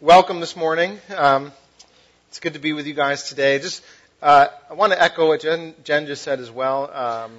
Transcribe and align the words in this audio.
welcome 0.00 0.38
this 0.38 0.54
morning. 0.54 0.96
Um, 1.16 1.50
it's 2.28 2.38
good 2.38 2.52
to 2.54 2.60
be 2.60 2.72
with 2.72 2.86
you 2.86 2.94
guys 2.94 3.28
today. 3.28 3.58
Just 3.58 3.82
uh, 4.22 4.46
I 4.70 4.74
want 4.74 4.92
to 4.92 5.02
echo 5.02 5.26
what 5.26 5.40
Jen, 5.40 5.74
Jen 5.82 6.06
just 6.06 6.22
said 6.22 6.38
as 6.38 6.50
well, 6.52 6.88
um, 6.92 7.32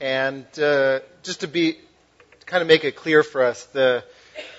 and 0.00 0.46
uh, 0.60 1.00
just 1.24 1.40
to 1.40 1.48
be 1.48 1.72
to 1.72 2.46
kind 2.46 2.62
of 2.62 2.68
make 2.68 2.84
it 2.84 2.94
clear 2.94 3.24
for 3.24 3.42
us 3.42 3.64
the 3.66 4.04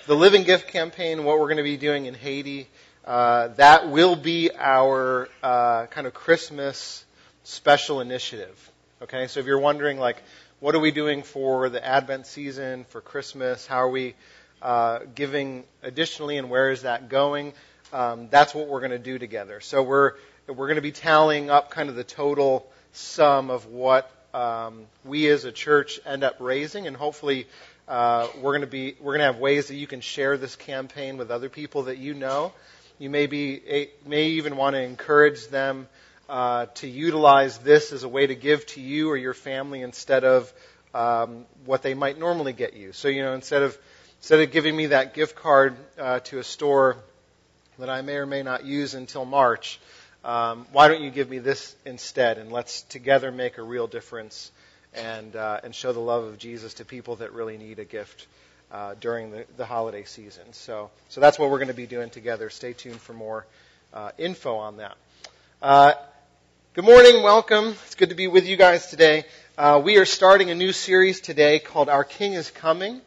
the 0.06 0.14
Living 0.14 0.42
Gift 0.42 0.68
campaign, 0.68 1.24
what 1.24 1.38
we're 1.38 1.46
going 1.46 1.56
to 1.56 1.62
be 1.62 1.78
doing 1.78 2.04
in 2.04 2.12
Haiti, 2.12 2.68
uh, 3.06 3.48
that 3.48 3.88
will 3.88 4.16
be 4.16 4.50
our 4.54 5.28
uh, 5.42 5.86
kind 5.86 6.06
of 6.06 6.12
Christmas 6.12 7.02
special 7.44 8.02
initiative. 8.02 8.70
Okay, 9.00 9.26
so 9.26 9.40
if 9.40 9.46
you're 9.46 9.58
wondering 9.58 9.98
like 9.98 10.22
what 10.60 10.74
are 10.74 10.80
we 10.80 10.90
doing 10.90 11.22
for 11.22 11.70
the 11.70 11.84
Advent 11.84 12.26
season, 12.26 12.84
for 12.90 13.00
Christmas, 13.00 13.66
how 13.66 13.78
are 13.78 13.90
we 13.90 14.14
uh, 14.62 15.00
giving 15.14 15.64
additionally, 15.82 16.38
and 16.38 16.48
where 16.48 16.70
is 16.70 16.82
that 16.82 17.08
going? 17.08 17.52
Um, 17.92 18.28
that's 18.30 18.54
what 18.54 18.68
we're 18.68 18.80
going 18.80 18.92
to 18.92 18.98
do 18.98 19.18
together. 19.18 19.60
So 19.60 19.82
we're 19.82 20.12
we're 20.46 20.66
going 20.66 20.76
to 20.76 20.82
be 20.82 20.92
tallying 20.92 21.50
up 21.50 21.70
kind 21.70 21.88
of 21.88 21.94
the 21.94 22.04
total 22.04 22.66
sum 22.92 23.50
of 23.50 23.66
what 23.66 24.10
um, 24.34 24.86
we 25.04 25.28
as 25.28 25.44
a 25.44 25.52
church 25.52 26.00
end 26.06 26.24
up 26.24 26.36
raising, 26.40 26.86
and 26.86 26.96
hopefully 26.96 27.46
uh, 27.88 28.28
we're 28.40 28.52
going 28.52 28.62
to 28.62 28.66
be 28.66 28.94
we're 29.00 29.12
going 29.12 29.20
to 29.20 29.26
have 29.26 29.38
ways 29.38 29.68
that 29.68 29.74
you 29.74 29.86
can 29.86 30.00
share 30.00 30.36
this 30.36 30.56
campaign 30.56 31.16
with 31.16 31.30
other 31.30 31.48
people 31.48 31.84
that 31.84 31.98
you 31.98 32.14
know. 32.14 32.52
You 32.98 33.10
may 33.10 33.26
be 33.26 33.88
may 34.06 34.28
even 34.28 34.56
want 34.56 34.74
to 34.74 34.82
encourage 34.82 35.48
them 35.48 35.88
uh, 36.28 36.66
to 36.76 36.86
utilize 36.86 37.58
this 37.58 37.92
as 37.92 38.04
a 38.04 38.08
way 38.08 38.26
to 38.26 38.34
give 38.34 38.64
to 38.66 38.80
you 38.80 39.10
or 39.10 39.16
your 39.16 39.34
family 39.34 39.82
instead 39.82 40.24
of 40.24 40.52
um, 40.94 41.46
what 41.64 41.82
they 41.82 41.94
might 41.94 42.18
normally 42.18 42.52
get 42.52 42.74
you. 42.74 42.92
So 42.92 43.08
you 43.08 43.22
know 43.22 43.34
instead 43.34 43.62
of 43.62 43.76
Instead 44.22 44.38
of 44.38 44.52
giving 44.52 44.76
me 44.76 44.86
that 44.86 45.14
gift 45.14 45.34
card 45.34 45.74
uh, 45.98 46.20
to 46.20 46.38
a 46.38 46.44
store 46.44 46.96
that 47.80 47.90
I 47.90 48.02
may 48.02 48.14
or 48.14 48.24
may 48.24 48.44
not 48.44 48.64
use 48.64 48.94
until 48.94 49.24
March, 49.24 49.80
um, 50.24 50.64
why 50.70 50.86
don't 50.86 51.02
you 51.02 51.10
give 51.10 51.28
me 51.28 51.40
this 51.40 51.74
instead? 51.84 52.38
And 52.38 52.52
let's 52.52 52.82
together 52.82 53.32
make 53.32 53.58
a 53.58 53.64
real 53.64 53.88
difference 53.88 54.52
and, 54.94 55.34
uh, 55.34 55.58
and 55.64 55.74
show 55.74 55.92
the 55.92 55.98
love 55.98 56.22
of 56.22 56.38
Jesus 56.38 56.74
to 56.74 56.84
people 56.84 57.16
that 57.16 57.32
really 57.32 57.58
need 57.58 57.80
a 57.80 57.84
gift 57.84 58.28
uh, 58.70 58.94
during 59.00 59.32
the, 59.32 59.44
the 59.56 59.66
holiday 59.66 60.04
season. 60.04 60.52
So, 60.52 60.92
so 61.08 61.20
that's 61.20 61.36
what 61.36 61.50
we're 61.50 61.58
going 61.58 61.66
to 61.66 61.74
be 61.74 61.88
doing 61.88 62.08
together. 62.08 62.48
Stay 62.48 62.74
tuned 62.74 63.00
for 63.00 63.14
more 63.14 63.44
uh, 63.92 64.12
info 64.18 64.54
on 64.54 64.76
that. 64.76 64.96
Uh, 65.60 65.94
good 66.74 66.84
morning. 66.84 67.24
Welcome. 67.24 67.74
It's 67.86 67.96
good 67.96 68.10
to 68.10 68.14
be 68.14 68.28
with 68.28 68.46
you 68.46 68.56
guys 68.56 68.86
today. 68.86 69.24
Uh, 69.58 69.82
we 69.84 69.98
are 69.98 70.04
starting 70.04 70.50
a 70.50 70.54
new 70.54 70.70
series 70.70 71.20
today 71.20 71.58
called 71.58 71.88
Our 71.88 72.04
King 72.04 72.34
is 72.34 72.52
Coming. 72.52 73.00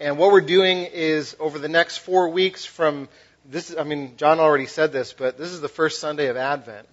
And 0.00 0.16
what 0.16 0.30
we're 0.30 0.42
doing 0.42 0.84
is 0.84 1.34
over 1.40 1.58
the 1.58 1.68
next 1.68 1.98
four 1.98 2.28
weeks 2.28 2.64
from 2.64 3.08
this, 3.44 3.74
I 3.76 3.82
mean, 3.82 4.14
John 4.16 4.38
already 4.38 4.66
said 4.66 4.92
this, 4.92 5.12
but 5.12 5.36
this 5.36 5.50
is 5.50 5.60
the 5.60 5.68
first 5.68 5.98
Sunday 5.98 6.28
of 6.28 6.36
Advent, 6.36 6.86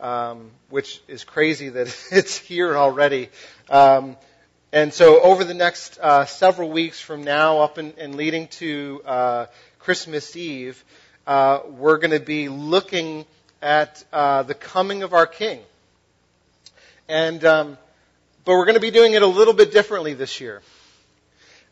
um, 0.00 0.50
which 0.70 1.02
is 1.06 1.22
crazy 1.22 1.68
that 1.68 1.94
it's 2.10 2.38
here 2.38 2.74
already. 2.74 3.28
Um, 3.68 4.16
and 4.72 4.92
so 4.92 5.20
over 5.20 5.44
the 5.44 5.52
next 5.52 5.98
uh, 5.98 6.24
several 6.24 6.70
weeks 6.70 6.98
from 6.98 7.24
now 7.24 7.58
up 7.58 7.76
in, 7.76 7.92
and 7.98 8.14
leading 8.14 8.48
to 8.48 9.02
uh, 9.04 9.46
Christmas 9.78 10.34
Eve, 10.34 10.82
uh, 11.26 11.60
we're 11.68 11.98
going 11.98 12.18
to 12.18 12.24
be 12.24 12.48
looking 12.48 13.26
at 13.60 14.02
uh, 14.14 14.44
the 14.44 14.54
coming 14.54 15.02
of 15.02 15.12
our 15.12 15.26
King. 15.26 15.60
And, 17.06 17.44
um, 17.44 17.78
but 18.46 18.52
we're 18.52 18.64
going 18.64 18.76
to 18.76 18.80
be 18.80 18.90
doing 18.90 19.12
it 19.12 19.20
a 19.20 19.26
little 19.26 19.54
bit 19.54 19.72
differently 19.72 20.14
this 20.14 20.40
year. 20.40 20.62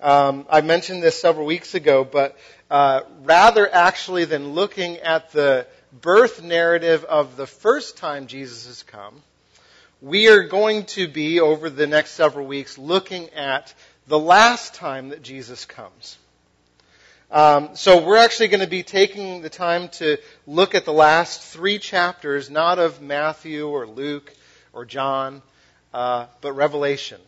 Um, 0.04 0.44
I 0.50 0.60
mentioned 0.60 1.02
this 1.02 1.18
several 1.18 1.46
weeks 1.46 1.74
ago, 1.74 2.04
but 2.04 2.36
uh, 2.70 3.00
rather 3.22 3.66
actually 3.74 4.26
than 4.26 4.50
looking 4.50 4.98
at 4.98 5.32
the 5.32 5.66
birth 6.02 6.42
narrative 6.42 7.04
of 7.04 7.38
the 7.38 7.46
first 7.46 7.96
time 7.96 8.26
Jesus 8.26 8.66
has 8.66 8.82
come, 8.82 9.22
we 10.02 10.28
are 10.28 10.42
going 10.42 10.84
to 10.84 11.08
be, 11.08 11.40
over 11.40 11.70
the 11.70 11.86
next 11.86 12.10
several 12.10 12.46
weeks, 12.46 12.76
looking 12.76 13.30
at 13.30 13.72
the 14.06 14.18
last 14.18 14.74
time 14.74 15.08
that 15.08 15.22
Jesus 15.22 15.64
comes. 15.64 16.18
Um, 17.30 17.70
so 17.74 18.04
we're 18.04 18.18
actually 18.18 18.48
going 18.48 18.60
to 18.60 18.66
be 18.66 18.82
taking 18.82 19.40
the 19.40 19.48
time 19.48 19.88
to 20.00 20.18
look 20.46 20.74
at 20.74 20.84
the 20.84 20.92
last 20.92 21.40
three 21.40 21.78
chapters, 21.78 22.50
not 22.50 22.78
of 22.78 23.00
Matthew 23.00 23.66
or 23.66 23.86
Luke 23.86 24.34
or 24.74 24.84
John, 24.84 25.40
uh, 25.94 26.26
but 26.42 26.52
Revelation. 26.52 27.22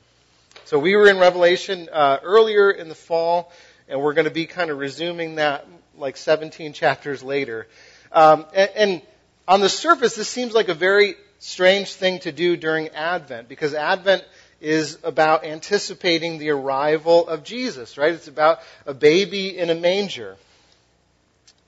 So 0.66 0.81
we 0.81 0.97
were 0.97 1.09
in 1.09 1.19
Revelation 1.19 1.88
uh, 1.93 2.19
earlier 2.25 2.72
in 2.72 2.88
the 2.88 2.94
fall, 2.97 3.53
and 3.88 4.00
we're 4.00 4.15
going 4.15 4.25
to 4.25 4.32
be 4.32 4.47
kind 4.47 4.69
of 4.69 4.78
resuming 4.78 5.37
that 5.37 5.65
like 5.97 6.16
17 6.16 6.72
chapters 6.72 7.22
later. 7.22 7.69
Um, 8.10 8.47
and, 8.53 8.71
and 8.75 9.03
on 9.47 9.60
the 9.60 9.69
surface, 9.69 10.16
this 10.16 10.28
seems 10.28 10.54
like 10.54 10.69
a 10.69 10.75
very 10.75 11.15
strange 11.38 11.93
thing 11.93 12.19
to 12.19 12.32
do 12.32 12.56
during 12.56 12.88
Advent 12.88 13.49
because 13.49 13.75
Advent 13.75 14.25
is 14.60 14.99
about 15.04 15.44
anticipating 15.44 16.38
the 16.38 16.50
arrival 16.50 17.28
of 17.28 17.44
Jesus, 17.44 17.97
right? 17.97 18.12
It's 18.12 18.27
about 18.27 18.59
a 18.87 18.94
baby 18.94 19.56
in 19.56 19.71
a 19.71 19.75
manger. 19.77 20.37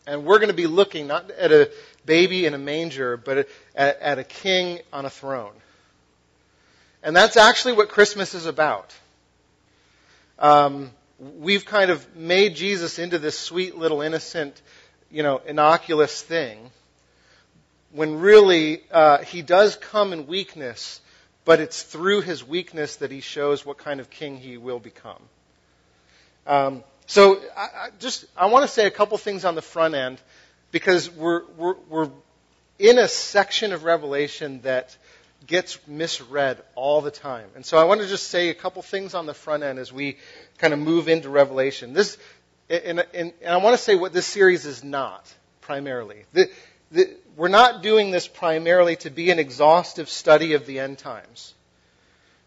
And 0.08 0.24
we're 0.24 0.38
going 0.38 0.48
to 0.48 0.54
be 0.54 0.66
looking 0.66 1.06
not 1.06 1.30
at 1.30 1.52
a 1.52 1.70
baby 2.04 2.46
in 2.46 2.54
a 2.54 2.58
manger, 2.58 3.16
but 3.16 3.46
at, 3.76 4.00
at 4.00 4.18
a 4.18 4.24
king 4.24 4.80
on 4.92 5.04
a 5.04 5.10
throne. 5.10 5.52
And 7.08 7.16
that's 7.16 7.38
actually 7.38 7.72
what 7.72 7.88
Christmas 7.88 8.34
is 8.34 8.44
about. 8.44 8.94
Um, 10.38 10.90
we've 11.38 11.64
kind 11.64 11.90
of 11.90 12.14
made 12.14 12.54
Jesus 12.54 12.98
into 12.98 13.18
this 13.18 13.38
sweet 13.38 13.78
little 13.78 14.02
innocent, 14.02 14.60
you 15.10 15.22
know, 15.22 15.40
innocuous 15.46 16.20
thing, 16.20 16.70
when 17.92 18.20
really 18.20 18.82
uh, 18.90 19.22
he 19.22 19.40
does 19.40 19.74
come 19.74 20.12
in 20.12 20.26
weakness, 20.26 21.00
but 21.46 21.60
it's 21.60 21.82
through 21.82 22.20
his 22.20 22.46
weakness 22.46 22.96
that 22.96 23.10
he 23.10 23.20
shows 23.20 23.64
what 23.64 23.78
kind 23.78 24.00
of 24.00 24.10
king 24.10 24.36
he 24.36 24.58
will 24.58 24.78
become. 24.78 25.22
Um, 26.46 26.84
so 27.06 27.40
I, 27.56 27.62
I 27.62 27.88
just 28.00 28.26
I 28.36 28.48
want 28.48 28.66
to 28.66 28.68
say 28.70 28.84
a 28.84 28.90
couple 28.90 29.16
things 29.16 29.46
on 29.46 29.54
the 29.54 29.62
front 29.62 29.94
end 29.94 30.20
because 30.72 31.10
we're 31.10 31.44
we're, 31.56 31.76
we're 31.88 32.10
in 32.78 32.98
a 32.98 33.08
section 33.08 33.72
of 33.72 33.84
Revelation 33.84 34.60
that 34.60 34.94
gets 35.48 35.78
misread 35.88 36.62
all 36.76 37.00
the 37.00 37.10
time. 37.10 37.48
And 37.56 37.66
so 37.66 37.78
I 37.78 37.84
want 37.84 38.00
to 38.02 38.06
just 38.06 38.28
say 38.28 38.50
a 38.50 38.54
couple 38.54 38.82
things 38.82 39.14
on 39.14 39.26
the 39.26 39.34
front 39.34 39.64
end 39.64 39.78
as 39.78 39.92
we 39.92 40.18
kind 40.58 40.72
of 40.72 40.78
move 40.78 41.08
into 41.08 41.28
Revelation. 41.30 41.94
This, 41.94 42.16
and, 42.70 43.04
and, 43.12 43.32
and 43.42 43.52
I 43.52 43.56
want 43.56 43.76
to 43.76 43.82
say 43.82 43.96
what 43.96 44.12
this 44.12 44.26
series 44.26 44.66
is 44.66 44.84
not 44.84 45.34
primarily. 45.62 46.24
The, 46.34 46.50
the, 46.92 47.16
we're 47.34 47.48
not 47.48 47.82
doing 47.82 48.10
this 48.10 48.28
primarily 48.28 48.96
to 48.96 49.10
be 49.10 49.30
an 49.30 49.38
exhaustive 49.38 50.08
study 50.08 50.52
of 50.52 50.66
the 50.66 50.78
end 50.78 50.98
times. 50.98 51.54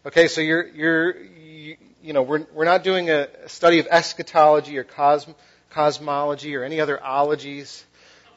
Okay, 0.06 0.28
so 0.28 0.42
you're, 0.42 0.68
you're, 0.68 1.18
you, 1.18 1.78
you 2.04 2.14
know, 2.14 2.22
we're, 2.22 2.46
we're 2.54 2.66
not 2.66 2.84
doing 2.84 3.10
a 3.10 3.28
study 3.48 3.80
of 3.80 3.88
eschatology 3.90 4.78
or 4.78 4.84
cosm, 4.84 5.34
cosmology 5.72 6.56
or 6.56 6.64
any 6.64 6.80
other 6.80 7.04
ologies 7.04 7.84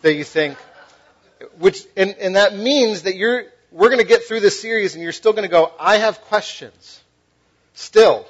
that 0.00 0.14
you 0.14 0.24
think, 0.24 0.56
which, 1.58 1.84
and, 1.96 2.14
and 2.18 2.36
that 2.36 2.56
means 2.56 3.02
that 3.02 3.16
you're, 3.16 3.44
we're 3.74 3.88
going 3.88 3.98
to 3.98 4.06
get 4.06 4.24
through 4.24 4.38
this 4.38 4.60
series 4.60 4.94
and 4.94 5.02
you're 5.02 5.12
still 5.12 5.32
going 5.32 5.42
to 5.42 5.48
go, 5.48 5.72
I 5.80 5.96
have 5.96 6.20
questions. 6.22 7.02
Still. 7.74 8.24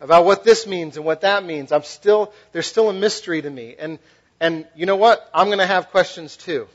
About 0.00 0.24
what 0.24 0.42
this 0.42 0.66
means 0.66 0.96
and 0.96 1.06
what 1.06 1.20
that 1.20 1.44
means. 1.44 1.70
I'm 1.70 1.84
still, 1.84 2.32
there's 2.50 2.66
still 2.66 2.90
a 2.90 2.92
mystery 2.92 3.40
to 3.40 3.48
me. 3.48 3.76
And, 3.78 4.00
and 4.40 4.66
you 4.74 4.84
know 4.84 4.96
what? 4.96 5.30
I'm 5.32 5.46
going 5.46 5.60
to 5.60 5.66
have 5.66 5.90
questions 5.90 6.36
too. 6.36 6.66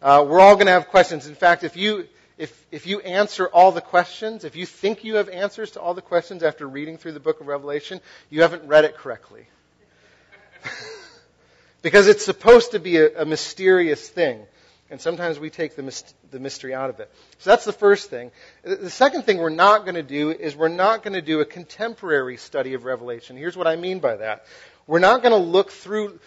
Uh, 0.00 0.24
we're 0.26 0.40
all 0.40 0.54
going 0.54 0.66
to 0.66 0.72
have 0.72 0.88
questions. 0.88 1.26
In 1.26 1.34
fact, 1.34 1.62
if 1.62 1.76
you, 1.76 2.06
if, 2.38 2.66
if 2.70 2.86
you 2.86 3.00
answer 3.00 3.48
all 3.48 3.70
the 3.70 3.82
questions, 3.82 4.44
if 4.44 4.56
you 4.56 4.64
think 4.64 5.04
you 5.04 5.16
have 5.16 5.28
answers 5.28 5.72
to 5.72 5.80
all 5.80 5.92
the 5.92 6.02
questions 6.02 6.42
after 6.42 6.66
reading 6.66 6.96
through 6.96 7.12
the 7.12 7.20
book 7.20 7.42
of 7.42 7.48
Revelation, 7.48 8.00
you 8.30 8.40
haven't 8.40 8.66
read 8.66 8.86
it 8.86 8.96
correctly. 8.96 9.46
because 11.82 12.08
it's 12.08 12.24
supposed 12.24 12.70
to 12.70 12.78
be 12.78 12.96
a, 12.96 13.22
a 13.22 13.24
mysterious 13.26 14.08
thing. 14.08 14.40
And 14.90 15.00
sometimes 15.00 15.38
we 15.38 15.50
take 15.50 15.74
the, 15.74 15.82
myst- 15.82 16.14
the 16.30 16.38
mystery 16.38 16.72
out 16.72 16.90
of 16.90 17.00
it. 17.00 17.10
So 17.38 17.50
that's 17.50 17.64
the 17.64 17.72
first 17.72 18.08
thing. 18.08 18.30
The 18.62 18.90
second 18.90 19.22
thing 19.22 19.38
we're 19.38 19.50
not 19.50 19.82
going 19.82 19.96
to 19.96 20.02
do 20.02 20.30
is 20.30 20.54
we're 20.54 20.68
not 20.68 21.02
going 21.02 21.14
to 21.14 21.22
do 21.22 21.40
a 21.40 21.44
contemporary 21.44 22.36
study 22.36 22.74
of 22.74 22.84
Revelation. 22.84 23.36
Here's 23.36 23.56
what 23.56 23.66
I 23.66 23.76
mean 23.76 23.98
by 23.98 24.16
that. 24.16 24.46
We're 24.86 25.00
not 25.00 25.22
going 25.22 25.32
to 25.32 25.38
look 25.38 25.72
through 25.72 26.20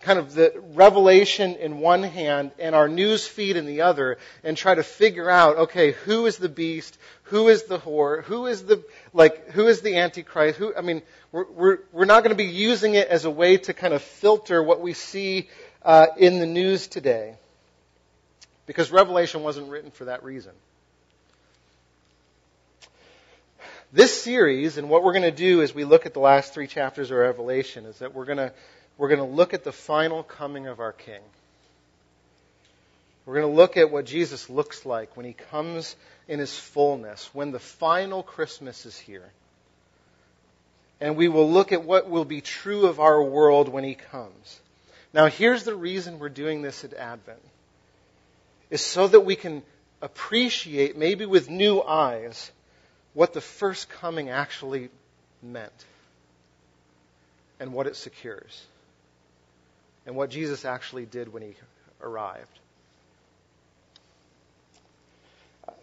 kind 0.00 0.18
of 0.18 0.34
the 0.34 0.52
revelation 0.74 1.54
in 1.56 1.78
one 1.78 2.02
hand 2.02 2.52
and 2.58 2.74
our 2.74 2.88
news 2.88 3.26
feed 3.26 3.56
in 3.56 3.66
the 3.66 3.80
other 3.80 4.18
and 4.44 4.56
try 4.56 4.74
to 4.74 4.82
figure 4.82 5.30
out 5.30 5.56
okay 5.56 5.92
who 5.92 6.26
is 6.26 6.36
the 6.36 6.48
beast 6.48 6.98
who 7.24 7.48
is 7.48 7.64
the 7.64 7.78
whore 7.78 8.22
who 8.24 8.46
is 8.46 8.64
the 8.64 8.84
like 9.12 9.50
who 9.50 9.66
is 9.66 9.80
the 9.80 9.96
antichrist 9.96 10.58
who 10.58 10.74
i 10.76 10.82
mean 10.82 11.02
we're 11.32 11.50
we're, 11.50 11.78
we're 11.90 12.04
not 12.04 12.22
going 12.22 12.36
to 12.36 12.36
be 12.36 12.50
using 12.50 12.94
it 12.94 13.08
as 13.08 13.24
a 13.24 13.30
way 13.30 13.56
to 13.56 13.72
kind 13.72 13.94
of 13.94 14.02
filter 14.02 14.62
what 14.62 14.80
we 14.80 14.92
see 14.92 15.48
uh, 15.82 16.06
in 16.16 16.38
the 16.38 16.46
news 16.46 16.86
today 16.86 17.34
because 18.66 18.90
Revelation 18.90 19.42
wasn't 19.42 19.68
written 19.70 19.90
for 19.90 20.06
that 20.06 20.24
reason. 20.24 20.52
This 23.92 24.22
series, 24.22 24.78
and 24.78 24.88
what 24.88 25.02
we're 25.02 25.12
going 25.12 25.22
to 25.22 25.30
do 25.30 25.60
as 25.60 25.74
we 25.74 25.84
look 25.84 26.06
at 26.06 26.14
the 26.14 26.20
last 26.20 26.54
three 26.54 26.66
chapters 26.66 27.10
of 27.10 27.18
Revelation, 27.18 27.84
is 27.84 27.98
that 27.98 28.14
we're 28.14 28.24
going 28.24 28.38
to 28.38 28.52
we're 28.96 29.08
going 29.08 29.20
to 29.20 29.36
look 29.36 29.54
at 29.54 29.64
the 29.64 29.72
final 29.72 30.22
coming 30.22 30.66
of 30.66 30.80
our 30.80 30.92
King. 30.92 31.20
We're 33.24 33.34
going 33.34 33.52
to 33.52 33.56
look 33.56 33.76
at 33.76 33.90
what 33.90 34.04
Jesus 34.04 34.50
looks 34.50 34.84
like 34.84 35.16
when 35.16 35.26
he 35.26 35.32
comes 35.32 35.94
in 36.28 36.38
his 36.38 36.56
fullness, 36.56 37.30
when 37.32 37.52
the 37.52 37.58
final 37.58 38.22
Christmas 38.22 38.84
is 38.84 38.98
here. 38.98 39.28
And 41.00 41.16
we 41.16 41.28
will 41.28 41.50
look 41.50 41.72
at 41.72 41.84
what 41.84 42.08
will 42.08 42.24
be 42.24 42.40
true 42.40 42.86
of 42.86 43.00
our 43.00 43.22
world 43.22 43.68
when 43.68 43.84
he 43.84 43.94
comes. 43.94 44.60
Now, 45.12 45.26
here's 45.26 45.64
the 45.64 45.74
reason 45.74 46.18
we're 46.18 46.28
doing 46.28 46.62
this 46.62 46.84
at 46.84 46.94
Advent. 46.94 47.42
Is 48.72 48.80
so 48.80 49.06
that 49.06 49.20
we 49.20 49.36
can 49.36 49.62
appreciate, 50.00 50.96
maybe 50.96 51.26
with 51.26 51.50
new 51.50 51.82
eyes, 51.82 52.50
what 53.12 53.34
the 53.34 53.42
first 53.42 53.90
coming 53.90 54.30
actually 54.30 54.88
meant 55.42 55.84
and 57.60 57.74
what 57.74 57.86
it 57.86 57.96
secures 57.96 58.62
and 60.06 60.16
what 60.16 60.30
Jesus 60.30 60.64
actually 60.64 61.04
did 61.04 61.30
when 61.30 61.42
he 61.42 61.54
arrived. 62.00 62.58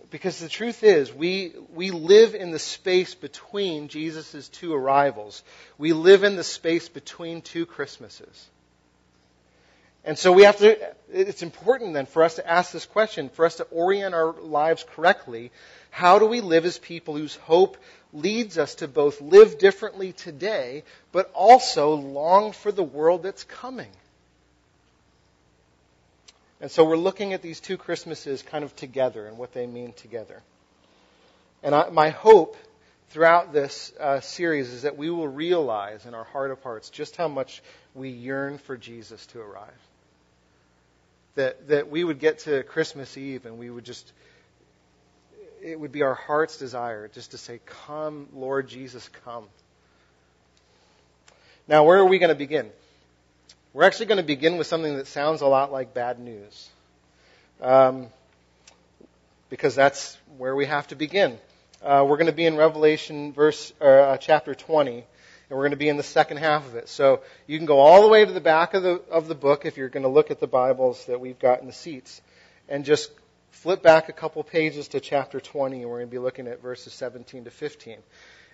Because 0.10 0.40
the 0.40 0.50
truth 0.50 0.84
is, 0.84 1.14
we, 1.14 1.54
we 1.76 1.92
live 1.92 2.34
in 2.34 2.50
the 2.50 2.58
space 2.58 3.14
between 3.14 3.88
Jesus' 3.88 4.50
two 4.50 4.74
arrivals. 4.74 5.44
We 5.78 5.94
live 5.94 6.24
in 6.24 6.38
the 6.38 6.44
space 6.44 6.90
between 6.90 7.44
two 7.44 7.68
Christmases. 7.68 8.50
And 10.10 10.18
so 10.18 10.32
we 10.32 10.42
have 10.42 10.58
to, 10.58 10.76
it's 11.14 11.44
important 11.44 11.94
then 11.94 12.08
for 12.08 12.24
us 12.24 12.38
to 12.38 12.50
ask 12.50 12.72
this 12.72 12.88
question, 12.88 13.30
for 13.30 13.46
us 13.46 13.58
to 13.58 13.64
orient 13.66 14.16
our 14.16 14.32
lives 14.32 14.84
correctly. 14.96 15.52
How 15.92 16.18
do 16.18 16.26
we 16.26 16.42
live 16.42 16.66
as 16.66 16.80
people 16.80 17.16
whose 17.16 17.36
hope 17.36 17.78
leads 18.12 18.58
us 18.58 18.74
to 18.76 18.88
both 18.88 19.22
live 19.22 19.60
differently 19.60 20.14
today, 20.14 20.84
but 21.12 21.30
also 21.36 21.94
long 21.94 22.54
for 22.54 22.72
the 22.72 22.82
world 22.82 23.22
that's 23.22 23.44
coming? 23.44 23.92
And 26.60 26.72
so 26.72 26.86
we're 26.86 26.98
looking 26.98 27.34
at 27.34 27.44
these 27.44 27.60
two 27.60 27.78
Christmases 27.78 28.42
kind 28.42 28.64
of 28.64 28.76
together 28.76 29.28
and 29.28 29.38
what 29.38 29.54
they 29.54 29.68
mean 29.68 29.94
together. 29.94 30.42
And 31.62 31.76
I, 31.76 31.90
my 31.92 32.10
hope 32.10 32.58
throughout 33.10 33.54
this 33.54 33.94
uh, 34.00 34.22
series 34.22 34.74
is 34.74 34.82
that 34.82 34.98
we 34.98 35.12
will 35.12 35.28
realize 35.28 36.08
in 36.08 36.16
our 36.16 36.24
heart 36.24 36.50
of 36.50 36.64
hearts 36.64 36.90
just 36.90 37.16
how 37.16 37.28
much 37.28 37.62
we 37.94 38.10
yearn 38.10 38.58
for 38.58 38.76
Jesus 38.76 39.24
to 39.28 39.40
arrive. 39.40 39.70
That, 41.36 41.68
that 41.70 41.90
we 41.90 42.04
would 42.04 42.20
get 42.20 42.40
to 42.40 42.64
Christmas 42.64 43.18
Eve 43.18 43.46
and 43.46 43.58
we 43.58 43.70
would 43.70 43.86
just, 43.86 44.12
it 45.62 45.80
would 45.80 45.92
be 45.92 46.02
our 46.02 46.16
heart's 46.16 46.58
desire 46.58 47.08
just 47.08 47.32
to 47.32 47.38
say, 47.38 47.60
Come, 47.66 48.28
Lord 48.34 48.68
Jesus, 48.68 49.10
come. 49.24 49.46
Now, 51.68 51.84
where 51.84 52.00
are 52.00 52.06
we 52.06 52.18
going 52.18 52.30
to 52.30 52.36
begin? 52.36 52.70
We're 53.74 53.84
actually 53.84 54.08
going 54.08 54.18
to 54.18 54.24
begin 54.24 54.58
with 54.58 54.66
something 54.66 54.98
that 54.98 55.06
sounds 55.06 55.42
a 55.42 55.48
lot 55.48 55.72
like 55.72 55.94
bad 55.94 56.20
news. 56.20 56.70
Um, 57.62 58.08
because 59.50 59.76
that's 59.76 60.18
where 60.38 60.56
we 60.56 60.66
have 60.66 60.88
to 60.88 60.96
begin. 60.96 61.38
Uh, 61.84 62.06
we're 62.08 62.18
going 62.18 62.28
to 62.28 62.34
be 62.34 62.46
in 62.46 62.56
Revelation 62.58 63.34
verse, 63.34 63.72
uh, 63.80 64.18
chapter 64.18 64.56
20, 64.56 65.06
and 65.50 65.58
we're 65.58 65.64
going 65.64 65.72
to 65.72 65.78
be 65.78 65.90
in 65.90 65.98
the 65.98 66.04
second 66.04 66.38
half 66.38 66.66
of 66.68 66.76
it. 66.76 66.90
So 66.90 67.22
you 67.48 67.58
can 67.58 67.66
go 67.66 67.80
all 67.80 68.02
the 68.04 68.08
way 68.08 68.24
to 68.24 68.32
the 68.32 68.42
back 68.42 68.74
of 68.76 68.84
the, 68.84 69.02
of 69.10 69.28
the 69.28 69.36
book 69.36 69.66
if 69.66 69.78
you're 69.78 69.90
going 69.90 70.04
to 70.04 70.10
look 70.10 70.30
at 70.30 70.40
the 70.40 70.48
Bibles 70.48 71.06
that 71.06 71.20
we've 71.20 71.40
got 71.40 71.62
in 71.62 71.68
the 71.68 71.74
seats, 71.74 72.22
and 72.68 72.86
just 72.86 73.12
flip 73.52 73.82
back 73.82 74.10
a 74.10 74.14
couple 74.14 74.44
pages 74.44 74.90
to 74.90 75.00
chapter 75.00 75.40
20, 75.40 75.82
and 75.82 75.90
we're 75.90 75.98
going 75.98 76.08
to 76.08 76.12
be 76.12 76.20
looking 76.20 76.48
at 76.48 76.62
verses 76.62 76.94
17 76.94 77.46
to 77.46 77.52
15. 77.52 77.98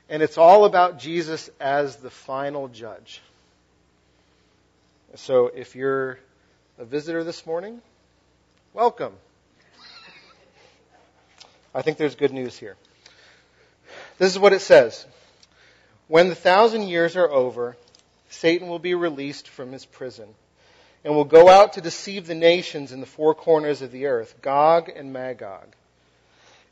And 0.08 0.24
it's 0.24 0.38
all 0.38 0.66
about 0.66 1.00
Jesus 1.00 1.50
as 1.60 1.98
the 1.98 2.10
final 2.10 2.68
judge. 2.70 3.22
So 5.16 5.48
if 5.48 5.76
you're 5.76 6.20
a 6.78 6.86
visitor 6.86 7.24
this 7.24 7.46
morning, 7.46 7.82
welcome. 8.74 9.14
I 11.74 11.82
think 11.82 11.98
there's 11.98 12.16
good 12.16 12.32
news 12.32 12.58
here. 12.58 12.78
This 14.18 14.32
is 14.32 14.40
what 14.40 14.54
it 14.54 14.62
says. 14.62 15.06
When 16.08 16.30
the 16.30 16.36
thousand 16.36 16.84
years 16.84 17.16
are 17.16 17.30
over, 17.30 17.76
Satan 18.30 18.68
will 18.68 18.80
be 18.80 18.94
released 18.94 19.48
from 19.48 19.72
his 19.72 19.86
prison 19.86 20.28
and 21.04 21.16
will 21.16 21.24
go 21.24 21.50
out 21.50 21.74
to 21.74 21.82
deceive 21.82 22.28
the 22.28 22.36
nations 22.36 22.92
in 22.92 23.00
the 23.00 23.06
four 23.06 23.34
corners 23.34 23.82
of 23.82 23.92
the 23.92 24.08
earth, 24.08 24.36
Gog 24.42 24.90
and 24.90 25.14
Magog, 25.14 25.68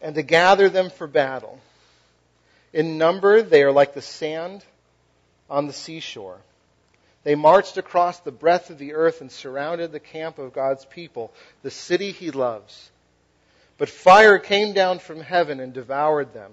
and 0.02 0.16
to 0.16 0.24
gather 0.24 0.70
them 0.70 0.90
for 0.90 1.08
battle. 1.08 1.60
In 2.74 2.98
number, 2.98 3.42
they 3.42 3.64
are 3.64 3.72
like 3.72 3.94
the 3.94 4.02
sand 4.02 4.66
on 5.50 5.68
the 5.68 5.74
seashore. 5.74 6.40
They 7.24 7.36
marched 7.36 7.78
across 7.78 8.20
the 8.20 8.32
breadth 8.32 8.70
of 8.70 8.78
the 8.78 8.94
earth 8.94 9.22
and 9.22 9.32
surrounded 9.32 9.92
the 9.92 10.00
camp 10.00 10.40
of 10.40 10.54
God's 10.54 10.86
people, 10.86 11.32
the 11.62 11.72
city 11.72 12.12
he 12.12 12.32
loves. 12.32 12.90
But 13.78 13.90
fire 13.90 14.40
came 14.40 14.74
down 14.74 15.00
from 15.00 15.22
heaven 15.22 15.60
and 15.60 15.74
devoured 15.74 16.34
them. 16.34 16.52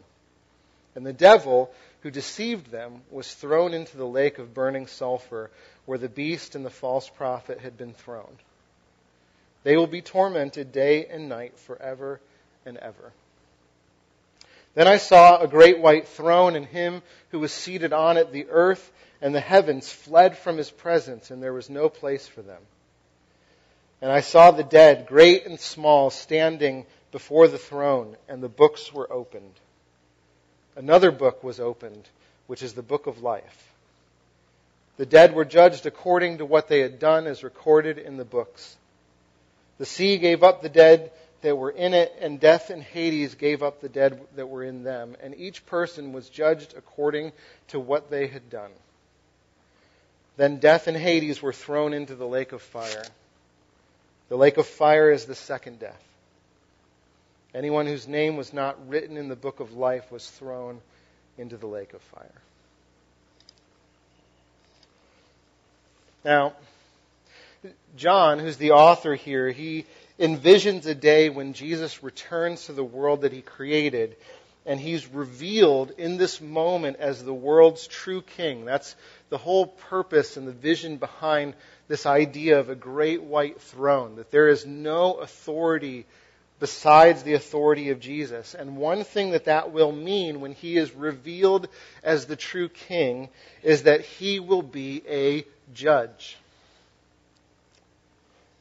And 0.95 1.05
the 1.05 1.13
devil, 1.13 1.73
who 2.03 2.11
deceived 2.11 2.71
them, 2.71 3.03
was 3.11 3.33
thrown 3.33 3.75
into 3.75 3.97
the 3.97 4.07
lake 4.07 4.39
of 4.39 4.55
burning 4.55 4.87
sulfur, 4.87 5.51
where 5.85 5.99
the 5.99 6.09
beast 6.09 6.55
and 6.55 6.65
the 6.65 6.71
false 6.71 7.09
prophet 7.09 7.61
had 7.61 7.77
been 7.77 7.93
thrown. 7.93 8.39
They 9.63 9.77
will 9.77 9.87
be 9.87 10.01
tormented 10.01 10.73
day 10.73 11.07
and 11.07 11.29
night 11.29 11.59
forever 11.59 12.21
and 12.65 12.79
ever. 12.79 13.13
Then 14.75 14.87
I 14.87 14.99
saw 14.99 15.39
a 15.39 15.49
great 15.49 15.81
white 15.81 16.09
throne 16.09 16.57
and 16.57 16.65
him 16.65 17.03
who 17.31 17.41
was 17.41 17.53
seated 17.53 17.93
on 17.93 18.17
it. 18.17 18.33
The 18.33 18.47
earth 18.51 18.91
and 19.21 19.35
the 19.35 19.41
heavens 19.41 19.93
fled 19.93 20.39
from 20.39 20.57
his 20.57 20.71
presence, 20.71 21.31
and 21.31 21.43
there 21.43 21.53
was 21.53 21.69
no 21.69 21.89
place 21.89 22.27
for 22.27 22.43
them. 22.43 22.63
And 24.01 24.11
I 24.11 24.21
saw 24.21 24.51
the 24.51 24.65
dead, 24.65 25.07
great 25.07 25.45
and 25.45 25.61
small, 25.61 26.11
standing 26.11 26.87
before 27.13 27.49
the 27.49 27.59
throne, 27.59 28.17
and 28.29 28.43
the 28.43 28.49
books 28.49 28.93
were 28.93 29.13
opened. 29.13 29.53
Another 30.77 31.11
book 31.11 31.43
was 31.43 31.61
opened, 31.61 32.09
which 32.47 32.63
is 32.63 32.75
the 32.75 32.83
book 32.83 33.07
of 33.07 33.23
life. 33.23 33.73
The 34.97 35.07
dead 35.07 35.35
were 35.35 35.45
judged 35.45 35.87
according 35.87 36.39
to 36.39 36.45
what 36.45 36.69
they 36.69 36.81
had 36.81 36.99
done 36.99 37.27
as 37.27 37.43
recorded 37.43 37.99
in 37.99 38.17
the 38.17 38.25
books. 38.25 38.77
The 39.79 39.87
sea 39.87 40.19
gave 40.19 40.43
up 40.43 40.61
the 40.61 40.69
dead 40.69 41.11
that 41.43 41.57
were 41.57 41.71
in 41.71 41.95
it, 41.95 42.15
and 42.21 42.39
death 42.39 42.69
and 42.71 42.83
Hades 42.83 43.35
gave 43.35 43.63
up 43.63 43.81
the 43.81 43.89
dead 43.89 44.21
that 44.37 44.49
were 44.49 44.63
in 44.63 44.85
them, 44.85 45.17
and 45.23 45.35
each 45.39 45.65
person 45.67 46.13
was 46.13 46.29
judged 46.29 46.75
according 46.77 47.33
to 47.69 47.81
what 47.81 48.11
they 48.11 48.27
had 48.27 48.51
done. 48.51 48.71
Then 50.37 50.59
death 50.59 50.87
and 50.87 50.97
Hades 50.97 51.41
were 51.41 51.53
thrown 51.53 51.95
into 51.95 52.15
the 52.15 52.27
lake 52.27 52.53
of 52.53 52.63
fire. 52.63 53.05
The 54.29 54.37
lake 54.37 54.59
of 54.59 54.67
fire 54.67 55.11
is 55.11 55.25
the 55.25 55.35
second 55.35 55.81
death. 55.81 56.03
Anyone 57.55 57.87
whose 57.87 58.07
name 58.07 58.37
was 58.37 58.53
not 58.53 58.89
written 58.89 59.17
in 59.17 59.29
the 59.29 59.37
book 59.37 59.61
of 59.61 59.73
life 59.73 60.11
was 60.13 60.29
thrown 60.29 60.81
into 61.37 61.57
the 61.57 61.67
lake 61.67 61.95
of 61.95 62.03
fire. 62.03 62.43
Now, 66.25 66.55
John, 67.97 68.39
who's 68.39 68.57
the 68.57 68.73
author 68.73 69.15
here, 69.15 69.51
he 69.51 69.87
envisions 70.19 70.87
a 70.87 70.95
day 70.95 71.31
when 71.31 71.55
Jesus 71.55 72.03
returns 72.03 72.67
to 72.67 72.73
the 72.73 72.85
world 72.85 73.23
that 73.23 73.33
he 73.33 73.41
created 73.41 74.17
and 74.67 74.79
he's 74.79 75.07
revealed 75.07 75.93
in 75.97 76.19
this 76.19 76.41
moment 76.41 76.99
as 76.99 77.25
the 77.25 77.35
world's 77.35 77.87
true 77.87 78.21
king. 78.21 78.67
That's 78.67 78.95
the 79.31 79.39
whole 79.39 79.67
purpose 79.67 80.37
and 80.37 80.47
the 80.47 80.53
vision 80.53 80.99
behind 80.99 81.55
this 81.89 82.05
idea 82.05 82.61
of 82.61 82.69
a 82.69 82.75
great 82.75 83.23
white 83.23 83.61
throne, 83.61 84.17
that 84.17 84.31
there 84.31 84.49
is 84.49 84.67
no 84.67 85.15
authority 85.15 86.05
besides 86.61 87.23
the 87.23 87.33
authority 87.33 87.89
of 87.91 87.99
Jesus. 87.99 88.55
And 88.55 88.77
one 88.77 89.03
thing 89.03 89.31
that 89.31 89.47
that 89.47 89.73
will 89.73 89.91
mean 89.91 90.41
when 90.41 90.53
he 90.53 90.77
is 90.77 90.95
revealed 90.95 91.69
as 92.05 92.27
the 92.27 92.37
true 92.37 92.69
king 92.69 93.31
is 93.63 93.85
that 93.85 94.03
he 94.03 94.39
will 94.39 94.63
be 94.63 95.03
a 95.09 95.45
judge. 95.75 96.37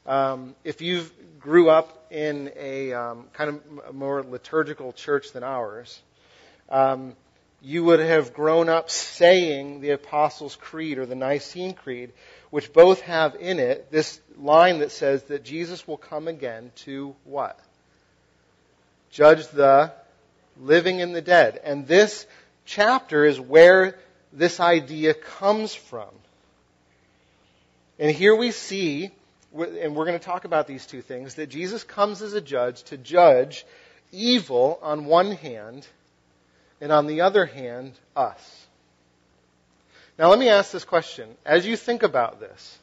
Um, 0.06 0.56
if 0.64 0.80
you 0.80 1.04
grew 1.38 1.68
up 1.68 2.06
in 2.10 2.50
a 2.56 2.92
um, 2.94 3.26
kind 3.34 3.50
of 3.50 3.94
more 3.94 4.22
liturgical 4.22 4.92
church 4.92 5.32
than 5.32 5.44
ours, 5.44 6.00
um, 6.70 7.14
you 7.62 7.84
would 7.84 8.00
have 8.00 8.32
grown 8.32 8.70
up 8.70 8.88
saying 8.88 9.82
the 9.82 9.90
Apostles' 9.90 10.56
Creed 10.56 10.98
or 10.98 11.04
the 11.04 11.14
Nicene 11.14 11.74
Creed, 11.74 12.12
which 12.48 12.72
both 12.72 13.02
have 13.02 13.36
in 13.36 13.58
it 13.58 13.90
this 13.90 14.20
line 14.38 14.78
that 14.78 14.90
says 14.90 15.24
that 15.24 15.44
Jesus 15.44 15.86
will 15.86 15.98
come 15.98 16.26
again 16.26 16.72
to 16.76 17.14
what? 17.24 17.60
Judge 19.10 19.46
the 19.48 19.92
living 20.60 21.00
and 21.00 21.14
the 21.14 21.22
dead. 21.22 21.60
And 21.64 21.86
this 21.86 22.26
chapter 22.64 23.24
is 23.24 23.40
where 23.40 23.98
this 24.32 24.60
idea 24.60 25.14
comes 25.14 25.74
from. 25.74 26.08
And 27.98 28.10
here 28.10 28.34
we 28.34 28.50
see, 28.50 29.10
and 29.52 29.94
we're 29.94 30.06
going 30.06 30.18
to 30.18 30.24
talk 30.24 30.44
about 30.44 30.66
these 30.66 30.86
two 30.86 31.02
things, 31.02 31.34
that 31.34 31.48
Jesus 31.48 31.84
comes 31.84 32.22
as 32.22 32.32
a 32.32 32.40
judge 32.40 32.82
to 32.84 32.96
judge 32.96 33.66
evil 34.12 34.78
on 34.82 35.04
one 35.04 35.32
hand 35.32 35.86
and 36.80 36.92
on 36.92 37.06
the 37.06 37.20
other 37.20 37.44
hand, 37.44 37.92
us. 38.16 38.66
Now, 40.18 40.28
let 40.28 40.38
me 40.38 40.48
ask 40.48 40.70
this 40.70 40.84
question. 40.84 41.28
As 41.44 41.66
you 41.66 41.76
think 41.76 42.02
about 42.02 42.40
this, 42.40 42.78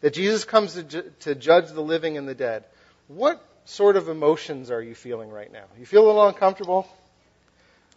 that 0.00 0.14
Jesus 0.14 0.44
comes 0.44 0.74
to, 0.74 0.82
ju- 0.82 1.12
to 1.20 1.34
judge 1.34 1.70
the 1.70 1.80
living 1.80 2.18
and 2.18 2.28
the 2.28 2.34
dead, 2.34 2.64
what 3.08 3.42
sort 3.64 3.96
of 3.96 4.08
emotions 4.08 4.70
are 4.70 4.82
you 4.82 4.94
feeling 4.94 5.30
right 5.30 5.52
now? 5.52 5.64
You 5.78 5.86
feel 5.86 6.04
a 6.04 6.06
little 6.06 6.26
uncomfortable? 6.26 6.86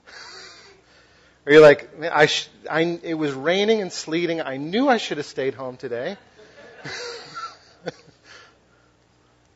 Are 1.46 1.52
you 1.52 1.60
like, 1.60 1.98
man, 2.00 2.12
I, 2.14 2.26
sh- 2.26 2.50
I 2.70 2.82
it 3.04 3.14
was 3.14 3.34
raining 3.34 3.82
and 3.82 3.92
sleeting. 3.92 4.42
I 4.42 4.58
knew 4.58 4.88
I 4.88 4.98
should 4.98 5.18
have 5.18 5.26
stayed 5.26 5.54
home 5.54 5.78
today. 5.78 6.18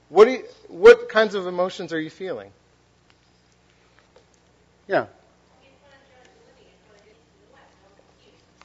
what 0.09 0.25
do 0.25 0.31
you, 0.31 0.43
what 0.67 1.09
kinds 1.09 1.35
of 1.35 1.47
emotions 1.47 1.93
are 1.93 1.99
you 1.99 2.09
feeling? 2.09 2.51
Yeah. 4.87 5.05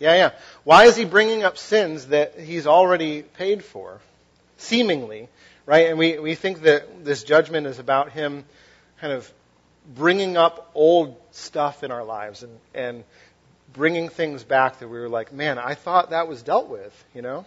Yeah, 0.01 0.15
yeah. 0.15 0.31
Why 0.65 0.85
is 0.85 0.97
he 0.97 1.05
bringing 1.05 1.45
up 1.45 1.57
sins 1.57 2.07
that 2.09 2.39
he's 2.39 2.67
already 2.67 3.23
paid 3.23 3.65
for? 3.65 4.01
Seemingly, 4.57 5.29
right? 5.67 5.89
And 5.89 5.99
we, 5.99 6.19
we 6.19 6.35
think 6.35 6.63
that 6.63 7.05
this 7.05 7.25
judgment 7.25 7.67
is 7.67 7.79
about 7.79 8.13
him 8.13 8.45
kind 9.01 9.13
of 9.13 9.31
bringing 9.95 10.37
up 10.37 10.71
old 10.75 11.17
stuff 11.31 11.83
in 11.83 11.91
our 11.91 12.05
lives 12.05 12.43
and, 12.43 12.59
and 12.75 13.05
bringing 13.73 14.09
things 14.09 14.45
back 14.45 14.79
that 14.79 14.89
we 14.89 14.99
were 14.99 15.09
like, 15.09 15.33
man, 15.33 15.59
I 15.59 15.75
thought 15.75 16.11
that 16.11 16.29
was 16.29 16.43
dealt 16.43 16.69
with, 16.69 17.05
you 17.15 17.23
know? 17.23 17.47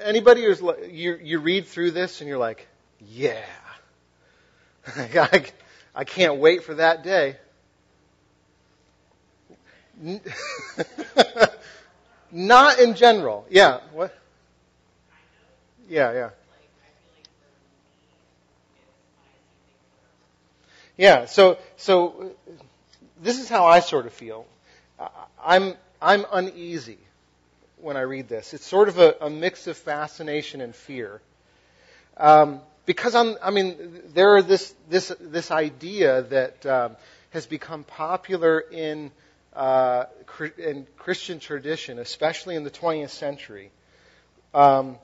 Anybody 0.00 0.44
who's 0.44 0.60
you, 0.88 1.18
you 1.20 1.40
read 1.40 1.66
through 1.66 1.90
this 1.90 2.20
and 2.20 2.28
you're 2.28 2.38
like, 2.38 2.68
yeah, 3.00 3.44
I, 4.96 5.44
I 5.94 6.04
can't 6.04 6.36
wait 6.36 6.62
for 6.64 6.74
that 6.74 7.02
day. 7.02 7.36
Not 12.30 12.78
in 12.78 12.94
general. 12.94 13.46
Yeah. 13.50 13.80
What? 13.92 14.14
Yeah, 15.88 16.12
yeah. 16.12 16.30
Yeah. 20.96 21.24
So, 21.24 21.58
so 21.76 22.32
this 23.22 23.38
is 23.38 23.48
how 23.48 23.64
I 23.66 23.80
sort 23.80 24.06
of 24.06 24.12
feel. 24.12 24.46
I'm 25.42 25.74
I'm 26.02 26.24
uneasy 26.32 26.98
when 27.78 27.96
I 27.96 28.02
read 28.02 28.28
this. 28.28 28.52
It's 28.52 28.66
sort 28.66 28.88
of 28.88 28.98
a, 28.98 29.14
a 29.20 29.30
mix 29.30 29.66
of 29.66 29.76
fascination 29.76 30.60
and 30.60 30.74
fear. 30.74 31.20
Um, 32.16 32.60
because 32.84 33.14
I'm, 33.14 33.36
I 33.42 33.50
mean, 33.50 34.02
there 34.14 34.36
are 34.36 34.42
this 34.42 34.74
this 34.90 35.12
this 35.20 35.50
idea 35.50 36.22
that 36.22 36.66
um, 36.66 36.96
has 37.30 37.46
become 37.46 37.84
popular 37.84 38.60
in 38.60 39.10
uh, 39.54 40.04
in 40.58 40.86
Christian 40.96 41.38
tradition, 41.38 41.98
especially 41.98 42.56
in 42.56 42.64
the 42.64 42.70
20th 42.70 43.10
century, 43.10 43.70
um, 44.54 44.96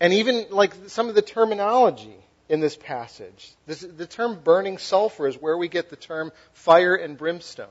and 0.00 0.12
even 0.12 0.46
like 0.50 0.74
some 0.88 1.08
of 1.08 1.14
the 1.14 1.22
terminology 1.22 2.16
in 2.48 2.60
this 2.60 2.76
passage. 2.76 3.52
This, 3.66 3.80
the 3.80 4.06
term 4.06 4.40
burning 4.42 4.78
sulfur 4.78 5.26
is 5.26 5.36
where 5.36 5.56
we 5.56 5.68
get 5.68 5.90
the 5.90 5.96
term 5.96 6.32
fire 6.52 6.94
and 6.94 7.16
brimstone. 7.16 7.68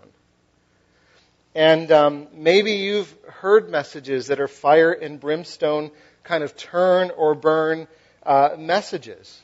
And 1.53 1.89
um, 1.91 2.27
maybe 2.33 2.73
you've 2.73 3.13
heard 3.29 3.69
messages 3.69 4.27
that 4.27 4.41
are 4.41 4.47
fire 4.47 4.91
and 4.91 5.19
brimstone 5.19 5.91
kind 6.23 6.43
of 6.43 6.57
turn 6.57 7.11
or 7.11 7.33
burn 7.33 7.87
uh, 8.23 8.55
messages. 8.57 9.39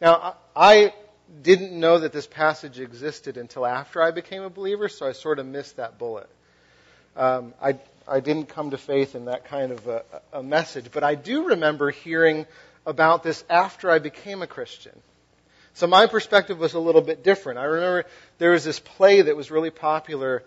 Now, 0.00 0.36
I 0.54 0.94
didn't 1.42 1.72
know 1.72 1.98
that 1.98 2.12
this 2.12 2.26
passage 2.26 2.78
existed 2.78 3.36
until 3.36 3.66
after 3.66 4.00
I 4.00 4.12
became 4.12 4.42
a 4.42 4.50
believer, 4.50 4.88
so 4.88 5.06
I 5.06 5.12
sort 5.12 5.38
of 5.38 5.46
missed 5.46 5.76
that 5.76 5.98
bullet. 5.98 6.28
Um, 7.16 7.54
I, 7.60 7.78
I 8.06 8.20
didn't 8.20 8.48
come 8.48 8.70
to 8.70 8.78
faith 8.78 9.14
in 9.14 9.26
that 9.26 9.44
kind 9.44 9.72
of 9.72 9.86
a, 9.86 10.04
a 10.32 10.42
message, 10.42 10.86
but 10.92 11.04
I 11.04 11.14
do 11.14 11.48
remember 11.48 11.90
hearing 11.90 12.46
about 12.86 13.22
this 13.22 13.44
after 13.48 13.90
I 13.90 13.98
became 13.98 14.42
a 14.42 14.46
Christian. 14.46 14.98
So 15.74 15.86
my 15.86 16.06
perspective 16.06 16.58
was 16.58 16.74
a 16.74 16.80
little 16.80 17.00
bit 17.00 17.22
different. 17.22 17.58
I 17.58 17.64
remember 17.64 18.04
there 18.38 18.50
was 18.50 18.64
this 18.64 18.80
play 18.80 19.22
that 19.22 19.36
was 19.36 19.50
really 19.50 19.70
popular 19.70 20.42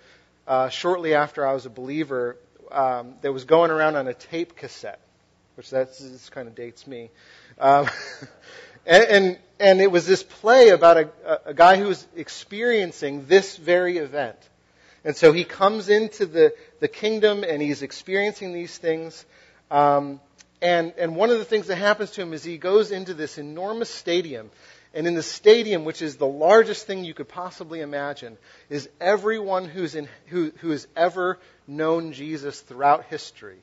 uh, 0.48 0.70
shortly 0.70 1.14
after 1.14 1.48
I 1.48 1.54
was 1.54 1.66
a 1.66 1.70
believer 1.70 2.38
um, 2.72 3.16
that 3.22 3.32
was 3.32 3.46
going 3.46 3.72
around 3.72 3.96
on 3.96 4.08
a 4.08 4.14
tape 4.14 4.56
cassette, 4.56 5.00
which 5.56 5.70
that's 5.70 6.30
kind 6.30 6.48
of 6.48 6.56
dates 6.56 6.86
me. 6.86 7.10
Um, 7.60 7.88
and, 8.86 9.04
and, 9.04 9.40
and 9.60 9.82
it 9.82 9.92
was 9.92 10.06
this 10.06 10.24
play 10.24 10.70
about 10.70 10.98
a, 10.98 11.40
a 11.46 11.54
guy 11.54 11.78
who 11.78 11.88
was 11.88 12.06
experiencing 12.16 13.26
this 13.28 13.56
very 13.56 13.98
event. 13.98 14.38
And 15.06 15.16
so 15.16 15.32
he 15.34 15.44
comes 15.44 15.90
into 15.90 16.26
the, 16.26 16.54
the 16.80 16.88
kingdom 16.88 17.44
and 17.44 17.62
he's 17.62 17.82
experiencing 17.82 18.54
these 18.54 18.78
things. 18.78 19.26
Um, 19.70 20.22
and, 20.62 20.94
and 20.98 21.16
one 21.16 21.30
of 21.30 21.40
the 21.40 21.46
things 21.46 21.68
that 21.68 21.76
happens 21.76 22.12
to 22.12 22.22
him 22.22 22.34
is 22.34 22.44
he 22.44 22.58
goes 22.58 22.92
into 22.92 23.14
this 23.14 23.38
enormous 23.38 23.90
stadium. 23.90 24.50
And 24.94 25.08
in 25.08 25.16
the 25.16 25.24
stadium, 25.24 25.86
which 25.86 26.02
is 26.02 26.16
the 26.16 26.28
largest 26.28 26.86
thing 26.86 27.04
you 27.04 27.14
could 27.14 27.28
possibly 27.28 27.82
imagine, 27.82 28.38
is 28.70 28.88
everyone 29.02 29.66
who's 29.66 29.96
in, 29.96 30.08
who, 30.28 30.52
who 30.60 30.70
has 30.70 30.88
ever 30.96 31.40
known 31.68 32.14
Jesus 32.14 32.62
throughout 32.62 33.06
history. 33.06 33.58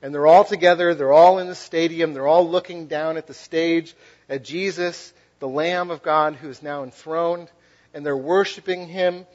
And 0.00 0.12
they're 0.12 0.26
all 0.26 0.44
together, 0.44 0.94
they're 0.94 1.12
all 1.12 1.38
in 1.38 1.46
the 1.46 1.54
stadium, 1.54 2.14
they're 2.14 2.26
all 2.26 2.48
looking 2.48 2.86
down 2.86 3.16
at 3.16 3.26
the 3.26 3.34
stage 3.34 3.94
at 4.28 4.42
Jesus, 4.42 5.12
the 5.38 5.48
Lamb 5.48 5.90
of 5.90 6.02
God 6.02 6.34
who 6.34 6.48
is 6.48 6.62
now 6.62 6.82
enthroned, 6.82 7.48
and 7.94 8.04
they're 8.04 8.16
worshiping 8.16 8.88
him. 8.88 9.26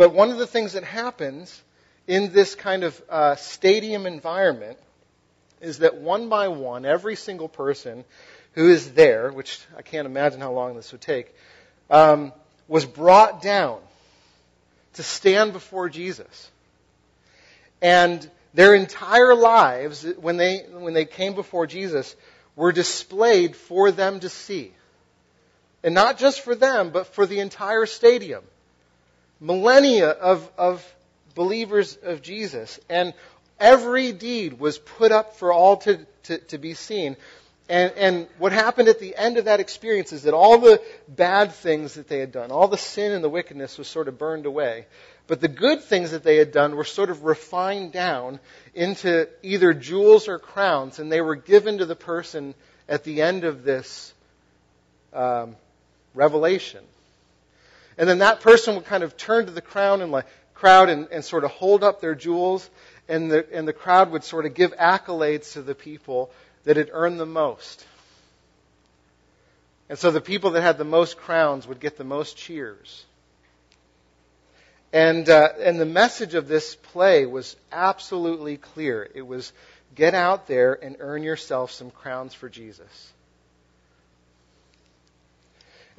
But 0.00 0.14
one 0.14 0.30
of 0.30 0.38
the 0.38 0.46
things 0.46 0.72
that 0.72 0.84
happens 0.84 1.62
in 2.06 2.32
this 2.32 2.54
kind 2.54 2.84
of 2.84 3.02
uh, 3.10 3.36
stadium 3.36 4.06
environment 4.06 4.78
is 5.60 5.80
that 5.80 5.98
one 5.98 6.30
by 6.30 6.48
one, 6.48 6.86
every 6.86 7.16
single 7.16 7.50
person 7.50 8.06
who 8.54 8.70
is 8.70 8.92
there, 8.92 9.30
which 9.30 9.60
I 9.76 9.82
can't 9.82 10.06
imagine 10.06 10.40
how 10.40 10.52
long 10.52 10.74
this 10.74 10.90
would 10.92 11.02
take, 11.02 11.34
um, 11.90 12.32
was 12.66 12.86
brought 12.86 13.42
down 13.42 13.78
to 14.94 15.02
stand 15.02 15.52
before 15.52 15.90
Jesus. 15.90 16.50
And 17.82 18.26
their 18.54 18.74
entire 18.74 19.34
lives, 19.34 20.06
when 20.16 20.38
they, 20.38 20.60
when 20.60 20.94
they 20.94 21.04
came 21.04 21.34
before 21.34 21.66
Jesus, 21.66 22.16
were 22.56 22.72
displayed 22.72 23.54
for 23.54 23.90
them 23.90 24.20
to 24.20 24.30
see. 24.30 24.72
And 25.84 25.94
not 25.94 26.16
just 26.16 26.40
for 26.40 26.54
them, 26.54 26.88
but 26.88 27.08
for 27.08 27.26
the 27.26 27.40
entire 27.40 27.84
stadium. 27.84 28.44
Millennia 29.40 30.10
of, 30.10 30.48
of 30.56 30.94
believers 31.34 31.98
of 32.02 32.22
Jesus. 32.22 32.78
And 32.88 33.14
Every 33.60 34.12
deed 34.12 34.58
was 34.58 34.78
put 34.78 35.12
up 35.12 35.36
for 35.36 35.52
all 35.52 35.76
to, 35.78 35.98
to, 36.24 36.38
to 36.38 36.56
be 36.56 36.72
seen. 36.72 37.16
And, 37.68 37.92
and, 37.92 38.26
what 38.38 38.50
happened 38.50 38.88
at 38.88 38.98
the 38.98 39.14
end 39.14 39.36
of 39.36 39.44
that 39.44 39.60
experience 39.60 40.12
is 40.12 40.22
that 40.22 40.34
all 40.34 40.58
the 40.58 40.82
bad 41.06 41.52
things 41.52 41.94
that 41.94 42.08
they 42.08 42.18
had 42.18 42.32
done, 42.32 42.50
all 42.50 42.66
the 42.66 42.78
sin 42.78 43.12
and 43.12 43.22
the 43.22 43.28
wickedness 43.28 43.78
was 43.78 43.86
sort 43.86 44.08
of 44.08 44.18
burned 44.18 44.46
away. 44.46 44.86
But 45.28 45.40
the 45.40 45.46
good 45.46 45.82
things 45.84 46.10
that 46.10 46.24
they 46.24 46.36
had 46.36 46.50
done 46.50 46.74
were 46.74 46.84
sort 46.84 47.10
of 47.10 47.22
refined 47.22 47.92
down 47.92 48.40
into 48.74 49.28
either 49.42 49.72
jewels 49.72 50.26
or 50.26 50.40
crowns, 50.40 50.98
and 50.98 51.12
they 51.12 51.20
were 51.20 51.36
given 51.36 51.78
to 51.78 51.86
the 51.86 51.94
person 51.94 52.54
at 52.88 53.04
the 53.04 53.22
end 53.22 53.44
of 53.44 53.62
this 53.62 54.12
um, 55.12 55.54
revelation. 56.14 56.82
And 58.00 58.08
then 58.08 58.20
that 58.20 58.40
person 58.40 58.76
would 58.76 58.86
kind 58.86 59.04
of 59.04 59.18
turn 59.18 59.44
to 59.44 59.52
the 59.52 59.60
crown 59.60 60.00
and 60.00 60.10
like, 60.10 60.24
crowd 60.54 60.88
and, 60.88 61.06
and 61.12 61.22
sort 61.22 61.44
of 61.44 61.50
hold 61.50 61.84
up 61.84 62.00
their 62.00 62.14
jewels, 62.14 62.68
and 63.10 63.30
the, 63.30 63.46
and 63.52 63.68
the 63.68 63.74
crowd 63.74 64.10
would 64.10 64.24
sort 64.24 64.46
of 64.46 64.54
give 64.54 64.74
accolades 64.76 65.52
to 65.52 65.60
the 65.60 65.74
people 65.74 66.30
that 66.64 66.78
had 66.78 66.88
earned 66.94 67.20
the 67.20 67.26
most. 67.26 67.86
And 69.90 69.98
so 69.98 70.10
the 70.10 70.20
people 70.22 70.52
that 70.52 70.62
had 70.62 70.78
the 70.78 70.84
most 70.84 71.18
crowns 71.18 71.66
would 71.68 71.78
get 71.78 71.98
the 71.98 72.04
most 72.04 72.38
cheers. 72.38 73.04
And, 74.94 75.28
uh, 75.28 75.50
and 75.58 75.78
the 75.78 75.84
message 75.84 76.34
of 76.34 76.48
this 76.48 76.76
play 76.76 77.26
was 77.26 77.54
absolutely 77.70 78.56
clear. 78.56 79.06
It 79.14 79.26
was 79.26 79.52
get 79.94 80.14
out 80.14 80.46
there 80.46 80.72
and 80.72 80.96
earn 81.00 81.22
yourself 81.22 81.70
some 81.70 81.90
crowns 81.90 82.32
for 82.32 82.48
Jesus. 82.48 83.12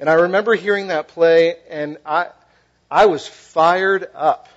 And 0.02 0.10
I 0.10 0.14
remember 0.14 0.56
hearing 0.56 0.88
that 0.88 1.06
play, 1.06 1.54
and 1.70 1.96
I, 2.04 2.26
I 2.90 3.06
was 3.06 3.24
fired 3.24 4.08
up. 4.16 4.48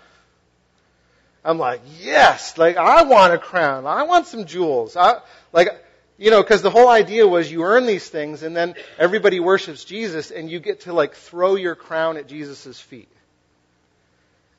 I'm 1.43 1.59
like, 1.59 1.81
yes, 2.01 2.57
like 2.57 2.77
I 2.77 3.03
want 3.03 3.31
a 3.31 3.37
crown. 3.37 3.85
I 3.85 4.01
want 4.05 4.25
some 4.25 4.45
jewels. 4.45 4.97
I, 4.97 5.19
like, 5.53 5.69
you 6.17 6.31
know, 6.31 6.41
because 6.41 6.63
the 6.63 6.71
whole 6.71 6.89
idea 6.89 7.27
was 7.27 7.51
you 7.51 7.61
earn 7.61 7.85
these 7.85 8.09
things 8.09 8.41
and 8.41 8.57
then 8.57 8.73
everybody 8.97 9.39
worships 9.39 9.85
Jesus 9.85 10.31
and 10.31 10.49
you 10.49 10.59
get 10.59 10.81
to 10.81 10.93
like 10.93 11.13
throw 11.13 11.53
your 11.53 11.75
crown 11.75 12.17
at 12.17 12.27
Jesus' 12.27 12.81
feet. 12.81 13.07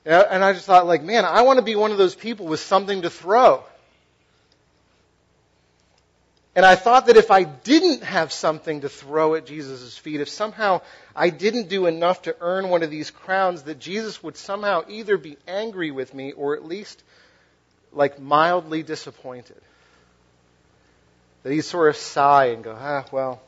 And 0.05 0.45
I 0.45 0.53
just 0.53 0.67
thought 0.67 0.87
like, 0.87 1.03
man, 1.03 1.25
I 1.25 1.43
want 1.43 1.59
to 1.59 1.65
be 1.65 1.75
one 1.75 1.91
of 1.91 1.99
those 1.99 2.15
people 2.15 2.47
with 2.47 2.61
something 2.61 3.03
to 3.03 3.11
throw. 3.11 3.65
And 6.57 6.65
I 6.65 6.75
thought 6.75 7.07
that 7.07 7.19
if 7.19 7.31
I 7.31 7.45
didn't 7.45 8.03
have 8.03 8.33
something 8.33 8.81
to 8.81 8.89
throw 8.89 9.35
at 9.35 9.45
Jesus' 9.45 9.99
feet, 9.99 10.23
if 10.23 10.31
somehow 10.31 10.81
I 11.15 11.29
didn't 11.29 11.69
do 11.69 11.85
enough 11.85 12.23
to 12.23 12.35
earn 12.41 12.71
one 12.71 12.83
of 12.83 12.91
these 12.91 13.11
crowns, 13.11 13.65
that 13.65 13.79
Jesus 13.79 14.23
would 14.23 14.39
somehow 14.39 14.83
either 14.89 15.19
be 15.19 15.37
angry 15.47 15.91
with 15.91 16.15
me 16.15 16.33
or 16.33 16.57
at 16.57 16.65
least 16.65 17.03
like 17.93 18.19
mildly 18.19 18.83
disappointed. 18.83 19.61
That 21.43 21.53
he'd 21.53 21.61
sort 21.61 21.91
of 21.91 21.97
sigh 21.97 22.47
and 22.47 22.65
go, 22.65 22.75
ah, 22.75 23.05
well, 23.13 23.43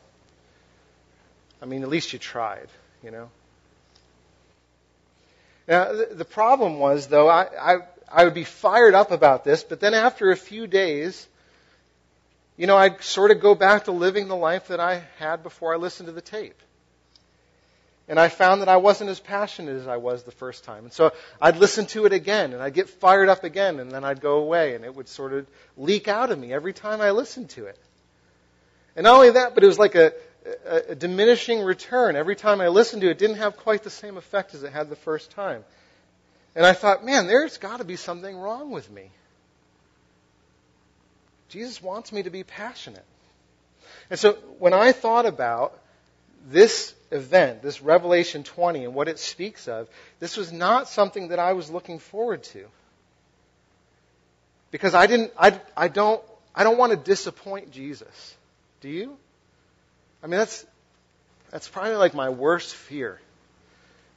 I 1.62 1.64
mean, 1.64 1.82
at 1.82 1.88
least 1.88 2.12
you 2.12 2.18
tried, 2.18 2.68
you 3.02 3.10
know? 3.10 3.30
Now, 5.66 5.92
the 5.92 6.26
problem 6.26 6.78
was, 6.78 7.06
though, 7.06 7.28
I, 7.28 7.46
I, 7.58 7.76
I 8.12 8.24
would 8.24 8.34
be 8.34 8.44
fired 8.44 8.94
up 8.94 9.12
about 9.12 9.44
this, 9.44 9.64
but 9.64 9.80
then 9.80 9.94
after 9.94 10.30
a 10.30 10.36
few 10.36 10.66
days, 10.66 11.26
you 12.58 12.66
know, 12.66 12.76
I'd 12.76 13.02
sort 13.02 13.30
of 13.30 13.40
go 13.40 13.54
back 13.54 13.84
to 13.84 13.92
living 13.92 14.28
the 14.28 14.36
life 14.36 14.68
that 14.68 14.80
I 14.80 15.04
had 15.18 15.42
before 15.42 15.72
I 15.72 15.76
listened 15.76 16.08
to 16.08 16.12
the 16.12 16.20
tape. 16.20 16.60
And 18.08 18.18
I 18.18 18.28
found 18.28 18.62
that 18.62 18.68
I 18.68 18.78
wasn't 18.78 19.10
as 19.10 19.20
passionate 19.20 19.76
as 19.76 19.86
I 19.86 19.98
was 19.98 20.24
the 20.24 20.32
first 20.32 20.64
time. 20.64 20.84
And 20.84 20.92
so 20.92 21.12
I'd 21.40 21.56
listen 21.58 21.86
to 21.86 22.04
it 22.06 22.12
again, 22.12 22.52
and 22.52 22.62
I'd 22.62 22.74
get 22.74 22.88
fired 22.88 23.28
up 23.28 23.44
again, 23.44 23.78
and 23.78 23.92
then 23.92 24.02
I'd 24.02 24.20
go 24.20 24.38
away, 24.38 24.74
and 24.74 24.84
it 24.84 24.94
would 24.94 25.08
sort 25.08 25.34
of 25.34 25.46
leak 25.76 26.08
out 26.08 26.32
of 26.32 26.38
me 26.38 26.52
every 26.52 26.72
time 26.72 27.00
I 27.00 27.12
listened 27.12 27.50
to 27.50 27.66
it. 27.66 27.78
And 28.96 29.04
not 29.04 29.14
only 29.14 29.30
that, 29.32 29.54
but 29.54 29.62
it 29.62 29.66
was 29.68 29.78
like 29.78 29.94
a, 29.94 30.12
a, 30.66 30.76
a 30.88 30.94
diminishing 30.96 31.60
return. 31.60 32.16
Every 32.16 32.34
time 32.34 32.60
I 32.60 32.68
listened 32.68 33.02
to 33.02 33.08
it, 33.08 33.12
it 33.12 33.18
didn't 33.18 33.36
have 33.36 33.56
quite 33.56 33.84
the 33.84 33.90
same 33.90 34.16
effect 34.16 34.54
as 34.54 34.64
it 34.64 34.72
had 34.72 34.88
the 34.88 34.96
first 34.96 35.30
time. 35.30 35.64
And 36.56 36.66
I 36.66 36.72
thought, 36.72 37.04
man, 37.04 37.28
there's 37.28 37.58
got 37.58 37.76
to 37.76 37.84
be 37.84 37.96
something 37.96 38.36
wrong 38.36 38.72
with 38.72 38.90
me. 38.90 39.10
Jesus 41.48 41.82
wants 41.82 42.12
me 42.12 42.22
to 42.22 42.30
be 42.30 42.44
passionate. 42.44 43.04
And 44.10 44.18
so 44.18 44.32
when 44.58 44.72
I 44.72 44.92
thought 44.92 45.26
about 45.26 45.78
this 46.48 46.94
event, 47.10 47.62
this 47.62 47.82
Revelation 47.82 48.44
20 48.44 48.84
and 48.84 48.94
what 48.94 49.08
it 49.08 49.18
speaks 49.18 49.68
of, 49.68 49.88
this 50.20 50.36
was 50.36 50.52
not 50.52 50.88
something 50.88 51.28
that 51.28 51.38
I 51.38 51.52
was 51.52 51.70
looking 51.70 51.98
forward 51.98 52.42
to. 52.44 52.66
Because 54.70 54.94
I 54.94 55.06
didn't 55.06 55.32
I, 55.38 55.58
I 55.76 55.88
don't 55.88 56.22
I 56.54 56.64
don't 56.64 56.78
want 56.78 56.92
to 56.92 56.98
disappoint 56.98 57.70
Jesus. 57.70 58.36
Do 58.80 58.88
you? 58.88 59.16
I 60.22 60.26
mean 60.26 60.38
that's 60.38 60.66
that's 61.50 61.68
probably 61.68 61.94
like 61.94 62.14
my 62.14 62.28
worst 62.28 62.74
fear 62.74 63.18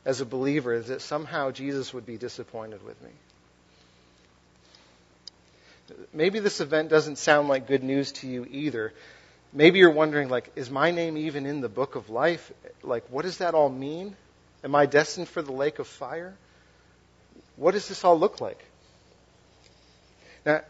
as 0.03 0.19
a 0.19 0.25
believer 0.25 0.73
is 0.73 0.87
that 0.87 1.01
somehow 1.01 1.51
Jesus 1.51 1.93
would 1.93 2.05
be 2.05 2.17
disappointed 2.17 2.83
with 2.83 3.01
me. 3.01 3.11
Maybe 6.13 6.39
this 6.39 6.61
event 6.61 6.89
doesn't 6.89 7.17
sound 7.17 7.47
like 7.47 7.67
good 7.67 7.83
news 7.83 8.11
to 8.13 8.27
you 8.27 8.45
either, 8.49 8.93
maybe 9.53 9.79
you're 9.79 9.91
wondering, 9.91 10.29
like, 10.29 10.51
is 10.55 10.69
my 10.69 10.91
name 10.91 11.17
even 11.17 11.45
in 11.45 11.61
the 11.61 11.69
book 11.69 11.95
of 11.95 12.09
life? 12.09 12.51
Like, 12.83 13.05
what 13.09 13.23
does 13.23 13.37
that 13.37 13.53
all 13.53 13.69
mean? 13.69 14.15
Am 14.63 14.75
I 14.75 14.85
destined 14.85 15.27
for 15.27 15.41
the 15.41 15.51
lake 15.51 15.79
of 15.79 15.87
fire? 15.87 16.35
What 17.55 17.71
does 17.71 17.87
this 17.87 18.03
all 18.03 18.17
look 18.17 18.41
like? 18.41 18.63
Now, 20.45 20.61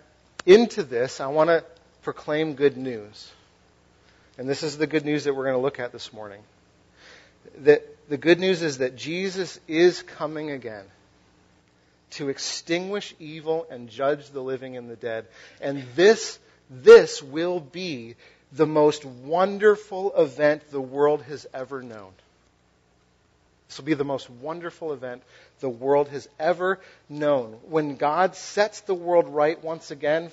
into 0.45 0.83
this, 0.83 1.21
I 1.21 1.27
want 1.27 1.49
to 1.49 1.63
proclaim 2.01 2.55
good 2.55 2.77
news. 2.77 3.31
And 4.37 4.49
this 4.49 4.63
is 4.63 4.77
the 4.77 4.87
good 4.87 5.05
news 5.05 5.25
that 5.25 5.33
we're 5.33 5.43
going 5.43 5.55
to 5.55 5.61
look 5.61 5.79
at 5.79 5.91
this 5.91 6.11
morning. 6.11 6.41
That 7.59 7.85
the 8.09 8.17
good 8.17 8.39
news 8.39 8.61
is 8.61 8.79
that 8.79 8.95
Jesus 8.95 9.59
is 9.67 10.01
coming 10.01 10.51
again 10.51 10.85
to 12.11 12.29
extinguish 12.29 13.13
evil 13.19 13.67
and 13.69 13.89
judge 13.89 14.29
the 14.29 14.41
living 14.41 14.77
and 14.77 14.89
the 14.89 14.95
dead. 14.95 15.25
And 15.61 15.83
this, 15.95 16.39
this 16.69 17.21
will 17.21 17.59
be 17.59 18.15
the 18.51 18.67
most 18.67 19.05
wonderful 19.05 20.13
event 20.15 20.69
the 20.71 20.81
world 20.81 21.23
has 21.23 21.47
ever 21.53 21.81
known. 21.81 22.11
This 23.67 23.77
will 23.77 23.85
be 23.85 23.93
the 23.93 24.03
most 24.03 24.29
wonderful 24.29 24.91
event 24.91 25.23
the 25.61 25.69
world 25.69 26.09
has 26.09 26.27
ever 26.37 26.79
known. 27.07 27.57
When 27.69 27.95
God 27.95 28.35
sets 28.35 28.81
the 28.81 28.93
world 28.93 29.29
right 29.29 29.61
once 29.63 29.91
again, 29.91 30.31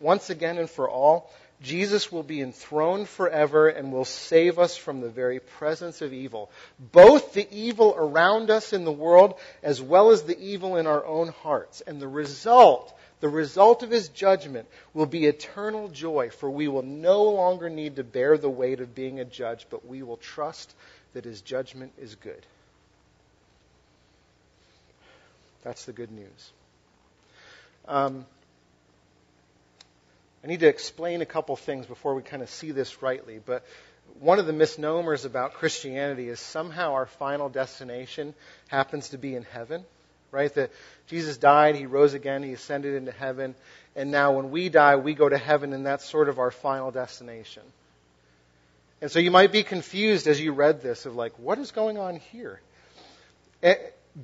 once 0.00 0.28
again 0.28 0.58
and 0.58 0.68
for 0.68 0.88
all, 0.88 1.32
Jesus 1.62 2.12
will 2.12 2.22
be 2.22 2.42
enthroned 2.42 3.08
forever 3.08 3.68
and 3.68 3.92
will 3.92 4.04
save 4.04 4.58
us 4.58 4.76
from 4.76 5.00
the 5.00 5.08
very 5.08 5.40
presence 5.40 6.02
of 6.02 6.12
evil. 6.12 6.50
Both 6.78 7.32
the 7.32 7.48
evil 7.50 7.94
around 7.96 8.50
us 8.50 8.72
in 8.72 8.84
the 8.84 8.92
world 8.92 9.38
as 9.62 9.80
well 9.80 10.10
as 10.10 10.22
the 10.22 10.38
evil 10.38 10.76
in 10.76 10.86
our 10.86 11.04
own 11.04 11.28
hearts. 11.28 11.80
And 11.80 12.00
the 12.00 12.08
result 12.08 12.92
the 13.20 13.28
result 13.28 13.82
of 13.82 13.90
his 13.90 14.08
judgment 14.08 14.68
will 14.92 15.06
be 15.06 15.24
eternal 15.24 15.88
joy, 15.88 16.30
for 16.30 16.50
we 16.50 16.68
will 16.68 16.82
no 16.82 17.24
longer 17.24 17.70
need 17.70 17.96
to 17.96 18.04
bear 18.04 18.36
the 18.36 18.50
weight 18.50 18.80
of 18.80 18.94
being 18.94 19.20
a 19.20 19.24
judge, 19.24 19.66
but 19.70 19.86
we 19.86 20.02
will 20.02 20.18
trust 20.18 20.74
that 21.14 21.24
his 21.24 21.40
judgment 21.40 21.92
is 21.98 22.14
good. 22.16 22.44
That's 25.64 25.86
the 25.86 25.92
good 25.92 26.12
news. 26.12 26.52
Um, 27.88 28.26
I 30.46 30.48
need 30.48 30.60
to 30.60 30.68
explain 30.68 31.22
a 31.22 31.26
couple 31.26 31.56
things 31.56 31.86
before 31.86 32.14
we 32.14 32.22
kind 32.22 32.40
of 32.42 32.48
see 32.48 32.70
this 32.70 33.02
rightly, 33.02 33.40
but 33.44 33.66
one 34.20 34.38
of 34.38 34.46
the 34.46 34.52
misnomers 34.52 35.24
about 35.24 35.54
Christianity 35.54 36.28
is 36.28 36.38
somehow 36.38 36.92
our 36.92 37.06
final 37.06 37.48
destination 37.48 38.32
happens 38.68 39.08
to 39.08 39.18
be 39.18 39.34
in 39.34 39.42
heaven 39.42 39.84
right? 40.36 40.52
That 40.54 40.70
Jesus 41.06 41.38
died, 41.38 41.76
he 41.76 41.86
rose 41.86 42.12
again, 42.12 42.42
he 42.42 42.52
ascended 42.52 42.94
into 42.94 43.10
heaven, 43.10 43.54
and 43.94 44.10
now 44.10 44.32
when 44.32 44.50
we 44.50 44.68
die, 44.68 44.96
we 44.96 45.14
go 45.14 45.28
to 45.28 45.38
heaven, 45.38 45.72
and 45.72 45.86
that's 45.86 46.04
sort 46.04 46.28
of 46.28 46.38
our 46.38 46.50
final 46.50 46.90
destination. 46.90 47.62
And 49.00 49.10
so 49.10 49.18
you 49.18 49.30
might 49.30 49.50
be 49.50 49.62
confused 49.62 50.26
as 50.26 50.38
you 50.38 50.52
read 50.52 50.82
this 50.82 51.06
of 51.06 51.16
like, 51.16 51.38
what 51.38 51.58
is 51.58 51.70
going 51.70 51.96
on 51.96 52.16
here? 52.16 52.60
Eh, 53.62 53.76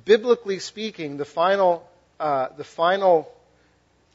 biblically 0.05 0.59
speaking, 0.59 1.17
the 1.17 1.25
final, 1.25 1.87
uh, 2.19 2.49
the 2.57 2.63
final 2.63 3.31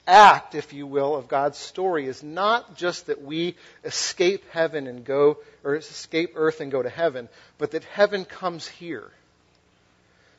act, 0.09 0.55
if 0.55 0.73
you 0.73 0.87
will, 0.87 1.15
of 1.15 1.29
God's 1.29 1.59
story 1.59 2.07
is 2.07 2.23
not 2.23 2.77
just 2.77 3.07
that 3.07 3.23
we 3.23 3.55
escape 3.85 4.45
heaven 4.51 4.87
and 4.87 5.05
go, 5.05 5.39
or 5.63 5.77
escape 5.77 6.33
earth 6.35 6.61
and 6.61 6.73
go 6.73 6.83
to 6.83 6.89
heaven, 6.89 7.29
but 7.59 7.73
that 7.73 7.85
heaven 7.85 8.25
comes 8.25 8.67
here. 8.67 9.09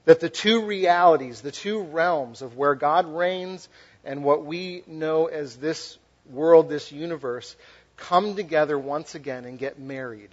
That 0.05 0.19
the 0.19 0.29
two 0.29 0.65
realities, 0.65 1.41
the 1.41 1.51
two 1.51 1.83
realms 1.83 2.41
of 2.41 2.57
where 2.57 2.73
God 2.73 3.05
reigns 3.05 3.69
and 4.03 4.23
what 4.23 4.43
we 4.43 4.83
know 4.87 5.27
as 5.27 5.55
this 5.57 5.97
world, 6.31 6.67
this 6.67 6.91
universe, 6.91 7.55
come 7.97 8.35
together 8.35 8.77
once 8.77 9.13
again 9.13 9.45
and 9.45 9.59
get 9.59 9.79
married. 9.79 10.29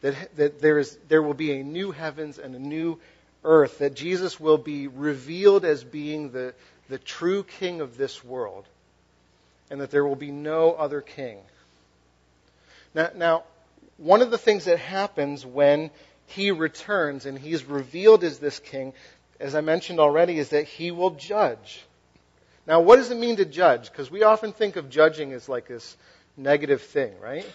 That, 0.00 0.36
that 0.36 0.60
there, 0.60 0.78
is, 0.78 0.96
there 1.08 1.22
will 1.22 1.34
be 1.34 1.52
a 1.52 1.62
new 1.62 1.90
heavens 1.90 2.38
and 2.38 2.54
a 2.54 2.58
new 2.58 2.98
earth. 3.42 3.78
That 3.78 3.94
Jesus 3.94 4.38
will 4.38 4.58
be 4.58 4.86
revealed 4.86 5.64
as 5.64 5.82
being 5.82 6.30
the, 6.30 6.54
the 6.88 6.98
true 6.98 7.44
king 7.44 7.80
of 7.80 7.96
this 7.96 8.24
world. 8.24 8.66
And 9.70 9.80
that 9.80 9.90
there 9.90 10.04
will 10.04 10.16
be 10.16 10.30
no 10.30 10.72
other 10.72 11.00
king. 11.00 11.38
Now, 12.94 13.10
now 13.14 13.44
one 13.96 14.22
of 14.22 14.30
the 14.30 14.38
things 14.38 14.66
that 14.66 14.78
happens 14.78 15.44
when 15.44 15.90
he 16.26 16.50
returns 16.50 17.26
and 17.26 17.38
he's 17.38 17.64
revealed 17.64 18.24
as 18.24 18.38
this 18.38 18.58
king, 18.58 18.92
as 19.40 19.54
I 19.54 19.60
mentioned 19.60 20.00
already, 20.00 20.38
is 20.38 20.50
that 20.50 20.64
he 20.66 20.90
will 20.90 21.10
judge. 21.10 21.84
Now, 22.66 22.80
what 22.80 22.96
does 22.96 23.10
it 23.10 23.18
mean 23.18 23.36
to 23.36 23.44
judge? 23.44 23.90
Because 23.90 24.10
we 24.10 24.22
often 24.22 24.52
think 24.52 24.76
of 24.76 24.88
judging 24.88 25.32
as 25.32 25.48
like 25.48 25.68
this 25.68 25.96
negative 26.36 26.82
thing, 26.82 27.12
right? 27.20 27.46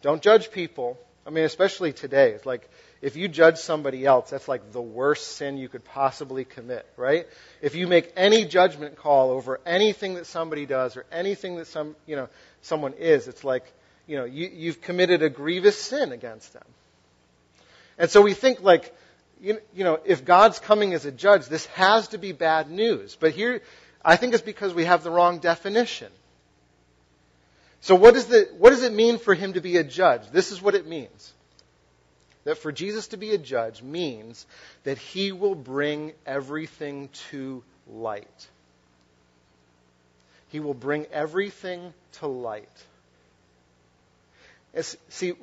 Don't 0.00 0.22
judge 0.22 0.50
people. 0.50 0.98
I 1.26 1.30
mean, 1.30 1.44
especially 1.44 1.92
today. 1.92 2.30
It's 2.30 2.46
like 2.46 2.68
if 3.02 3.16
you 3.16 3.26
judge 3.26 3.58
somebody 3.58 4.06
else, 4.06 4.30
that's 4.30 4.46
like 4.46 4.70
the 4.70 4.80
worst 4.80 5.36
sin 5.36 5.58
you 5.58 5.68
could 5.68 5.84
possibly 5.84 6.44
commit, 6.44 6.86
right? 6.96 7.26
If 7.60 7.74
you 7.74 7.88
make 7.88 8.12
any 8.16 8.44
judgment 8.44 8.96
call 8.96 9.30
over 9.30 9.60
anything 9.66 10.14
that 10.14 10.26
somebody 10.26 10.66
does 10.66 10.96
or 10.96 11.04
anything 11.10 11.56
that 11.56 11.66
some, 11.66 11.96
you 12.06 12.14
know, 12.14 12.28
someone 12.62 12.92
is, 12.92 13.26
it's 13.26 13.42
like, 13.42 13.64
you 14.06 14.16
know, 14.16 14.24
you, 14.24 14.48
you've 14.54 14.80
committed 14.80 15.20
a 15.20 15.28
grievous 15.28 15.76
sin 15.80 16.12
against 16.12 16.52
them. 16.52 16.64
And 17.98 18.08
so 18.08 18.22
we 18.22 18.34
think 18.34 18.62
like, 18.62 18.94
you, 19.40 19.60
you 19.74 19.82
know, 19.82 19.98
if 20.04 20.24
God's 20.24 20.60
coming 20.60 20.94
as 20.94 21.04
a 21.04 21.10
judge, 21.10 21.46
this 21.46 21.66
has 21.66 22.06
to 22.08 22.18
be 22.18 22.30
bad 22.30 22.70
news. 22.70 23.16
But 23.18 23.32
here, 23.32 23.62
I 24.04 24.14
think 24.14 24.32
it's 24.32 24.44
because 24.44 24.72
we 24.74 24.84
have 24.84 25.02
the 25.02 25.10
wrong 25.10 25.40
definition. 25.40 26.12
So 27.80 27.96
what, 27.96 28.14
is 28.14 28.26
the, 28.26 28.48
what 28.58 28.70
does 28.70 28.84
it 28.84 28.92
mean 28.92 29.18
for 29.18 29.34
him 29.34 29.54
to 29.54 29.60
be 29.60 29.76
a 29.76 29.82
judge? 29.82 30.30
This 30.30 30.52
is 30.52 30.62
what 30.62 30.76
it 30.76 30.86
means. 30.86 31.32
That 32.44 32.58
for 32.58 32.72
Jesus 32.72 33.08
to 33.08 33.16
be 33.16 33.32
a 33.32 33.38
judge 33.38 33.82
means 33.82 34.46
that 34.84 34.98
he 34.98 35.32
will 35.32 35.54
bring 35.54 36.12
everything 36.26 37.08
to 37.30 37.62
light. 37.88 38.48
He 40.48 40.60
will 40.60 40.74
bring 40.74 41.06
everything 41.12 41.94
to 42.14 42.26
light. 42.26 42.68
See, 45.08 45.34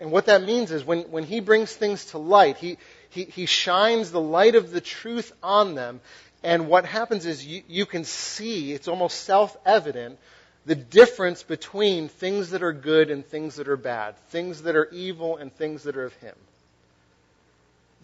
and 0.00 0.12
what 0.12 0.26
that 0.26 0.42
means 0.42 0.72
is 0.72 0.84
when, 0.84 1.02
when 1.10 1.24
he 1.24 1.40
brings 1.40 1.74
things 1.74 2.06
to 2.06 2.18
light, 2.18 2.56
he, 2.56 2.78
he, 3.10 3.24
he 3.24 3.46
shines 3.46 4.10
the 4.10 4.20
light 4.20 4.54
of 4.54 4.70
the 4.70 4.80
truth 4.80 5.32
on 5.42 5.74
them. 5.74 6.00
And 6.42 6.68
what 6.68 6.84
happens 6.84 7.26
is 7.26 7.46
you, 7.46 7.62
you 7.68 7.86
can 7.86 8.04
see, 8.04 8.72
it's 8.72 8.88
almost 8.88 9.22
self 9.22 9.56
evident, 9.64 10.18
the 10.66 10.74
difference 10.74 11.42
between 11.42 12.08
things 12.08 12.50
that 12.50 12.62
are 12.62 12.72
good 12.72 13.10
and 13.10 13.24
things 13.24 13.56
that 13.56 13.68
are 13.68 13.76
bad, 13.76 14.16
things 14.28 14.62
that 14.62 14.76
are 14.76 14.88
evil 14.90 15.36
and 15.36 15.54
things 15.54 15.84
that 15.84 15.96
are 15.96 16.04
of 16.04 16.14
Him. 16.14 16.34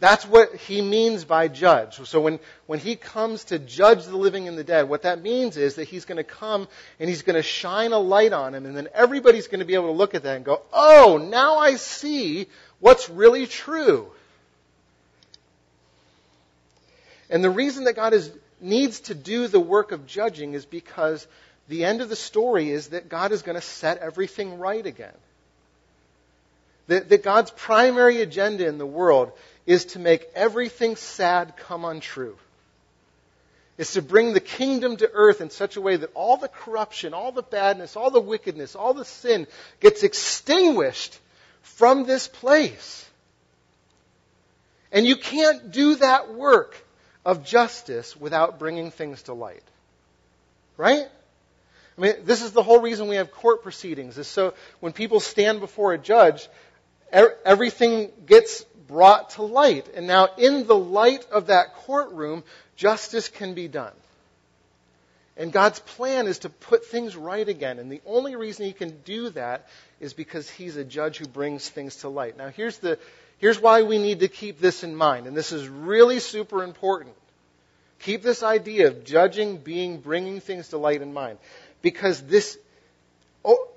That's 0.02 0.26
what 0.26 0.56
he 0.56 0.82
means 0.82 1.24
by 1.24 1.46
judge. 1.46 1.94
So 2.08 2.20
when, 2.20 2.40
when 2.66 2.80
he 2.80 2.96
comes 2.96 3.44
to 3.44 3.60
judge 3.60 4.04
the 4.04 4.16
living 4.16 4.48
and 4.48 4.58
the 4.58 4.64
dead, 4.64 4.88
what 4.88 5.02
that 5.02 5.22
means 5.22 5.56
is 5.56 5.76
that 5.76 5.84
he's 5.84 6.06
going 6.06 6.16
to 6.16 6.24
come 6.24 6.66
and 6.98 7.08
he's 7.08 7.22
going 7.22 7.36
to 7.36 7.42
shine 7.42 7.92
a 7.92 8.00
light 8.00 8.32
on 8.32 8.52
him, 8.52 8.66
and 8.66 8.76
then 8.76 8.88
everybody's 8.94 9.46
going 9.46 9.60
to 9.60 9.64
be 9.64 9.74
able 9.74 9.86
to 9.86 9.92
look 9.92 10.16
at 10.16 10.24
that 10.24 10.34
and 10.34 10.44
go, 10.44 10.60
oh, 10.72 11.24
now 11.30 11.56
I 11.58 11.76
see 11.76 12.48
what's 12.80 13.08
really 13.08 13.46
true. 13.46 14.10
And 17.30 17.44
the 17.44 17.50
reason 17.50 17.84
that 17.84 17.94
God 17.94 18.12
is, 18.12 18.28
needs 18.60 18.98
to 19.02 19.14
do 19.14 19.46
the 19.46 19.60
work 19.60 19.92
of 19.92 20.04
judging 20.04 20.54
is 20.54 20.66
because 20.66 21.28
the 21.68 21.84
end 21.84 22.00
of 22.00 22.08
the 22.08 22.16
story 22.16 22.70
is 22.70 22.88
that 22.88 23.08
God 23.08 23.32
is 23.32 23.42
going 23.42 23.54
to 23.54 23.66
set 23.66 23.98
everything 23.98 24.58
right 24.58 24.84
again. 24.84 25.14
That, 26.88 27.08
that 27.08 27.22
God's 27.22 27.50
primary 27.52 28.20
agenda 28.20 28.66
in 28.66 28.78
the 28.78 28.86
world 28.86 29.32
is 29.66 29.86
to 29.86 29.98
make 29.98 30.26
everything 30.34 30.96
sad 30.96 31.56
come 31.56 31.84
untrue. 31.84 32.36
It's 33.78 33.94
to 33.94 34.02
bring 34.02 34.34
the 34.34 34.40
kingdom 34.40 34.96
to 34.98 35.10
earth 35.12 35.40
in 35.40 35.50
such 35.50 35.76
a 35.76 35.80
way 35.80 35.96
that 35.96 36.10
all 36.14 36.36
the 36.36 36.48
corruption, 36.48 37.14
all 37.14 37.32
the 37.32 37.42
badness, 37.42 37.96
all 37.96 38.10
the 38.10 38.20
wickedness, 38.20 38.74
all 38.74 38.94
the 38.94 39.04
sin 39.04 39.46
gets 39.80 40.02
extinguished 40.02 41.18
from 41.62 42.04
this 42.04 42.28
place. 42.28 43.08
And 44.90 45.06
you 45.06 45.16
can't 45.16 45.72
do 45.72 45.94
that 45.96 46.34
work 46.34 46.76
of 47.24 47.44
justice 47.44 48.16
without 48.16 48.58
bringing 48.58 48.90
things 48.90 49.22
to 49.22 49.32
light. 49.32 49.62
Right? 50.76 51.06
I 51.96 52.00
mean, 52.00 52.14
this 52.24 52.42
is 52.42 52.52
the 52.52 52.62
whole 52.62 52.80
reason 52.80 53.08
we 53.08 53.16
have 53.16 53.32
court 53.32 53.62
proceedings, 53.62 54.16
is 54.18 54.26
so 54.26 54.54
when 54.80 54.92
people 54.92 55.20
stand 55.20 55.60
before 55.60 55.92
a 55.92 55.98
judge, 55.98 56.48
everything 57.12 58.10
gets 58.26 58.64
brought 58.86 59.30
to 59.30 59.42
light. 59.42 59.88
And 59.94 60.06
now, 60.06 60.28
in 60.38 60.66
the 60.66 60.76
light 60.76 61.26
of 61.30 61.48
that 61.48 61.74
courtroom, 61.74 62.44
justice 62.76 63.28
can 63.28 63.54
be 63.54 63.68
done. 63.68 63.92
And 65.36 65.52
God's 65.52 65.80
plan 65.80 66.26
is 66.26 66.40
to 66.40 66.50
put 66.50 66.86
things 66.86 67.16
right 67.16 67.48
again. 67.48 67.78
And 67.78 67.90
the 67.90 68.02
only 68.06 68.36
reason 68.36 68.66
He 68.66 68.72
can 68.72 69.00
do 69.04 69.30
that 69.30 69.68
is 70.00 70.12
because 70.12 70.48
He's 70.48 70.76
a 70.76 70.84
judge 70.84 71.18
who 71.18 71.26
brings 71.26 71.68
things 71.68 71.96
to 71.96 72.08
light. 72.08 72.36
Now, 72.36 72.48
here's, 72.48 72.78
the, 72.78 72.98
here's 73.38 73.60
why 73.60 73.82
we 73.82 73.98
need 73.98 74.20
to 74.20 74.28
keep 74.28 74.60
this 74.60 74.84
in 74.84 74.94
mind. 74.94 75.26
And 75.26 75.36
this 75.36 75.52
is 75.52 75.68
really 75.68 76.20
super 76.20 76.62
important. 76.62 77.14
Keep 78.00 78.22
this 78.22 78.42
idea 78.42 78.88
of 78.88 79.04
judging, 79.04 79.56
being, 79.58 80.00
bringing 80.00 80.40
things 80.40 80.68
to 80.68 80.78
light 80.78 81.02
in 81.02 81.12
mind. 81.12 81.38
Because 81.82 82.22
this, 82.22 82.58
oh, 83.44 83.68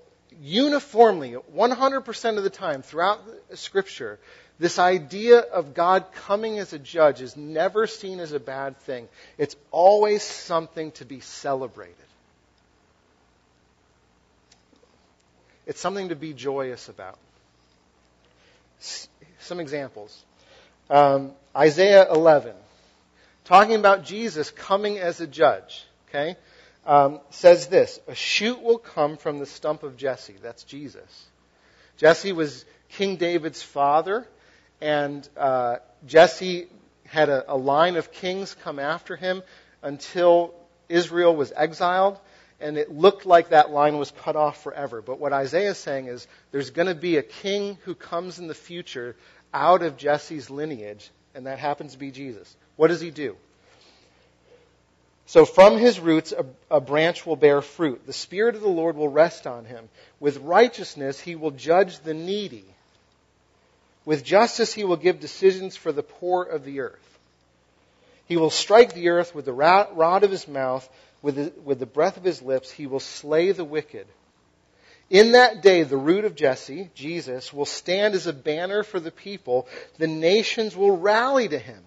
uniformly, 0.41 1.35
100% 1.55 2.37
of 2.37 2.43
the 2.43 2.49
time 2.49 2.81
throughout 2.81 3.19
Scripture, 3.55 4.19
this 4.57 4.79
idea 4.79 5.39
of 5.39 5.73
God 5.73 6.05
coming 6.13 6.59
as 6.59 6.71
a 6.71 6.79
judge 6.79 7.21
is 7.21 7.35
never 7.35 7.87
seen 7.87 8.19
as 8.19 8.31
a 8.31 8.39
bad 8.39 8.77
thing. 8.81 9.09
It's 9.37 9.55
always 9.71 10.23
something 10.23 10.91
to 10.93 11.05
be 11.05 11.19
celebrated. 11.19 11.95
It's 15.65 15.81
something 15.81 16.09
to 16.09 16.15
be 16.15 16.33
joyous 16.33 16.89
about. 16.89 17.17
Some 19.39 19.59
examples. 19.59 20.23
Um, 20.89 21.31
Isaiah 21.55 22.11
11, 22.11 22.53
talking 23.45 23.75
about 23.75 24.05
Jesus 24.05 24.51
coming 24.51 24.99
as 24.99 25.19
a 25.19 25.27
judge, 25.27 25.85
okay, 26.09 26.37
um, 26.85 27.19
says 27.29 27.67
this 27.67 27.99
A 28.07 28.15
shoot 28.15 28.61
will 28.61 28.77
come 28.77 29.17
from 29.17 29.39
the 29.39 29.45
stump 29.45 29.83
of 29.83 29.97
Jesse. 29.97 30.35
That's 30.41 30.63
Jesus. 30.63 31.25
Jesse 31.97 32.31
was 32.31 32.65
King 32.89 33.15
David's 33.17 33.61
father. 33.61 34.27
And 34.81 35.27
uh, 35.37 35.77
Jesse 36.05 36.67
had 37.05 37.29
a, 37.29 37.53
a 37.53 37.55
line 37.55 37.95
of 37.95 38.11
kings 38.11 38.55
come 38.63 38.77
after 38.77 39.15
him 39.15 39.41
until 39.81 40.53
Israel 40.89 41.35
was 41.35 41.53
exiled 41.55 42.19
and 42.59 42.77
it 42.77 42.91
looked 42.91 43.25
like 43.25 43.49
that 43.49 43.69
line 43.71 43.97
was 43.97 44.11
cut 44.11 44.35
off 44.35 44.63
forever. 44.63 45.01
But 45.01 45.19
what 45.19 45.33
Isaiah 45.33 45.71
is 45.71 45.77
saying 45.77 46.07
is 46.07 46.27
there's 46.51 46.69
going 46.69 46.87
to 46.87 46.95
be 46.95 47.17
a 47.17 47.23
king 47.23 47.77
who 47.83 47.95
comes 47.95 48.39
in 48.39 48.47
the 48.47 48.53
future 48.53 49.15
out 49.53 49.81
of 49.81 49.97
Jesse's 49.97 50.49
lineage, 50.49 51.11
and 51.33 51.47
that 51.47 51.59
happens 51.59 51.93
to 51.93 51.97
be 51.97 52.11
Jesus. 52.11 52.55
What 52.75 52.87
does 52.87 53.01
he 53.01 53.11
do? 53.11 53.35
So 55.27 55.45
from 55.45 55.77
his 55.77 55.99
roots 55.99 56.31
a, 56.31 56.45
a, 56.69 56.79
branch 56.79 57.25
will 57.25 57.35
bear 57.35 57.61
fruit. 57.61 58.05
The 58.05 58.13
Spirit 58.13 58.55
of 58.55 58.61
the 58.61 58.67
Lord 58.67 58.95
will 58.95 59.09
rest 59.09 59.47
on 59.47 59.65
him. 59.65 59.89
With 60.19 60.37
righteousness 60.37 61.19
he 61.19 61.35
will 61.35 61.51
judge 61.51 61.99
the 61.99 62.13
needy 62.13 62.65
with 64.05 64.23
justice 64.23 64.73
he 64.73 64.83
will 64.83 64.97
give 64.97 65.19
decisions 65.19 65.75
for 65.75 65.91
the 65.91 66.03
poor 66.03 66.43
of 66.43 66.63
the 66.63 66.81
earth. 66.81 67.19
He 68.27 68.37
will 68.37 68.51
strike 68.51 68.93
the 68.93 69.09
earth 69.09 69.35
with 69.35 69.45
the 69.45 69.53
rod 69.53 70.23
of 70.23 70.31
his 70.31 70.47
mouth, 70.47 70.87
with 71.21 71.35
the, 71.35 71.53
with 71.63 71.79
the 71.79 71.85
breath 71.85 72.17
of 72.17 72.23
his 72.23 72.41
lips. 72.41 72.71
He 72.71 72.87
will 72.87 72.99
slay 72.99 73.51
the 73.51 73.65
wicked. 73.65 74.07
In 75.09 75.33
that 75.33 75.61
day, 75.61 75.83
the 75.83 75.97
root 75.97 76.25
of 76.25 76.35
Jesse, 76.35 76.89
Jesus, 76.95 77.53
will 77.53 77.65
stand 77.65 78.15
as 78.15 78.25
a 78.25 78.33
banner 78.33 78.83
for 78.83 78.99
the 78.99 79.11
people. 79.11 79.67
The 79.97 80.07
nations 80.07 80.75
will 80.75 80.97
rally 80.97 81.47
to 81.47 81.59
him, 81.59 81.83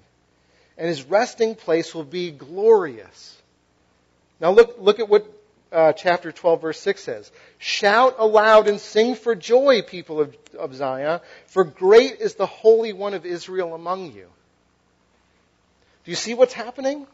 and 0.78 0.86
his 0.86 1.02
resting 1.02 1.56
place 1.56 1.94
will 1.94 2.04
be 2.04 2.30
glorious. 2.30 3.36
Now 4.40 4.52
look, 4.52 4.76
look 4.78 5.00
at 5.00 5.08
what 5.08 5.26
uh, 5.70 5.92
chapter 5.92 6.32
12, 6.32 6.62
verse 6.62 6.80
6 6.80 7.02
says 7.02 7.30
Shout 7.58 8.14
aloud 8.18 8.68
and 8.68 8.80
sing 8.80 9.16
for 9.16 9.34
joy, 9.34 9.82
people 9.82 10.20
of, 10.20 10.36
of 10.58 10.74
Zion, 10.74 11.20
for 11.46 11.64
great 11.64 12.20
is 12.20 12.36
the 12.36 12.46
Holy 12.46 12.92
One 12.92 13.12
of 13.12 13.26
Israel 13.26 13.74
among 13.74 14.12
you. 14.12 14.28
Do 16.04 16.12
you 16.12 16.16
see 16.16 16.34
what's 16.34 16.54
happening? 16.54 17.06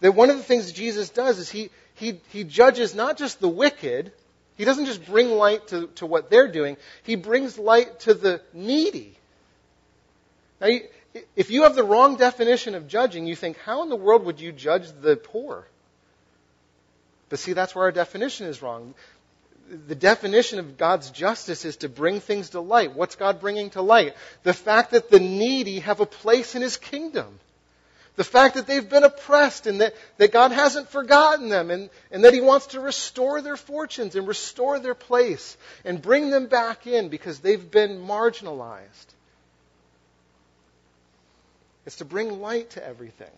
That 0.00 0.12
one 0.12 0.30
of 0.30 0.36
the 0.36 0.42
things 0.42 0.72
Jesus 0.72 1.10
does 1.10 1.38
is 1.38 1.50
he, 1.50 1.70
he, 1.94 2.20
he 2.28 2.44
judges 2.44 2.94
not 2.94 3.18
just 3.18 3.40
the 3.40 3.48
wicked, 3.48 4.12
he 4.56 4.64
doesn't 4.64 4.86
just 4.86 5.04
bring 5.04 5.30
light 5.30 5.68
to, 5.68 5.88
to 5.96 6.06
what 6.06 6.30
they're 6.30 6.48
doing, 6.48 6.76
he 7.02 7.16
brings 7.16 7.58
light 7.58 8.00
to 8.00 8.14
the 8.14 8.40
needy. 8.52 9.18
Now, 10.60 10.68
if 11.34 11.50
you 11.50 11.62
have 11.62 11.74
the 11.74 11.84
wrong 11.84 12.16
definition 12.16 12.74
of 12.74 12.88
judging, 12.88 13.26
you 13.26 13.36
think, 13.36 13.58
how 13.58 13.82
in 13.82 13.88
the 13.88 13.96
world 13.96 14.24
would 14.24 14.40
you 14.40 14.52
judge 14.52 14.90
the 15.00 15.16
poor? 15.16 15.66
But 17.28 17.38
see, 17.38 17.52
that's 17.52 17.74
where 17.74 17.84
our 17.84 17.92
definition 17.92 18.46
is 18.46 18.62
wrong. 18.62 18.94
The 19.88 19.96
definition 19.96 20.58
of 20.58 20.78
God's 20.78 21.10
justice 21.10 21.64
is 21.64 21.78
to 21.78 21.88
bring 21.88 22.20
things 22.20 22.50
to 22.50 22.60
light. 22.60 22.94
What's 22.94 23.16
God 23.16 23.40
bringing 23.40 23.70
to 23.70 23.82
light? 23.82 24.14
The 24.44 24.54
fact 24.54 24.92
that 24.92 25.10
the 25.10 25.18
needy 25.18 25.80
have 25.80 26.00
a 26.00 26.06
place 26.06 26.54
in 26.54 26.62
His 26.62 26.76
kingdom. 26.76 27.40
The 28.14 28.24
fact 28.24 28.54
that 28.54 28.66
they've 28.66 28.88
been 28.88 29.04
oppressed 29.04 29.66
and 29.66 29.80
that, 29.80 29.94
that 30.16 30.32
God 30.32 30.52
hasn't 30.52 30.88
forgotten 30.88 31.48
them 31.48 31.70
and, 31.70 31.90
and 32.10 32.24
that 32.24 32.32
He 32.32 32.40
wants 32.40 32.68
to 32.68 32.80
restore 32.80 33.42
their 33.42 33.56
fortunes 33.56 34.14
and 34.14 34.26
restore 34.26 34.78
their 34.78 34.94
place 34.94 35.56
and 35.84 36.00
bring 36.00 36.30
them 36.30 36.46
back 36.46 36.86
in 36.86 37.08
because 37.08 37.40
they've 37.40 37.70
been 37.70 37.98
marginalized. 37.98 39.15
It's 41.86 41.96
to 41.96 42.04
bring 42.04 42.40
light 42.40 42.70
to 42.70 42.84
everything. 42.84 43.30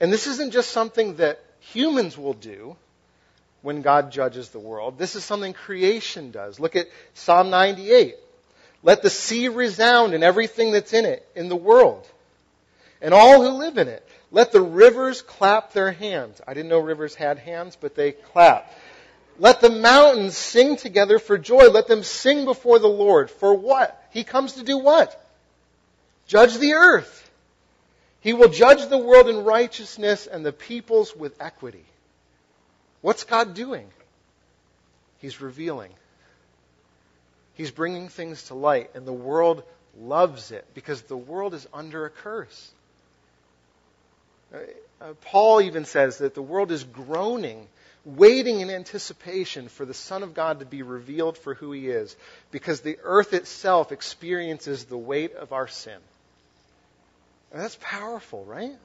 And 0.00 0.10
this 0.10 0.26
isn't 0.26 0.52
just 0.52 0.70
something 0.70 1.16
that 1.16 1.38
humans 1.60 2.16
will 2.16 2.32
do 2.32 2.76
when 3.62 3.82
God 3.82 4.10
judges 4.10 4.48
the 4.48 4.58
world. 4.58 4.98
This 4.98 5.14
is 5.14 5.24
something 5.24 5.52
creation 5.52 6.30
does. 6.30 6.58
Look 6.58 6.74
at 6.74 6.88
Psalm 7.12 7.50
98. 7.50 8.16
Let 8.82 9.02
the 9.02 9.10
sea 9.10 9.48
resound 9.48 10.14
and 10.14 10.24
everything 10.24 10.72
that's 10.72 10.94
in 10.94 11.04
it, 11.04 11.28
in 11.36 11.50
the 11.50 11.56
world, 11.56 12.08
and 13.02 13.12
all 13.12 13.42
who 13.42 13.58
live 13.58 13.76
in 13.76 13.88
it. 13.88 14.06
Let 14.32 14.52
the 14.52 14.62
rivers 14.62 15.20
clap 15.20 15.72
their 15.74 15.92
hands. 15.92 16.40
I 16.46 16.54
didn't 16.54 16.70
know 16.70 16.78
rivers 16.78 17.14
had 17.14 17.38
hands, 17.38 17.76
but 17.78 17.94
they 17.94 18.12
clap. 18.12 18.72
Let 19.38 19.60
the 19.60 19.70
mountains 19.70 20.36
sing 20.36 20.76
together 20.76 21.18
for 21.18 21.36
joy. 21.36 21.68
Let 21.68 21.88
them 21.88 22.02
sing 22.02 22.46
before 22.46 22.78
the 22.78 22.88
Lord. 22.88 23.30
For 23.30 23.52
what? 23.52 24.02
He 24.12 24.24
comes 24.24 24.54
to 24.54 24.62
do 24.62 24.78
what? 24.78 25.16
Judge 26.30 26.58
the 26.58 26.74
earth. 26.74 27.28
He 28.20 28.34
will 28.34 28.50
judge 28.50 28.88
the 28.88 28.96
world 28.96 29.28
in 29.28 29.42
righteousness 29.42 30.28
and 30.28 30.46
the 30.46 30.52
peoples 30.52 31.16
with 31.16 31.34
equity. 31.42 31.84
What's 33.00 33.24
God 33.24 33.52
doing? 33.52 33.88
He's 35.18 35.40
revealing. 35.40 35.90
He's 37.54 37.72
bringing 37.72 38.08
things 38.08 38.44
to 38.44 38.54
light, 38.54 38.90
and 38.94 39.04
the 39.04 39.12
world 39.12 39.64
loves 39.98 40.52
it 40.52 40.64
because 40.72 41.02
the 41.02 41.16
world 41.16 41.52
is 41.52 41.66
under 41.74 42.06
a 42.06 42.10
curse. 42.10 42.70
Uh, 44.54 44.58
uh, 45.00 45.14
Paul 45.22 45.62
even 45.62 45.84
says 45.84 46.18
that 46.18 46.36
the 46.36 46.42
world 46.42 46.70
is 46.70 46.84
groaning, 46.84 47.66
waiting 48.04 48.60
in 48.60 48.70
anticipation 48.70 49.66
for 49.66 49.84
the 49.84 49.94
Son 49.94 50.22
of 50.22 50.34
God 50.34 50.60
to 50.60 50.64
be 50.64 50.82
revealed 50.82 51.36
for 51.36 51.54
who 51.54 51.72
he 51.72 51.88
is, 51.88 52.14
because 52.52 52.82
the 52.82 52.98
earth 53.02 53.34
itself 53.34 53.90
experiences 53.90 54.84
the 54.84 54.96
weight 54.96 55.34
of 55.34 55.52
our 55.52 55.66
sin. 55.66 55.98
And 57.52 57.60
that's 57.60 57.78
powerful, 57.80 58.44
right? 58.44 58.76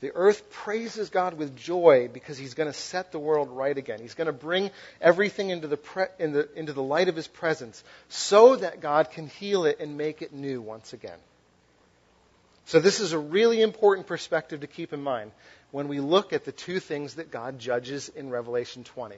The 0.00 0.12
earth 0.14 0.50
praises 0.50 1.10
God 1.10 1.34
with 1.34 1.56
joy 1.56 2.08
because 2.12 2.38
he's 2.38 2.54
going 2.54 2.68
to 2.68 2.78
set 2.78 3.12
the 3.12 3.18
world 3.18 3.50
right 3.50 3.76
again. 3.76 4.00
He's 4.00 4.14
going 4.14 4.26
to 4.26 4.32
bring 4.32 4.70
everything 5.00 5.50
into 5.50 5.68
the, 5.68 5.76
pre- 5.76 6.06
in 6.18 6.32
the, 6.32 6.48
into 6.58 6.72
the 6.72 6.82
light 6.82 7.08
of 7.08 7.16
his 7.16 7.28
presence 7.28 7.84
so 8.08 8.56
that 8.56 8.80
God 8.80 9.10
can 9.10 9.26
heal 9.26 9.66
it 9.66 9.78
and 9.78 9.98
make 9.98 10.22
it 10.22 10.32
new 10.32 10.62
once 10.62 10.94
again. 10.94 11.18
So, 12.64 12.78
this 12.78 13.00
is 13.00 13.12
a 13.12 13.18
really 13.18 13.60
important 13.60 14.06
perspective 14.06 14.60
to 14.60 14.66
keep 14.66 14.92
in 14.92 15.02
mind 15.02 15.32
when 15.70 15.88
we 15.88 16.00
look 16.00 16.32
at 16.32 16.44
the 16.44 16.52
two 16.52 16.78
things 16.78 17.14
that 17.14 17.30
God 17.30 17.58
judges 17.58 18.08
in 18.08 18.30
Revelation 18.30 18.84
20. 18.84 19.16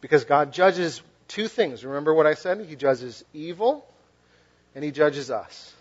Because 0.00 0.24
God 0.24 0.52
judges 0.52 1.00
two 1.28 1.46
things. 1.46 1.84
Remember 1.84 2.12
what 2.12 2.26
I 2.26 2.34
said? 2.34 2.66
He 2.66 2.74
judges 2.74 3.24
evil 3.32 3.86
and 4.74 4.84
he 4.84 4.90
judges 4.90 5.30
us. 5.30 5.74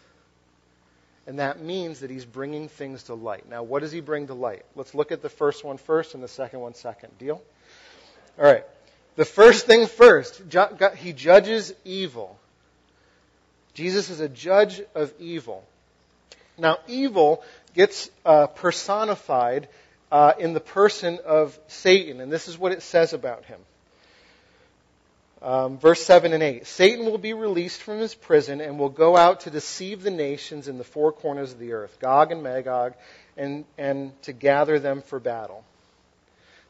And 1.27 1.39
that 1.39 1.61
means 1.61 1.99
that 1.99 2.09
he's 2.09 2.25
bringing 2.25 2.69
things 2.69 3.03
to 3.03 3.13
light. 3.13 3.47
Now, 3.47 3.61
what 3.61 3.81
does 3.81 3.91
he 3.91 3.99
bring 4.01 4.27
to 4.27 4.33
light? 4.33 4.65
Let's 4.75 4.95
look 4.95 5.11
at 5.11 5.21
the 5.21 5.29
first 5.29 5.63
one 5.63 5.77
first 5.77 6.15
and 6.15 6.23
the 6.23 6.27
second 6.27 6.59
one 6.59 6.73
second. 6.73 7.17
Deal? 7.19 7.41
All 8.39 8.45
right. 8.45 8.65
The 9.15 9.25
first 9.25 9.67
thing 9.67 9.85
first, 9.85 10.41
he 10.95 11.13
judges 11.13 11.73
evil. 11.85 12.39
Jesus 13.73 14.09
is 14.09 14.21
a 14.21 14.29
judge 14.29 14.81
of 14.95 15.13
evil. 15.19 15.63
Now, 16.57 16.79
evil 16.87 17.43
gets 17.73 18.09
uh, 18.25 18.47
personified 18.47 19.67
uh, 20.11 20.33
in 20.39 20.53
the 20.53 20.59
person 20.59 21.19
of 21.25 21.57
Satan, 21.67 22.21
and 22.21 22.31
this 22.31 22.47
is 22.47 22.57
what 22.57 22.71
it 22.71 22.81
says 22.81 23.13
about 23.13 23.45
him. 23.45 23.59
Um, 25.41 25.77
verse 25.77 26.03
7 26.03 26.33
and 26.33 26.43
8 26.43 26.67
Satan 26.67 27.05
will 27.05 27.17
be 27.17 27.33
released 27.33 27.81
from 27.81 27.99
his 27.99 28.13
prison 28.13 28.59
and 28.59 28.77
will 28.77 28.89
go 28.89 29.15
out 29.15 29.41
to 29.41 29.49
deceive 29.49 30.03
the 30.03 30.11
nations 30.11 30.67
in 30.67 30.77
the 30.77 30.83
four 30.83 31.13
corners 31.13 31.53
of 31.53 31.59
the 31.59 31.73
earth, 31.73 31.97
Gog 31.99 32.31
and 32.31 32.43
Magog, 32.43 32.93
and, 33.37 33.63
and 33.77 34.11
to 34.23 34.33
gather 34.33 34.79
them 34.79 35.01
for 35.01 35.19
battle. 35.19 35.63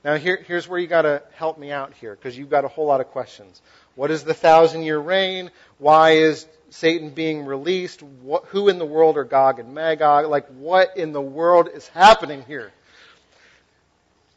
Now, 0.03 0.15
here, 0.15 0.38
here's 0.47 0.67
where 0.67 0.79
you 0.79 0.88
got 0.88 1.01
to 1.01 1.23
help 1.34 1.58
me 1.58 1.71
out 1.71 1.93
here, 1.95 2.15
because 2.15 2.38
you've 2.38 2.49
got 2.49 2.63
a 2.63 2.69
whole 2.69 2.86
lot 2.86 3.01
of 3.01 3.08
questions. 3.08 3.62
What 3.95 4.12
is 4.12 4.23
the 4.23 4.34
thousand 4.34 4.84
year 4.84 4.99
reign? 4.99 5.51
Why 5.77 6.12
is 6.12 6.47
Satan 6.69 7.10
being 7.10 7.45
released? 7.45 8.01
What, 8.01 8.45
who 8.45 8.69
in 8.69 8.77
the 8.77 8.86
world 8.86 9.17
are 9.17 9.25
Gog 9.25 9.60
and 9.60 9.73
Magog? 9.73 10.27
Like, 10.27 10.47
what 10.47 10.95
in 10.95 11.12
the 11.12 11.21
world 11.21 11.69
is 11.73 11.88
happening 11.89 12.43
here? 12.47 12.71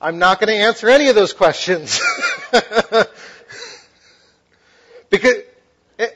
I'm 0.00 0.18
not 0.18 0.40
going 0.40 0.48
to 0.48 0.56
answer 0.56 0.88
any 0.88 1.08
of 1.08 1.14
those 1.14 1.32
questions. 1.32 2.00
Because, 5.12 5.34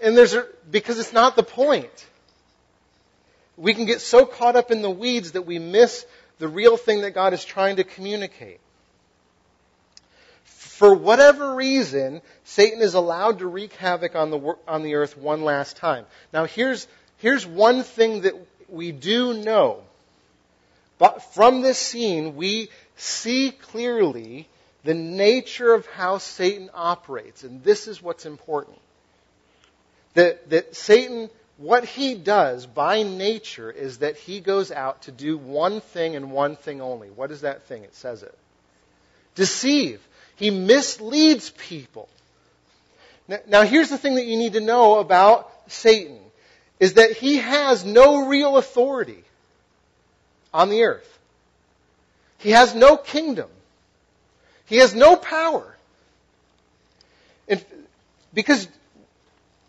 and 0.02 0.16
there's 0.16 0.32
a, 0.32 0.46
because 0.70 0.98
it's 0.98 1.12
not 1.12 1.36
the 1.36 1.42
point. 1.42 2.06
We 3.58 3.74
can 3.74 3.84
get 3.84 4.00
so 4.00 4.24
caught 4.24 4.56
up 4.56 4.70
in 4.70 4.80
the 4.80 4.90
weeds 4.90 5.32
that 5.32 5.42
we 5.42 5.58
miss 5.58 6.06
the 6.38 6.48
real 6.48 6.78
thing 6.78 7.02
that 7.02 7.10
God 7.10 7.34
is 7.34 7.44
trying 7.44 7.76
to 7.76 7.84
communicate. 7.84 8.58
For 10.44 10.94
whatever 10.94 11.54
reason, 11.54 12.22
Satan 12.44 12.80
is 12.80 12.94
allowed 12.94 13.40
to 13.40 13.46
wreak 13.46 13.74
havoc 13.74 14.16
on 14.16 14.30
the, 14.30 14.56
on 14.66 14.82
the 14.82 14.94
earth 14.94 15.18
one 15.18 15.42
last 15.42 15.76
time. 15.76 16.06
Now 16.32 16.46
here's, 16.46 16.88
here's 17.18 17.46
one 17.46 17.82
thing 17.82 18.22
that 18.22 18.34
we 18.70 18.92
do 18.92 19.34
know. 19.34 19.82
But 20.96 21.22
from 21.34 21.60
this 21.60 21.78
scene, 21.78 22.34
we 22.34 22.70
see 22.96 23.50
clearly 23.50 24.48
the 24.84 24.94
nature 24.94 25.74
of 25.74 25.84
how 25.84 26.16
Satan 26.16 26.70
operates. 26.72 27.44
And 27.44 27.62
this 27.62 27.88
is 27.88 28.02
what's 28.02 28.24
important. 28.24 28.78
That, 30.16 30.48
that 30.48 30.74
Satan, 30.74 31.28
what 31.58 31.84
he 31.84 32.14
does 32.14 32.64
by 32.66 33.02
nature 33.02 33.70
is 33.70 33.98
that 33.98 34.16
he 34.16 34.40
goes 34.40 34.72
out 34.72 35.02
to 35.02 35.12
do 35.12 35.36
one 35.36 35.82
thing 35.82 36.16
and 36.16 36.32
one 36.32 36.56
thing 36.56 36.80
only. 36.80 37.08
What 37.08 37.30
is 37.30 37.42
that 37.42 37.64
thing? 37.64 37.84
It 37.84 37.94
says 37.94 38.22
it. 38.22 38.34
Deceive. 39.34 40.00
He 40.36 40.50
misleads 40.50 41.50
people. 41.50 42.08
Now, 43.28 43.38
now 43.46 43.62
here's 43.62 43.90
the 43.90 43.98
thing 43.98 44.14
that 44.14 44.24
you 44.24 44.38
need 44.38 44.54
to 44.54 44.60
know 44.60 45.00
about 45.00 45.52
Satan 45.68 46.18
is 46.80 46.94
that 46.94 47.12
he 47.12 47.36
has 47.36 47.84
no 47.84 48.26
real 48.26 48.56
authority 48.56 49.22
on 50.54 50.70
the 50.70 50.84
earth. 50.84 51.18
He 52.38 52.52
has 52.52 52.74
no 52.74 52.96
kingdom. 52.96 53.50
He 54.64 54.78
has 54.78 54.94
no 54.94 55.14
power. 55.14 55.76
And 57.48 57.62
because 58.32 58.66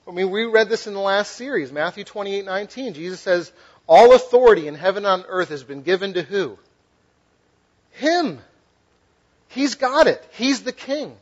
I 0.07 0.11
mean, 0.11 0.31
we 0.31 0.45
read 0.45 0.69
this 0.69 0.87
in 0.87 0.93
the 0.93 0.99
last 0.99 1.33
series, 1.33 1.71
Matthew 1.71 2.03
28, 2.03 2.45
19. 2.45 2.93
Jesus 2.93 3.19
says, 3.19 3.51
all 3.87 4.13
authority 4.13 4.67
in 4.67 4.75
heaven 4.75 5.05
and 5.05 5.23
on 5.23 5.29
earth 5.29 5.49
has 5.49 5.63
been 5.63 5.81
given 5.81 6.13
to 6.13 6.21
who? 6.21 6.57
Him. 7.91 8.39
He's 9.49 9.75
got 9.75 10.07
it. 10.07 10.23
He's 10.31 10.63
the 10.63 10.73
king. 10.73 11.15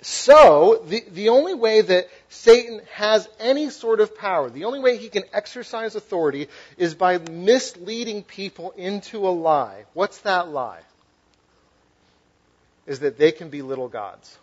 So, 0.00 0.84
the, 0.86 1.04
the 1.10 1.28
only 1.30 1.54
way 1.54 1.80
that 1.80 2.08
Satan 2.28 2.80
has 2.94 3.28
any 3.40 3.70
sort 3.70 4.00
of 4.00 4.16
power, 4.16 4.48
the 4.48 4.64
only 4.64 4.78
way 4.78 4.96
he 4.96 5.08
can 5.08 5.24
exercise 5.32 5.96
authority 5.96 6.48
is 6.76 6.94
by 6.94 7.18
misleading 7.18 8.22
people 8.22 8.72
into 8.76 9.26
a 9.26 9.30
lie. 9.30 9.84
What's 9.94 10.18
that 10.18 10.48
lie? 10.48 10.80
Is 12.86 13.00
that 13.00 13.18
they 13.18 13.32
can 13.32 13.50
be 13.50 13.60
little 13.60 13.88
gods. 13.88 14.38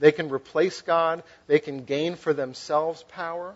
They 0.00 0.12
can 0.12 0.30
replace 0.30 0.80
God. 0.82 1.22
They 1.46 1.58
can 1.58 1.84
gain 1.84 2.16
for 2.16 2.32
themselves 2.32 3.02
power. 3.04 3.54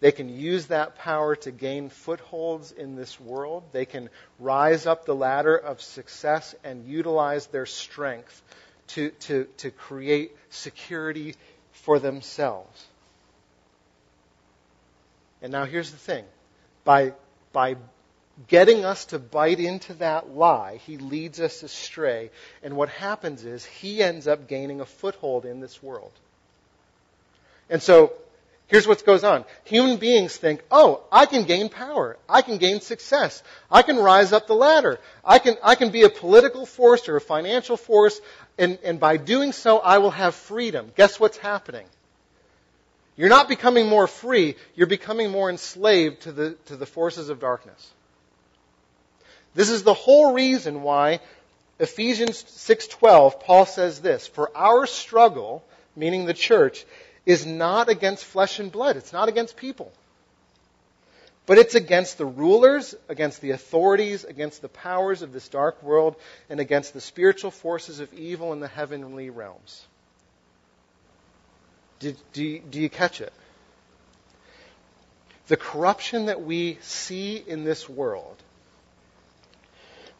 They 0.00 0.12
can 0.12 0.30
use 0.30 0.66
that 0.66 0.96
power 0.96 1.36
to 1.36 1.50
gain 1.50 1.90
footholds 1.90 2.72
in 2.72 2.96
this 2.96 3.20
world. 3.20 3.64
They 3.72 3.84
can 3.84 4.08
rise 4.38 4.86
up 4.86 5.04
the 5.04 5.14
ladder 5.14 5.56
of 5.56 5.82
success 5.82 6.54
and 6.64 6.86
utilize 6.86 7.46
their 7.48 7.66
strength 7.66 8.42
to, 8.88 9.10
to, 9.10 9.44
to 9.58 9.70
create 9.70 10.34
security 10.48 11.34
for 11.72 11.98
themselves. 11.98 12.86
And 15.42 15.52
now 15.52 15.64
here's 15.64 15.90
the 15.90 15.98
thing. 15.98 16.24
By, 16.84 17.12
by 17.52 17.76
getting 18.48 18.84
us 18.84 19.06
to 19.06 19.18
bite 19.18 19.60
into 19.60 19.94
that 19.94 20.30
lie, 20.30 20.80
he 20.86 20.96
leads 20.96 21.40
us 21.40 21.62
astray. 21.62 22.30
And 22.62 22.76
what 22.76 22.88
happens 22.88 23.44
is 23.44 23.64
he 23.64 24.02
ends 24.02 24.26
up 24.26 24.48
gaining 24.48 24.80
a 24.80 24.86
foothold 24.86 25.44
in 25.44 25.60
this 25.60 25.82
world. 25.82 26.12
And 27.68 27.82
so, 27.82 28.12
here's 28.66 28.86
what 28.86 29.04
goes 29.04 29.24
on. 29.24 29.44
Human 29.64 29.98
beings 29.98 30.36
think, 30.36 30.62
oh, 30.70 31.02
I 31.12 31.26
can 31.26 31.44
gain 31.44 31.68
power. 31.68 32.16
I 32.28 32.42
can 32.42 32.58
gain 32.58 32.80
success. 32.80 33.42
I 33.70 33.82
can 33.82 33.96
rise 33.96 34.32
up 34.32 34.46
the 34.46 34.54
ladder. 34.54 34.98
I 35.24 35.38
can, 35.38 35.56
I 35.62 35.74
can 35.74 35.90
be 35.90 36.02
a 36.02 36.08
political 36.08 36.66
force 36.66 37.08
or 37.08 37.16
a 37.16 37.20
financial 37.20 37.76
force. 37.76 38.20
And, 38.58 38.78
and 38.82 38.98
by 38.98 39.18
doing 39.18 39.52
so, 39.52 39.78
I 39.78 39.98
will 39.98 40.10
have 40.10 40.34
freedom. 40.34 40.90
Guess 40.96 41.20
what's 41.20 41.36
happening? 41.36 41.86
You're 43.16 43.28
not 43.28 43.48
becoming 43.48 43.86
more 43.86 44.06
free. 44.06 44.56
You're 44.74 44.86
becoming 44.86 45.30
more 45.30 45.50
enslaved 45.50 46.22
to 46.22 46.32
the, 46.32 46.56
to 46.66 46.76
the 46.76 46.86
forces 46.86 47.28
of 47.28 47.38
darkness. 47.38 47.90
This 49.54 49.70
is 49.70 49.82
the 49.82 49.94
whole 49.94 50.32
reason 50.32 50.82
why 50.82 51.20
Ephesians 51.78 52.44
6:12 52.44 53.40
Paul 53.40 53.66
says 53.66 54.00
this, 54.00 54.26
for 54.26 54.50
our 54.56 54.86
struggle, 54.86 55.64
meaning 55.96 56.24
the 56.24 56.34
church, 56.34 56.84
is 57.26 57.46
not 57.46 57.88
against 57.88 58.24
flesh 58.24 58.58
and 58.58 58.70
blood. 58.70 58.96
It's 58.96 59.12
not 59.12 59.28
against 59.28 59.56
people. 59.56 59.92
But 61.46 61.58
it's 61.58 61.74
against 61.74 62.16
the 62.16 62.26
rulers, 62.26 62.94
against 63.08 63.40
the 63.40 63.50
authorities, 63.50 64.24
against 64.24 64.62
the 64.62 64.68
powers 64.68 65.22
of 65.22 65.32
this 65.32 65.48
dark 65.48 65.82
world, 65.82 66.14
and 66.48 66.60
against 66.60 66.92
the 66.92 67.00
spiritual 67.00 67.50
forces 67.50 67.98
of 67.98 68.12
evil 68.14 68.52
in 68.52 68.60
the 68.60 68.68
heavenly 68.68 69.30
realms. 69.30 69.84
do, 71.98 72.14
you, 72.34 72.60
do 72.60 72.80
you 72.80 72.88
catch 72.88 73.20
it? 73.20 73.32
The 75.48 75.56
corruption 75.56 76.26
that 76.26 76.42
we 76.42 76.78
see 76.82 77.36
in 77.36 77.64
this 77.64 77.88
world 77.88 78.36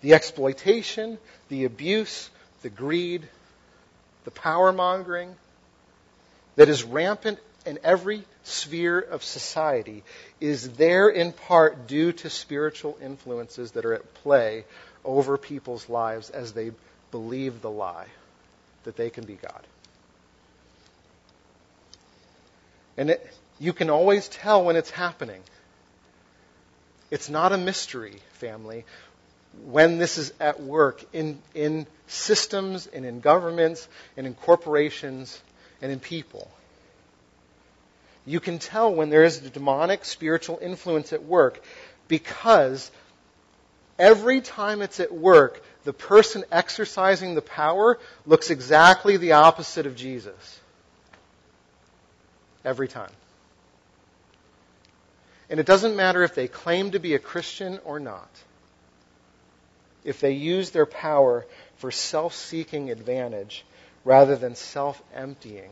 the 0.01 0.15
exploitation, 0.15 1.19
the 1.49 1.65
abuse, 1.65 2.31
the 2.63 2.71
greed, 2.71 3.27
the 4.25 4.31
power 4.31 4.73
mongering 4.73 5.35
that 6.57 6.69
is 6.69 6.85
rampant 6.85 7.39
in 7.67 7.79
every 7.85 8.25
sphere 8.43 8.99
of 8.99 9.23
society 9.23 10.03
is 10.41 10.73
there 10.73 11.09
in 11.09 11.33
part 11.33 11.87
due 11.87 12.13
to 12.13 12.31
spiritual 12.31 12.97
influences 13.03 13.73
that 13.73 13.85
are 13.85 13.95
at 13.95 14.15
play 14.15 14.65
over 15.05 15.37
people's 15.37 15.89
lives 15.89 16.31
as 16.31 16.53
they 16.53 16.71
believe 17.11 17.61
the 17.61 17.71
lie 17.71 18.07
that 18.85 18.97
they 18.97 19.11
can 19.11 19.25
be 19.25 19.35
God. 19.35 19.67
And 22.97 23.11
it, 23.11 23.35
you 23.59 23.73
can 23.73 23.91
always 23.91 24.29
tell 24.29 24.65
when 24.65 24.77
it's 24.77 24.91
happening. 24.91 25.43
It's 27.11 27.29
not 27.29 27.53
a 27.53 27.59
mystery, 27.59 28.17
family 28.35 28.85
when 29.65 29.99
this 29.99 30.19
is 30.19 30.33
at 30.41 30.61
work 30.61 31.05
in, 31.13 31.41
in 31.55 31.87
systems 32.07 32.87
and 32.87 33.05
in 33.05 33.21
governments 33.21 33.89
and 34.17 34.27
in 34.27 34.35
corporations 34.35 35.41
and 35.83 35.91
in 35.93 36.01
people. 36.01 36.51
You 38.27 38.41
can 38.41 38.59
tell 38.59 38.95
when 38.95 39.11
there 39.11 39.25
is 39.25 39.45
a 39.45 39.51
demonic 39.51 40.05
spiritual 40.05 40.59
influence 40.61 41.13
at 41.13 41.25
work 41.25 41.63
because 42.09 42.91
every 43.99 44.41
time 44.41 44.83
it's 44.83 45.01
at 45.01 45.13
work, 45.13 45.63
the 45.85 45.93
person 45.93 46.45
exercising 46.53 47.35
the 47.35 47.43
power 47.43 47.99
looks 48.27 48.51
exactly 48.51 49.17
the 49.17 49.33
opposite 49.33 49.87
of 49.87 49.97
Jesus. 49.97 50.61
Every 52.65 52.89
time. 52.89 53.11
And 55.49 55.59
it 55.59 55.67
doesn't 55.67 55.97
matter 55.97 56.23
if 56.23 56.35
they 56.35 56.47
claim 56.47 56.93
to 56.93 56.99
be 56.99 57.15
a 57.15 57.19
Christian 57.19 57.81
or 57.85 57.99
not. 57.99 58.29
If 60.05 60.21
they 60.21 60.33
use 60.33 60.71
their 60.71 60.87
power 60.87 61.47
for 61.77 61.91
self 61.91 62.35
seeking 62.35 62.91
advantage 62.91 63.65
rather 64.05 64.37
than 64.37 64.55
self 64.55 65.03
emptying, 65.15 65.71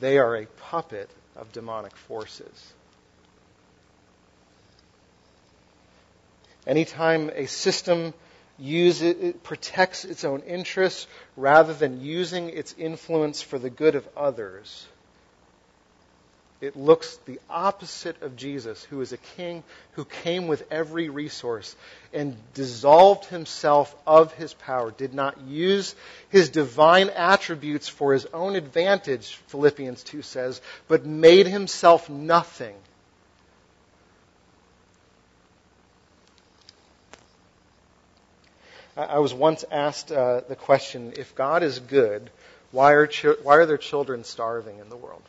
they 0.00 0.18
are 0.18 0.36
a 0.36 0.46
puppet 0.46 1.10
of 1.36 1.52
demonic 1.52 1.96
forces. 1.96 2.72
Anytime 6.66 7.30
a 7.34 7.46
system 7.46 8.14
use 8.58 9.02
it, 9.02 9.18
it, 9.20 9.42
protects 9.42 10.04
its 10.04 10.24
own 10.24 10.40
interests 10.42 11.06
rather 11.36 11.74
than 11.74 12.00
using 12.00 12.50
its 12.50 12.74
influence 12.78 13.42
for 13.42 13.58
the 13.58 13.70
good 13.70 13.94
of 13.94 14.08
others, 14.16 14.86
it 16.64 16.76
looks 16.76 17.16
the 17.26 17.40
opposite 17.48 18.20
of 18.22 18.36
Jesus, 18.36 18.82
who 18.84 19.00
is 19.00 19.12
a 19.12 19.16
king 19.16 19.62
who 19.92 20.04
came 20.04 20.48
with 20.48 20.64
every 20.70 21.08
resource 21.08 21.76
and 22.12 22.36
dissolved 22.54 23.26
himself 23.26 23.94
of 24.06 24.32
his 24.34 24.54
power, 24.54 24.90
did 24.90 25.14
not 25.14 25.40
use 25.42 25.94
his 26.30 26.48
divine 26.48 27.10
attributes 27.10 27.88
for 27.88 28.12
his 28.12 28.26
own 28.26 28.56
advantage, 28.56 29.36
Philippians 29.48 30.02
2 30.02 30.22
says, 30.22 30.60
but 30.88 31.06
made 31.06 31.46
himself 31.46 32.08
nothing 32.08 32.74
I 38.96 39.18
was 39.18 39.34
once 39.34 39.64
asked 39.70 40.12
uh, 40.12 40.42
the 40.48 40.54
question 40.54 41.14
if 41.16 41.34
God 41.34 41.64
is 41.64 41.80
good, 41.80 42.30
why 42.70 42.92
are, 42.92 43.08
chi- 43.08 43.34
why 43.42 43.56
are 43.56 43.66
there 43.66 43.76
children 43.76 44.22
starving 44.22 44.78
in 44.78 44.88
the 44.88 44.96
world? 44.96 45.22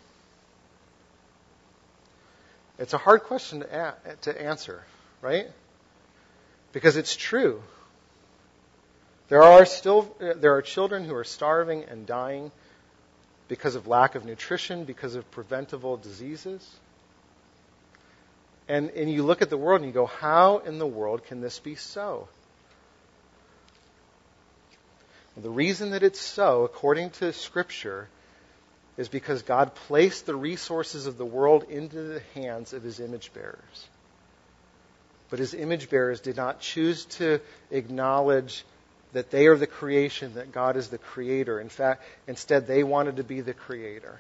It's 2.77 2.93
a 2.93 2.97
hard 2.97 3.23
question 3.23 3.61
to, 3.61 3.95
a- 4.05 4.15
to 4.23 4.41
answer, 4.41 4.83
right? 5.21 5.47
Because 6.73 6.97
it's 6.97 7.15
true. 7.15 7.61
There 9.29 9.43
are 9.43 9.65
still 9.65 10.15
there 10.19 10.55
are 10.55 10.61
children 10.61 11.03
who 11.05 11.15
are 11.15 11.23
starving 11.23 11.85
and 11.85 12.05
dying 12.05 12.51
because 13.47 13.75
of 13.75 13.87
lack 13.87 14.15
of 14.15 14.25
nutrition, 14.25 14.83
because 14.83 15.15
of 15.15 15.29
preventable 15.31 15.97
diseases. 15.97 16.67
And, 18.67 18.89
and 18.91 19.11
you 19.11 19.23
look 19.23 19.41
at 19.41 19.49
the 19.49 19.57
world 19.57 19.81
and 19.81 19.89
you 19.89 19.93
go, 19.93 20.07
how 20.07 20.57
in 20.59 20.79
the 20.79 20.87
world 20.87 21.25
can 21.25 21.41
this 21.41 21.59
be 21.59 21.75
so? 21.75 22.27
The 25.37 25.49
reason 25.49 25.91
that 25.91 26.01
it's 26.01 26.21
so, 26.21 26.63
according 26.63 27.11
to 27.11 27.33
Scripture, 27.33 28.07
is 28.97 29.09
because 29.09 29.41
God 29.41 29.75
placed 29.75 30.25
the 30.25 30.35
resources 30.35 31.05
of 31.05 31.17
the 31.17 31.25
world 31.25 31.65
into 31.69 32.01
the 32.01 32.21
hands 32.33 32.73
of 32.73 32.83
his 32.83 32.99
image 32.99 33.33
bearers. 33.33 33.87
But 35.29 35.39
his 35.39 35.53
image 35.53 35.89
bearers 35.89 36.21
did 36.21 36.37
not 36.37 36.61
choose 36.61 37.05
to 37.05 37.41
acknowledge 37.71 38.63
that 39.13 39.31
they 39.31 39.47
are 39.47 39.57
the 39.57 39.67
creation, 39.67 40.35
that 40.35 40.51
God 40.51 40.77
is 40.77 40.89
the 40.89 40.97
creator. 40.97 41.59
In 41.59 41.69
fact, 41.69 42.03
instead, 42.27 42.67
they 42.67 42.83
wanted 42.83 43.17
to 43.17 43.23
be 43.23 43.41
the 43.41 43.53
creator. 43.53 44.19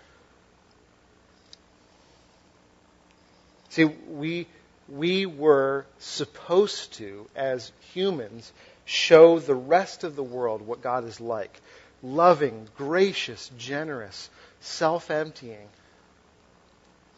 See, 3.69 3.85
we, 3.85 4.47
we 4.87 5.25
were 5.25 5.85
supposed 5.99 6.93
to, 6.93 7.27
as 7.35 7.71
humans, 7.93 8.51
show 8.85 9.39
the 9.39 9.55
rest 9.55 10.03
of 10.03 10.15
the 10.15 10.23
world 10.23 10.61
what 10.61 10.81
God 10.81 11.05
is 11.05 11.19
like 11.19 11.61
loving, 12.05 12.67
gracious, 12.77 13.49
generous, 13.57 14.29
self 14.65 15.11
emptying. 15.11 15.67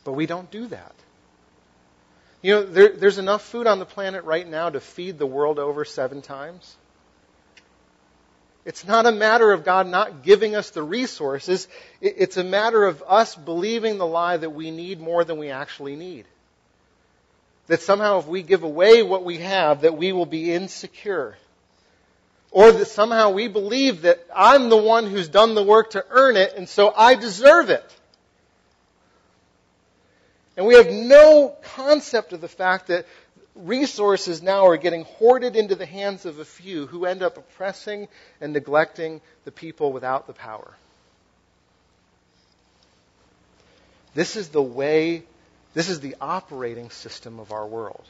But 0.04 0.14
we 0.14 0.26
don't 0.26 0.50
do 0.52 0.68
that. 0.68 0.96
You 2.42 2.54
know, 2.54 2.64
there, 2.64 2.90
there's 2.90 3.18
enough 3.18 3.42
food 3.42 3.68
on 3.68 3.80
the 3.80 3.86
planet 3.86 4.24
right 4.24 4.48
now 4.48 4.70
to 4.70 4.80
feed 4.80 5.18
the 5.18 5.26
world 5.26 5.60
over 5.60 5.84
seven 5.84 6.22
times. 6.22 6.76
It's 8.64 8.86
not 8.86 9.06
a 9.06 9.12
matter 9.12 9.52
of 9.52 9.64
God 9.64 9.88
not 9.88 10.24
giving 10.24 10.56
us 10.56 10.72
the 10.72 10.84
resources. 10.84 11.68
It's 12.02 12.36
a 12.38 12.44
matter 12.44 12.84
of 12.84 13.02
us 13.08 13.34
believing 13.34 13.98
the 13.98 14.06
lie 14.06 14.38
that 14.38 14.50
we 14.50 14.72
need 14.72 15.00
more 15.00 15.24
than 15.24 15.38
we 15.38 15.50
actually 15.50 15.96
need. 15.96 16.26
That 17.68 17.82
somehow 17.82 18.20
if 18.20 18.28
we 18.28 18.44
give 18.44 18.64
away 18.64 19.04
what 19.04 19.24
we 19.24 19.38
have, 19.38 19.82
that 19.82 19.98
we 19.98 20.12
will 20.12 20.26
be 20.26 20.54
insecure. 20.54 21.38
Or 22.58 22.72
that 22.72 22.88
somehow 22.88 23.30
we 23.30 23.48
believe 23.48 24.02
that 24.02 24.20
I'm 24.36 24.70
the 24.70 24.78
one 24.78 25.06
who's 25.06 25.28
done 25.28 25.54
the 25.54 25.62
work 25.62 25.92
to 25.92 26.04
earn 26.10 26.36
it, 26.36 26.56
and 26.58 26.68
so 26.68 26.92
I 26.92 27.14
deserve 27.14 27.70
it. 27.70 27.86
And 30.58 30.66
we 30.66 30.74
have 30.74 30.90
no 30.90 31.56
concept 31.76 32.34
of 32.34 32.42
the 32.42 32.48
fact 32.48 32.88
that 32.88 33.06
resources 33.54 34.42
now 34.42 34.66
are 34.66 34.78
getting 34.78 35.04
hoarded 35.04 35.56
into 35.56 35.76
the 35.76 35.86
hands 35.86 36.26
of 36.26 36.40
a 36.40 36.46
few 36.46 36.88
who 36.88 37.06
end 37.06 37.22
up 37.22 37.38
oppressing 37.38 38.08
and 38.42 38.54
neglecting 38.54 39.22
the 39.46 39.52
people 39.52 39.94
without 39.94 40.26
the 40.26 40.34
power. 40.34 40.74
This 44.16 44.36
is 44.36 44.50
the 44.50 44.64
way, 44.64 45.22
this 45.76 45.90
is 45.90 46.00
the 46.00 46.16
operating 46.20 46.90
system 46.90 47.40
of 47.40 47.52
our 47.52 47.68
world. 47.68 48.06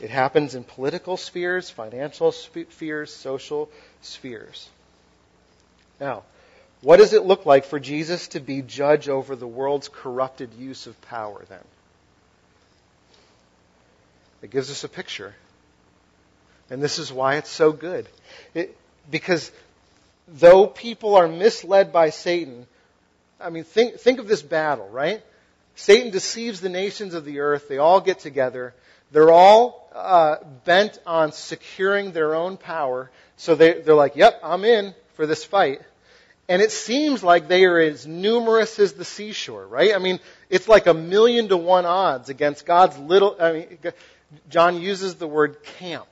It 0.00 0.10
happens 0.10 0.54
in 0.54 0.64
political 0.64 1.16
spheres, 1.16 1.70
financial 1.70 2.32
spheres, 2.32 3.12
social 3.12 3.70
spheres. 4.02 4.68
Now, 6.00 6.24
what 6.82 6.98
does 6.98 7.12
it 7.12 7.24
look 7.24 7.46
like 7.46 7.64
for 7.64 7.80
Jesus 7.80 8.28
to 8.28 8.40
be 8.40 8.60
judge 8.60 9.08
over 9.08 9.36
the 9.36 9.46
world's 9.46 9.88
corrupted 9.88 10.52
use 10.54 10.86
of 10.86 11.00
power 11.02 11.44
then? 11.48 11.64
It 14.42 14.50
gives 14.50 14.70
us 14.70 14.84
a 14.84 14.88
picture. 14.88 15.34
And 16.68 16.82
this 16.82 16.98
is 16.98 17.12
why 17.12 17.36
it's 17.36 17.50
so 17.50 17.72
good. 17.72 18.06
It, 18.52 18.76
because 19.10 19.50
though 20.28 20.66
people 20.66 21.14
are 21.14 21.28
misled 21.28 21.92
by 21.92 22.10
Satan, 22.10 22.66
I 23.40 23.50
mean, 23.50 23.64
think, 23.64 23.96
think 23.96 24.18
of 24.18 24.28
this 24.28 24.42
battle, 24.42 24.88
right? 24.88 25.22
Satan 25.76 26.10
deceives 26.10 26.60
the 26.60 26.68
nations 26.68 27.14
of 27.14 27.24
the 27.24 27.40
earth. 27.40 27.68
They 27.68 27.78
all 27.78 28.00
get 28.00 28.18
together. 28.18 28.74
They're 29.12 29.32
all 29.32 29.83
uh, 29.94 30.36
bent 30.64 30.98
on 31.06 31.32
securing 31.32 32.12
their 32.12 32.34
own 32.34 32.56
power. 32.56 33.10
So 33.36 33.54
they, 33.54 33.80
they're 33.80 33.94
like, 33.94 34.16
yep, 34.16 34.40
I'm 34.42 34.64
in 34.64 34.94
for 35.14 35.26
this 35.26 35.44
fight. 35.44 35.80
And 36.48 36.60
it 36.60 36.72
seems 36.72 37.22
like 37.22 37.48
they 37.48 37.64
are 37.64 37.78
as 37.78 38.06
numerous 38.06 38.78
as 38.78 38.92
the 38.92 39.04
seashore, 39.04 39.66
right? 39.66 39.94
I 39.94 39.98
mean, 39.98 40.20
it's 40.50 40.68
like 40.68 40.86
a 40.86 40.94
million 40.94 41.48
to 41.48 41.56
one 41.56 41.86
odds 41.86 42.28
against 42.28 42.66
God's 42.66 42.98
little, 42.98 43.36
I 43.40 43.52
mean, 43.52 43.78
John 44.50 44.80
uses 44.80 45.14
the 45.14 45.26
word 45.26 45.62
camp 45.62 46.08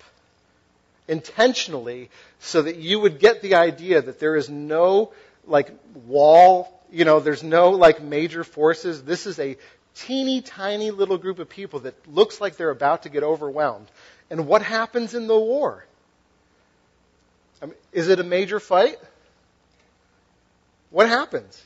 intentionally 1.07 2.09
so 2.40 2.62
that 2.62 2.77
you 2.77 3.01
would 3.01 3.18
get 3.18 3.42
the 3.42 3.57
idea 3.57 4.01
that 4.01 4.21
there 4.21 4.37
is 4.37 4.49
no 4.49 5.12
like 5.47 5.71
wall, 6.07 6.81
you 6.90 7.05
know, 7.05 7.21
there's 7.21 7.42
no 7.42 7.71
like 7.71 8.03
major 8.03 8.45
forces. 8.45 9.03
This 9.03 9.27
is 9.27 9.38
a 9.38 9.57
teeny 9.95 10.41
tiny 10.41 10.91
little 10.91 11.19
group 11.19 11.39
of 11.39 11.49
people 11.49 11.81
that 11.81 11.95
looks 12.09 12.41
like 12.41 12.57
they're 12.57 12.71
about 12.71 13.03
to 13.03 13.09
get 13.09 13.23
overwhelmed. 13.23 13.87
And 14.31 14.47
what 14.47 14.63
happens 14.63 15.15
in 15.15 15.27
the 15.27 15.39
war? 15.39 15.85
I 17.61 17.67
mean, 17.67 17.75
is 17.93 18.09
it 18.09 18.19
a 18.19 18.25
major 18.25 18.59
fight? 18.59 18.97
What 20.91 21.09
happens? 21.09 21.63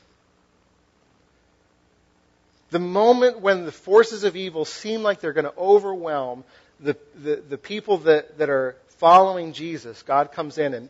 The 2.69 2.79
moment 2.79 3.39
when 3.39 3.65
the 3.65 3.71
forces 3.71 4.23
of 4.23 4.35
evil 4.35 4.65
seem 4.65 5.01
like 5.01 5.21
they're 5.21 5.33
going 5.33 5.45
to 5.45 5.57
overwhelm 5.57 6.43
the, 6.79 6.97
the, 7.15 7.37
the 7.37 7.57
people 7.57 7.99
that, 7.99 8.37
that 8.37 8.49
are 8.49 8.75
following 8.97 9.53
Jesus, 9.53 10.03
God 10.03 10.31
comes 10.31 10.57
in 10.57 10.73
and, 10.73 10.89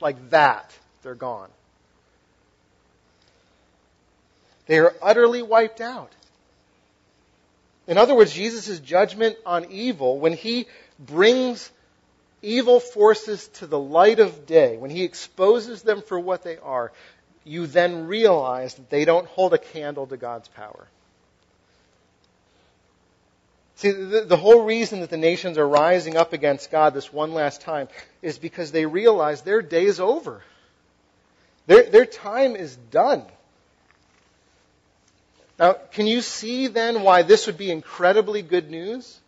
like 0.00 0.30
that, 0.30 0.72
they're 1.02 1.14
gone. 1.14 1.48
They 4.66 4.78
are 4.78 4.94
utterly 5.02 5.42
wiped 5.42 5.80
out. 5.80 6.12
In 7.86 7.98
other 7.98 8.14
words, 8.14 8.32
Jesus' 8.32 8.80
judgment 8.80 9.36
on 9.46 9.70
evil, 9.70 10.18
when 10.18 10.32
he 10.32 10.66
brings 10.98 11.70
evil 12.42 12.80
forces 12.80 13.48
to 13.48 13.66
the 13.66 13.78
light 13.78 14.18
of 14.18 14.46
day, 14.46 14.76
when 14.76 14.90
he 14.90 15.04
exposes 15.04 15.82
them 15.82 16.02
for 16.02 16.18
what 16.18 16.42
they 16.42 16.58
are, 16.58 16.92
you 17.44 17.66
then 17.66 18.06
realize 18.06 18.74
that 18.74 18.90
they 18.90 19.04
don't 19.04 19.28
hold 19.28 19.54
a 19.54 19.58
candle 19.58 20.06
to 20.06 20.16
God's 20.16 20.48
power. 20.48 20.86
See, 23.76 23.90
the, 23.90 24.22
the, 24.22 24.36
whole 24.38 24.64
reason 24.64 25.00
that 25.00 25.10
the 25.10 25.18
nations 25.18 25.58
are 25.58 25.68
rising 25.68 26.16
up 26.16 26.32
against 26.32 26.70
God 26.70 26.94
this 26.94 27.12
one 27.12 27.34
last 27.34 27.60
time 27.60 27.88
is 28.22 28.38
because 28.38 28.72
they 28.72 28.86
realize 28.86 29.42
their 29.42 29.60
day 29.60 29.84
is 29.84 30.00
over. 30.00 30.42
Their, 31.66 31.82
their 31.84 32.06
time 32.06 32.56
is 32.56 32.74
done. 32.90 33.22
Now, 35.58 35.72
can 35.92 36.06
you 36.06 36.20
see 36.20 36.66
then 36.66 37.02
why 37.02 37.22
this 37.22 37.46
would 37.46 37.56
be 37.56 37.70
incredibly 37.70 38.42
good 38.42 38.70
news? 38.70 39.18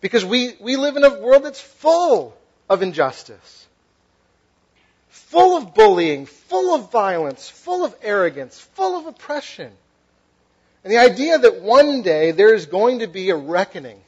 Because 0.00 0.24
we, 0.24 0.54
we 0.60 0.76
live 0.76 0.96
in 0.96 1.04
a 1.04 1.18
world 1.18 1.44
that's 1.44 1.60
full 1.60 2.36
of 2.68 2.82
injustice, 2.82 3.66
full 5.08 5.56
of 5.56 5.74
bullying, 5.74 6.26
full 6.26 6.74
of 6.74 6.90
violence, 6.90 7.48
full 7.48 7.84
of 7.84 7.94
arrogance, 8.02 8.58
full 8.58 8.98
of 8.98 9.06
oppression. 9.06 9.72
And 10.84 10.92
the 10.92 10.98
idea 10.98 11.38
that 11.38 11.60
one 11.60 12.02
day 12.02 12.30
there 12.30 12.54
is 12.54 12.66
going 12.66 13.00
to 13.00 13.06
be 13.06 13.30
a 13.30 13.36
reckoning 13.36 14.00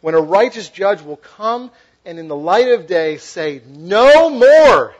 when 0.00 0.14
a 0.14 0.20
righteous 0.20 0.68
judge 0.68 1.02
will 1.02 1.16
come 1.16 1.70
and 2.04 2.18
in 2.18 2.28
the 2.28 2.36
light 2.36 2.68
of 2.68 2.86
day 2.86 3.16
say, 3.16 3.62
no 3.66 4.30
more, 4.30 4.94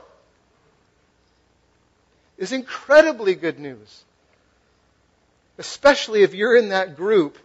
is 2.39 2.53
incredibly 2.53 3.35
good 3.35 3.59
news. 3.59 4.05
Especially 5.59 6.23
if 6.23 6.35
you're 6.35 6.57
in 6.57 6.71
that 6.71 6.97
group, 6.97 7.39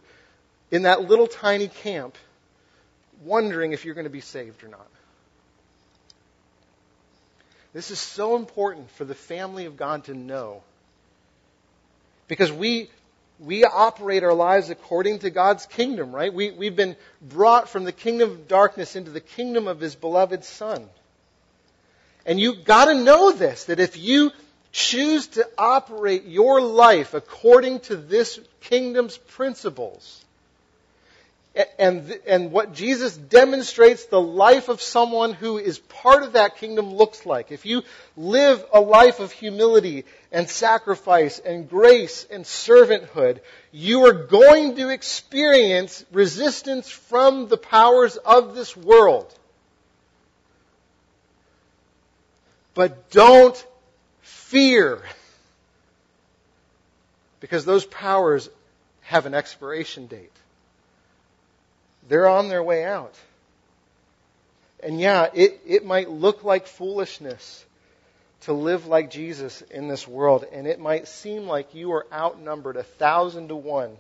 in 0.70 0.84
that 0.84 1.02
little 1.02 1.28
tiny 1.28 1.68
camp, 1.68 2.18
wondering 3.24 3.72
if 3.72 3.86
you're 3.86 3.96
going 3.96 4.06
to 4.06 4.10
be 4.10 4.22
saved 4.22 4.64
or 4.64 4.68
not. 4.68 4.88
This 7.74 7.92
is 7.92 8.00
so 8.00 8.36
important 8.36 8.90
for 8.92 9.06
the 9.06 9.16
family 9.16 9.66
of 9.66 9.78
God 9.78 10.06
to 10.06 10.14
know. 10.14 10.62
Because 12.28 12.52
we, 12.52 12.90
we 13.40 13.64
operate 13.64 14.24
our 14.24 14.34
lives 14.34 14.70
according 14.70 15.20
to 15.20 15.30
God's 15.30 15.66
kingdom, 15.66 16.14
right? 16.14 16.34
We, 16.34 16.52
we've 16.52 16.76
been 16.76 16.98
brought 17.22 17.70
from 17.70 17.86
the 17.86 17.92
kingdom 17.92 18.32
of 18.32 18.48
darkness 18.48 18.96
into 18.96 19.12
the 19.12 19.22
kingdom 19.22 19.68
of 19.68 19.80
His 19.80 19.96
beloved 19.96 20.44
Son. 20.44 20.88
And 22.26 22.40
you've 22.40 22.66
gotta 22.66 22.94
know 22.94 23.32
this, 23.32 23.66
that 23.66 23.80
if 23.80 23.98
you 23.98 24.32
choose 24.72 25.28
to 25.28 25.48
operate 25.58 26.26
your 26.26 26.62
life 26.62 27.14
according 27.14 27.82
to 27.82 27.96
this 27.96 28.40
kingdom's 28.62 29.18
principles, 29.18 30.24
and, 31.78 32.18
and 32.26 32.52
what 32.54 32.74
Jesus 32.74 33.18
demonstrates 33.18 34.06
the 34.06 34.22
life 34.22 34.70
of 34.70 34.82
someone 34.82 35.34
who 35.34 35.58
is 35.58 35.80
part 35.80 36.24
of 36.24 36.34
that 36.34 36.56
kingdom 36.56 36.94
looks 36.94 37.26
like. 37.26 37.52
If 37.52 37.66
you 37.66 37.84
live 38.16 38.64
a 38.74 38.80
life 38.80 39.20
of 39.20 39.34
humility 39.34 40.06
and 40.32 40.50
sacrifice 40.50 41.40
and 41.40 41.70
grace 41.70 42.26
and 42.32 42.46
servanthood, 42.46 43.40
you 43.74 44.06
are 44.06 44.14
going 44.14 44.78
to 44.78 44.88
experience 44.88 46.06
resistance 46.14 46.90
from 46.90 47.50
the 47.50 47.58
powers 47.58 48.16
of 48.16 48.56
this 48.56 48.78
world. 48.78 49.34
But 52.74 53.12
don't 53.12 53.68
fear. 54.52 55.02
Because 57.40 57.66
those 57.66 57.86
powers 57.86 58.50
have 59.02 59.26
an 59.26 59.34
expiration 59.34 60.08
date. 60.08 60.32
They're 62.08 62.28
on 62.28 62.50
their 62.50 62.62
way 62.62 62.84
out. 62.84 63.16
And 64.84 65.00
yeah, 65.00 65.30
it, 65.34 65.62
it 65.66 65.86
might 65.86 66.10
look 66.10 66.44
like 66.44 66.68
foolishness 66.68 67.66
to 68.42 68.54
live 68.54 68.88
like 68.88 69.12
Jesus 69.12 69.62
in 69.62 69.88
this 69.88 70.08
world, 70.08 70.46
and 70.52 70.66
it 70.66 70.80
might 70.80 71.08
seem 71.08 71.48
like 71.48 71.76
you 71.76 71.94
are 71.94 72.08
outnumbered 72.12 72.76
a 72.76 72.84
thousand 72.84 73.50
to 73.50 73.56
one. 73.56 73.96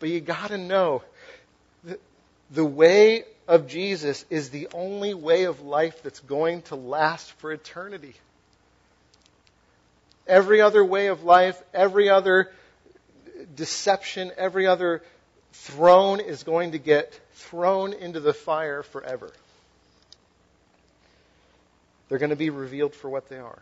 But 0.00 0.08
you 0.08 0.20
gotta 0.20 0.58
know 0.58 1.02
that 1.84 2.00
the 2.50 2.64
way 2.64 3.24
of 3.46 3.68
Jesus 3.68 4.24
is 4.28 4.50
the 4.50 4.68
only 4.74 5.14
way 5.14 5.44
of 5.44 5.60
life 5.60 6.02
that's 6.02 6.20
going 6.20 6.62
to 6.62 6.74
last 6.74 7.30
for 7.32 7.52
eternity. 7.52 8.14
Every 10.26 10.60
other 10.60 10.84
way 10.84 11.08
of 11.08 11.22
life, 11.22 11.60
every 11.72 12.08
other 12.08 12.50
deception, 13.54 14.32
every 14.36 14.66
other 14.66 15.02
throne 15.52 16.20
is 16.20 16.42
going 16.42 16.72
to 16.72 16.78
get 16.78 17.18
thrown 17.34 17.92
into 17.92 18.20
the 18.20 18.32
fire 18.32 18.82
forever. 18.82 19.30
They're 22.08 22.18
going 22.18 22.30
to 22.30 22.36
be 22.36 22.50
revealed 22.50 22.94
for 22.94 23.08
what 23.08 23.28
they 23.28 23.38
are. 23.38 23.58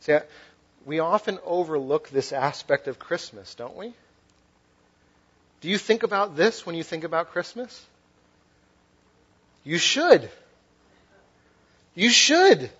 See, 0.00 0.16
we 0.86 0.98
often 0.98 1.38
overlook 1.44 2.08
this 2.08 2.32
aspect 2.32 2.88
of 2.88 2.98
Christmas, 2.98 3.54
don't 3.54 3.76
we? 3.76 3.92
Do 5.60 5.68
you 5.68 5.76
think 5.76 6.02
about 6.02 6.36
this 6.36 6.64
when 6.64 6.74
you 6.74 6.82
think 6.82 7.04
about 7.04 7.32
Christmas? 7.32 7.84
You 9.62 9.76
should. 9.76 10.30
You 11.94 12.08
should. 12.08 12.70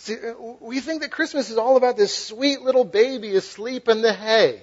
See, 0.00 0.16
we 0.60 0.80
think 0.80 1.02
that 1.02 1.10
Christmas 1.10 1.50
is 1.50 1.58
all 1.58 1.76
about 1.76 1.98
this 1.98 2.16
sweet 2.16 2.62
little 2.62 2.84
baby 2.84 3.36
asleep 3.36 3.86
in 3.86 4.00
the 4.00 4.14
hay. 4.14 4.62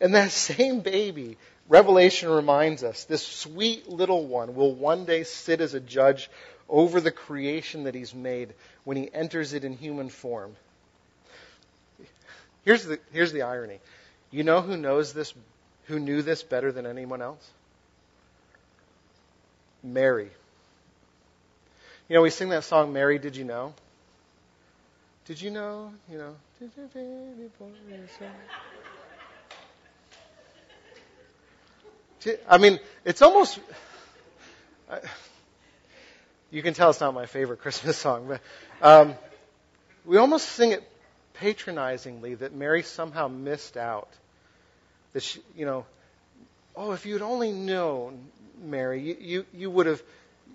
And 0.00 0.16
that 0.16 0.30
same 0.32 0.80
baby, 0.80 1.38
Revelation 1.68 2.28
reminds 2.28 2.82
us, 2.82 3.04
this 3.04 3.24
sweet 3.24 3.88
little 3.88 4.26
one 4.26 4.56
will 4.56 4.74
one 4.74 5.04
day 5.04 5.22
sit 5.22 5.60
as 5.60 5.74
a 5.74 5.80
judge 5.80 6.28
over 6.68 7.00
the 7.00 7.12
creation 7.12 7.84
that 7.84 7.94
he's 7.94 8.12
made 8.12 8.52
when 8.82 8.96
he 8.96 9.14
enters 9.14 9.52
it 9.52 9.62
in 9.62 9.74
human 9.74 10.08
form. 10.08 10.56
Here's 12.64 12.84
the, 12.84 12.98
here's 13.12 13.30
the 13.30 13.42
irony. 13.42 13.78
You 14.32 14.42
know 14.42 14.60
who 14.60 14.76
knows 14.76 15.12
this, 15.12 15.32
who 15.84 16.00
knew 16.00 16.20
this 16.20 16.42
better 16.42 16.72
than 16.72 16.84
anyone 16.84 17.22
else? 17.22 17.48
Mary. 19.84 20.30
You 22.08 22.14
know, 22.14 22.22
we 22.22 22.30
sing 22.30 22.50
that 22.50 22.64
song, 22.64 22.92
Mary, 22.92 23.18
Did 23.18 23.36
You 23.36 23.44
Know? 23.44 23.74
Did 25.24 25.40
you 25.40 25.50
know? 25.50 25.92
You 26.10 26.18
know, 26.18 26.36
did 26.60 26.70
your 26.76 26.86
baby 26.86 27.50
boy 27.58 27.66
I 32.48 32.58
mean, 32.58 32.78
it's 33.04 33.22
almost. 33.22 33.58
I, 34.90 35.00
You 36.50 36.62
can 36.62 36.74
tell 36.74 36.90
it's 36.90 37.00
not 37.00 37.12
my 37.12 37.26
favorite 37.26 37.60
Christmas 37.60 37.96
song, 37.96 38.28
but 38.28 38.40
um, 38.80 39.14
we 40.04 40.16
almost 40.16 40.48
sing 40.48 40.70
it 40.72 40.88
patronizingly 41.34 42.36
that 42.36 42.54
Mary 42.54 42.82
somehow 42.82 43.28
missed 43.28 43.76
out. 43.76 44.08
That 45.12 45.22
she, 45.22 45.40
you 45.56 45.66
know, 45.66 45.86
oh, 46.76 46.92
if 46.92 47.04
you'd 47.04 47.22
only 47.22 47.52
known, 47.52 48.28
Mary, 48.62 49.02
you, 49.02 49.16
you, 49.20 49.46
you 49.52 49.70
would 49.70 49.86
have 49.86 50.02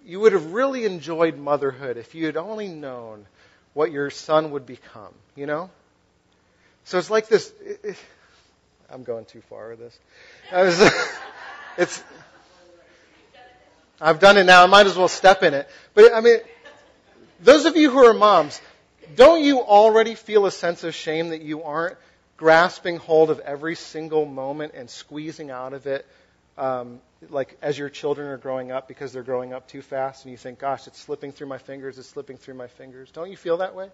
you 0.06 0.20
would 0.20 0.34
have 0.34 0.54
really 0.54 0.86
enjoyed 0.86 1.38
motherhood 1.38 1.97
if 1.97 2.16
you 2.16 2.26
had 2.26 2.38
only 2.38 2.68
known 2.68 3.26
what 3.74 3.91
your 3.91 4.10
son 4.10 4.52
would 4.52 4.66
become, 4.66 5.14
you 5.36 5.45
know? 5.45 5.70
So 6.86 6.97
it's 6.97 7.10
like 7.10 7.28
this. 7.28 7.54
It, 7.64 7.80
it, 7.84 7.97
I'm 8.89 9.04
going 9.04 9.26
too 9.26 9.41
far 9.41 9.70
with 9.70 9.80
this. 9.80 9.99
Was, 10.52 10.91
it's. 11.78 12.04
I've 13.99 14.20
done 14.20 14.38
it 14.38 14.45
now. 14.45 14.64
I 14.64 14.68
might 14.68 14.88
as 14.88 14.97
well 14.97 15.08
step 15.08 15.43
in 15.43 15.54
it. 15.54 15.70
But 15.93 16.14
I 16.14 16.22
mean, 16.22 16.39
those 17.39 17.66
of 17.66 17.78
you 17.78 17.91
who 17.91 17.99
are 17.99 18.14
moms, 18.14 18.60
don't 19.16 19.43
you 19.43 19.62
already 19.62 20.16
feel 20.16 20.45
a 20.45 20.52
sense 20.52 20.84
of 20.84 20.95
shame 20.95 21.30
that 21.30 21.41
you 21.41 21.64
aren't 21.64 21.97
grasping 22.36 22.97
hold 22.97 23.30
of 23.30 23.39
every 23.39 23.76
single 23.76 24.26
moment 24.26 24.74
and 24.76 24.89
squeezing 24.89 25.52
out 25.52 25.74
of 25.74 25.86
it 25.86 26.06
um, 26.58 26.99
like 27.30 27.57
as 27.61 27.78
your 27.78 27.89
children 27.89 28.28
are 28.28 28.38
growing 28.38 28.72
up 28.72 28.88
because 28.88 29.13
they're 29.13 29.24
growing 29.24 29.53
up 29.53 29.67
too 29.67 29.82
fast 29.82 30.26
and 30.26 30.32
you 30.32 30.38
think, 30.38 30.59
gosh, 30.59 30.88
it's 30.88 30.99
slipping 30.99 31.32
through 31.32 31.47
my 31.47 31.57
fingers, 31.57 31.97
it's 31.97 32.09
slipping 32.09 32.38
through 32.38 32.55
my 32.55 32.67
fingers. 32.67 33.11
Don't 33.11 33.30
you 33.30 33.38
feel 33.38 33.57
that 33.57 33.76
way? 33.76 33.89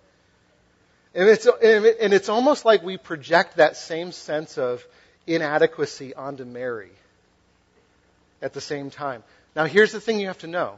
And 1.14 1.28
it's, 1.30 1.46
and 1.46 2.14
it's 2.14 2.30
almost 2.30 2.64
like 2.66 2.84
we 2.84 2.98
project 2.98 3.58
that 3.58 3.76
same 3.76 4.12
sense 4.12 4.58
of 4.58 4.86
inadequacy 5.26 6.14
onto 6.14 6.46
Mary 6.46 6.92
at 8.42 8.54
the 8.54 8.62
same 8.62 8.90
time. 8.90 9.24
Now, 9.56 9.66
here's 9.66 9.92
the 9.92 10.00
thing 10.00 10.20
you 10.20 10.28
have 10.28 10.38
to 10.40 10.48
know 10.48 10.76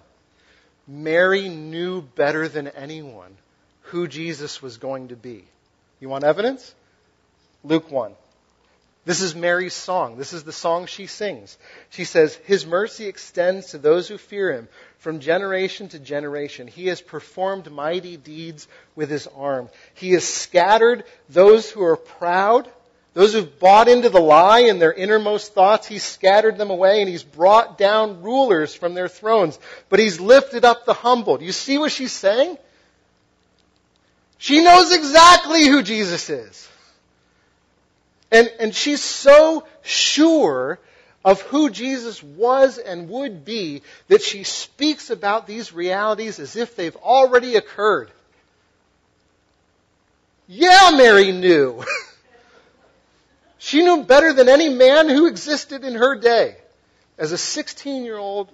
Mary 0.88 1.50
knew 1.50 2.02
better 2.02 2.48
than 2.48 2.68
anyone 2.70 3.36
who 3.84 4.08
Jesus 4.08 4.62
was 4.62 4.78
going 4.78 5.10
to 5.10 5.16
be. 5.16 5.44
You 6.00 6.10
want 6.10 6.24
evidence? 6.24 6.74
Luke 7.64 7.92
1. 7.92 8.14
This 9.10 9.22
is 9.22 9.34
Mary's 9.34 9.74
song. 9.74 10.18
This 10.20 10.34
is 10.34 10.44
the 10.44 10.52
song 10.52 10.86
she 10.86 11.08
sings. 11.08 11.58
She 11.90 12.04
says, 12.04 12.36
His 12.46 12.68
mercy 12.68 13.08
extends 13.08 13.72
to 13.72 13.80
those 13.80 14.08
who 14.08 14.20
fear 14.20 14.54
him 14.54 14.68
from 15.00 15.20
generation 15.20 15.90
to 15.90 15.98
generation. 15.98 16.68
He 16.68 16.86
has 16.90 17.02
performed 17.02 17.72
mighty 17.72 18.18
deeds 18.18 18.68
with 18.96 19.10
his 19.10 19.26
arm. 19.26 19.70
He 19.96 20.12
has 20.12 20.28
scattered 20.28 21.06
those 21.28 21.72
who 21.72 21.82
are 21.82 21.96
proud, 21.96 22.70
those 23.16 23.34
who've 23.34 23.60
bought 23.60 23.88
into 23.88 24.10
the 24.10 24.22
lie 24.22 24.60
in 24.60 24.78
their 24.78 24.94
innermost 24.94 25.56
thoughts. 25.56 25.88
He's 25.88 26.04
scattered 26.04 26.60
them 26.60 26.70
away 26.70 27.00
and 27.00 27.10
he's 27.10 27.24
brought 27.24 27.80
down 27.80 28.22
rulers 28.22 28.76
from 28.76 28.94
their 28.94 29.08
thrones. 29.08 29.58
But 29.90 29.98
he's 29.98 30.20
lifted 30.20 30.66
up 30.66 30.86
the 30.86 30.94
humble. 30.94 31.40
Do 31.40 31.46
you 31.46 31.52
see 31.52 31.80
what 31.80 31.92
she's 31.92 32.14
saying? 32.14 32.60
She 34.38 34.62
knows 34.62 34.92
exactly 34.92 35.66
who 35.66 35.82
Jesus 35.82 36.30
is. 36.30 36.69
And, 38.32 38.52
and 38.60 38.76
she's 38.76 39.04
so 39.04 39.68
sure 39.82 40.80
of 41.26 41.42
who 41.44 41.70
Jesus 41.70 42.24
was 42.24 42.78
and 42.78 43.10
would 43.10 43.44
be 43.44 43.82
that 44.08 44.22
she 44.22 44.44
speaks 44.44 45.10
about 45.10 45.48
these 45.48 45.74
realities 45.74 46.40
as 46.40 46.56
if 46.56 46.76
they've 46.76 46.96
already 46.98 47.56
occurred. 47.56 48.12
Yeah, 50.48 50.92
Mary 50.96 51.32
knew. 51.32 51.84
she 53.58 53.84
knew 53.84 54.04
better 54.04 54.34
than 54.34 54.48
any 54.48 54.70
man 54.70 55.10
who 55.10 55.28
existed 55.28 55.84
in 55.84 55.96
her 55.96 56.16
day. 56.16 56.56
As 57.18 57.32
a 57.32 57.38
16 57.38 58.06
year 58.06 58.18
old, 58.18 58.50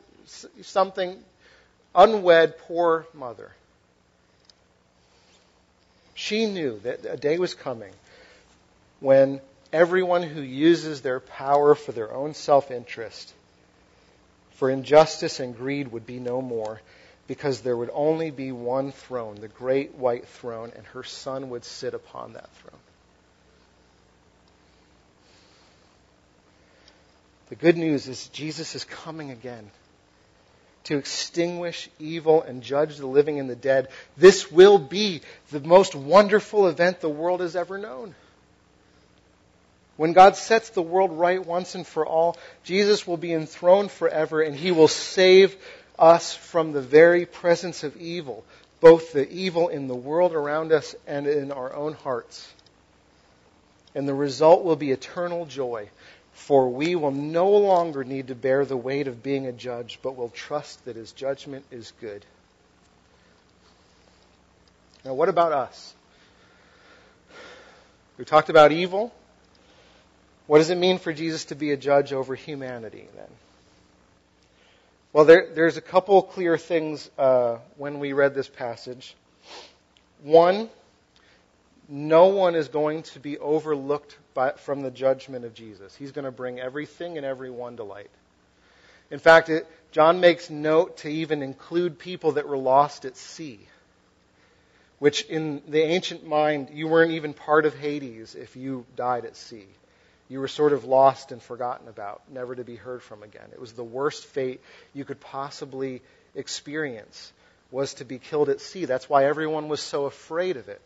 something 0.61 1.17
unwed, 1.93 2.57
poor 2.59 3.05
mother. 3.13 3.51
She 6.15 6.45
knew 6.45 6.79
that 6.83 7.05
a 7.05 7.17
day 7.17 7.37
was 7.37 7.53
coming 7.53 7.91
when 8.99 9.39
everyone 9.75 10.23
who 10.23 10.41
uses 10.41 11.01
their 11.01 11.19
power 11.19 11.75
for 11.75 11.91
their 11.91 12.13
own 12.13 12.33
self 12.33 12.71
interest, 12.71 13.33
for 14.51 14.69
injustice 14.69 15.41
and 15.41 15.55
greed, 15.55 15.91
would 15.91 16.05
be 16.07 16.17
no 16.17 16.41
more, 16.41 16.81
because 17.27 17.59
there 17.59 17.75
would 17.75 17.89
only 17.93 18.31
be 18.31 18.53
one 18.53 18.93
throne, 18.93 19.35
the 19.35 19.49
great 19.49 19.95
white 19.95 20.27
throne, 20.27 20.71
and 20.75 20.85
her 20.87 21.03
son 21.03 21.49
would 21.49 21.65
sit 21.65 21.93
upon 21.93 22.33
that 22.33 22.49
throne. 22.55 22.79
The 27.49 27.55
good 27.55 27.77
news 27.77 28.07
is 28.07 28.27
Jesus 28.29 28.75
is 28.75 28.85
coming 28.85 29.29
again 29.29 29.69
to 30.85 30.97
extinguish 30.97 31.89
evil 31.99 32.41
and 32.41 32.63
judge 32.63 32.97
the 32.97 33.07
living 33.07 33.39
and 33.39 33.49
the 33.49 33.55
dead. 33.55 33.89
This 34.17 34.51
will 34.51 34.77
be 34.77 35.21
the 35.51 35.59
most 35.59 35.95
wonderful 35.95 36.67
event 36.67 37.01
the 37.01 37.09
world 37.09 37.41
has 37.41 37.55
ever 37.55 37.77
known. 37.77 38.15
When 39.97 40.13
God 40.13 40.35
sets 40.35 40.69
the 40.69 40.81
world 40.81 41.11
right 41.13 41.43
once 41.43 41.75
and 41.75 41.87
for 41.87 42.05
all, 42.05 42.37
Jesus 42.63 43.07
will 43.07 43.17
be 43.17 43.33
enthroned 43.33 43.91
forever 43.91 44.41
and 44.41 44.55
he 44.55 44.71
will 44.71 44.89
save 44.89 45.55
us 45.97 46.35
from 46.35 46.73
the 46.73 46.81
very 46.81 47.25
presence 47.25 47.83
of 47.83 47.95
evil, 47.95 48.43
both 48.81 49.13
the 49.13 49.29
evil 49.29 49.69
in 49.69 49.87
the 49.87 49.95
world 49.95 50.33
around 50.33 50.73
us 50.73 50.95
and 51.07 51.27
in 51.27 51.51
our 51.51 51.73
own 51.73 51.93
hearts. 51.93 52.51
And 53.93 54.07
the 54.07 54.13
result 54.13 54.65
will 54.65 54.75
be 54.75 54.91
eternal 54.91 55.45
joy, 55.45 55.89
for 56.33 56.67
we 56.67 56.95
will 56.95 57.11
no 57.11 57.51
longer 57.51 58.03
need 58.03 58.27
to 58.27 58.35
bear 58.35 58.65
the 58.65 58.75
weight 58.75 59.07
of 59.07 59.23
being 59.23 59.47
a 59.47 59.53
judge, 59.53 59.99
but 60.01 60.17
will 60.17 60.29
trust 60.29 60.83
that 60.83 60.97
his 60.97 61.13
judgment 61.13 61.63
is 61.71 61.93
good. 62.01 62.25
Now, 65.05 65.13
what 65.13 65.29
about 65.29 65.53
us? 65.53 65.93
We 68.17 68.25
talked 68.25 68.49
about 68.49 68.73
evil. 68.73 69.13
What 70.47 70.59
does 70.59 70.69
it 70.69 70.77
mean 70.77 70.99
for 70.99 71.11
Jesus 71.11 71.45
to 71.45 71.55
be 71.55 71.71
a 71.71 71.77
judge 71.77 72.13
over 72.13 72.35
humanity 72.35 73.07
then? 73.15 73.27
Well, 75.11 75.25
there, 75.25 75.47
there's 75.53 75.77
a 75.77 75.81
couple 75.81 76.21
clear 76.21 76.57
things 76.57 77.09
uh, 77.17 77.57
when 77.77 77.99
we 77.99 78.13
read 78.13 78.35
this 78.35 78.49
passage. 78.49 79.15
One, 80.21 80.69
no 81.87 82.27
one 82.27 82.53
is 82.53 82.67
going 82.67 83.03
to 83.03 83.19
be 83.19 83.37
overlooked 83.37 84.17
by, 84.33 84.51
from 84.51 84.81
the 84.81 84.91
judgment 84.91 85.45
of 85.45 85.53
Jesus. 85.53 85.95
He's 85.95 86.11
going 86.11 86.25
to 86.25 86.31
bring 86.31 86.59
everything 86.59 87.17
and 87.17 87.25
everyone 87.25 87.77
to 87.77 87.83
light. 87.83 88.11
In 89.09 89.19
fact, 89.19 89.49
it, 89.49 89.67
John 89.91 90.19
makes 90.19 90.49
note 90.49 90.97
to 90.97 91.09
even 91.09 91.41
include 91.41 91.97
people 91.97 92.33
that 92.33 92.47
were 92.47 92.57
lost 92.57 93.05
at 93.05 93.15
sea, 93.15 93.59
which 94.99 95.23
in 95.23 95.61
the 95.67 95.81
ancient 95.81 96.27
mind, 96.27 96.69
you 96.73 96.87
weren't 96.87 97.11
even 97.11 97.33
part 97.33 97.65
of 97.65 97.73
Hades 97.75 98.35
if 98.35 98.55
you 98.55 98.85
died 98.95 99.25
at 99.25 99.37
sea 99.37 99.65
you 100.29 100.39
were 100.39 100.47
sort 100.47 100.73
of 100.73 100.85
lost 100.85 101.31
and 101.31 101.41
forgotten 101.41 101.87
about, 101.87 102.21
never 102.31 102.55
to 102.55 102.63
be 102.63 102.75
heard 102.75 103.03
from 103.03 103.23
again. 103.23 103.47
It 103.53 103.61
was 103.61 103.73
the 103.73 103.83
worst 103.83 104.25
fate 104.25 104.61
you 104.93 105.05
could 105.05 105.19
possibly 105.19 106.01
experience 106.33 107.31
was 107.71 107.95
to 107.95 108.05
be 108.05 108.19
killed 108.19 108.49
at 108.49 108.61
sea. 108.61 108.85
That's 108.85 109.09
why 109.09 109.25
everyone 109.25 109.67
was 109.67 109.81
so 109.81 110.05
afraid 110.05 110.57
of 110.57 110.69
it. 110.69 110.81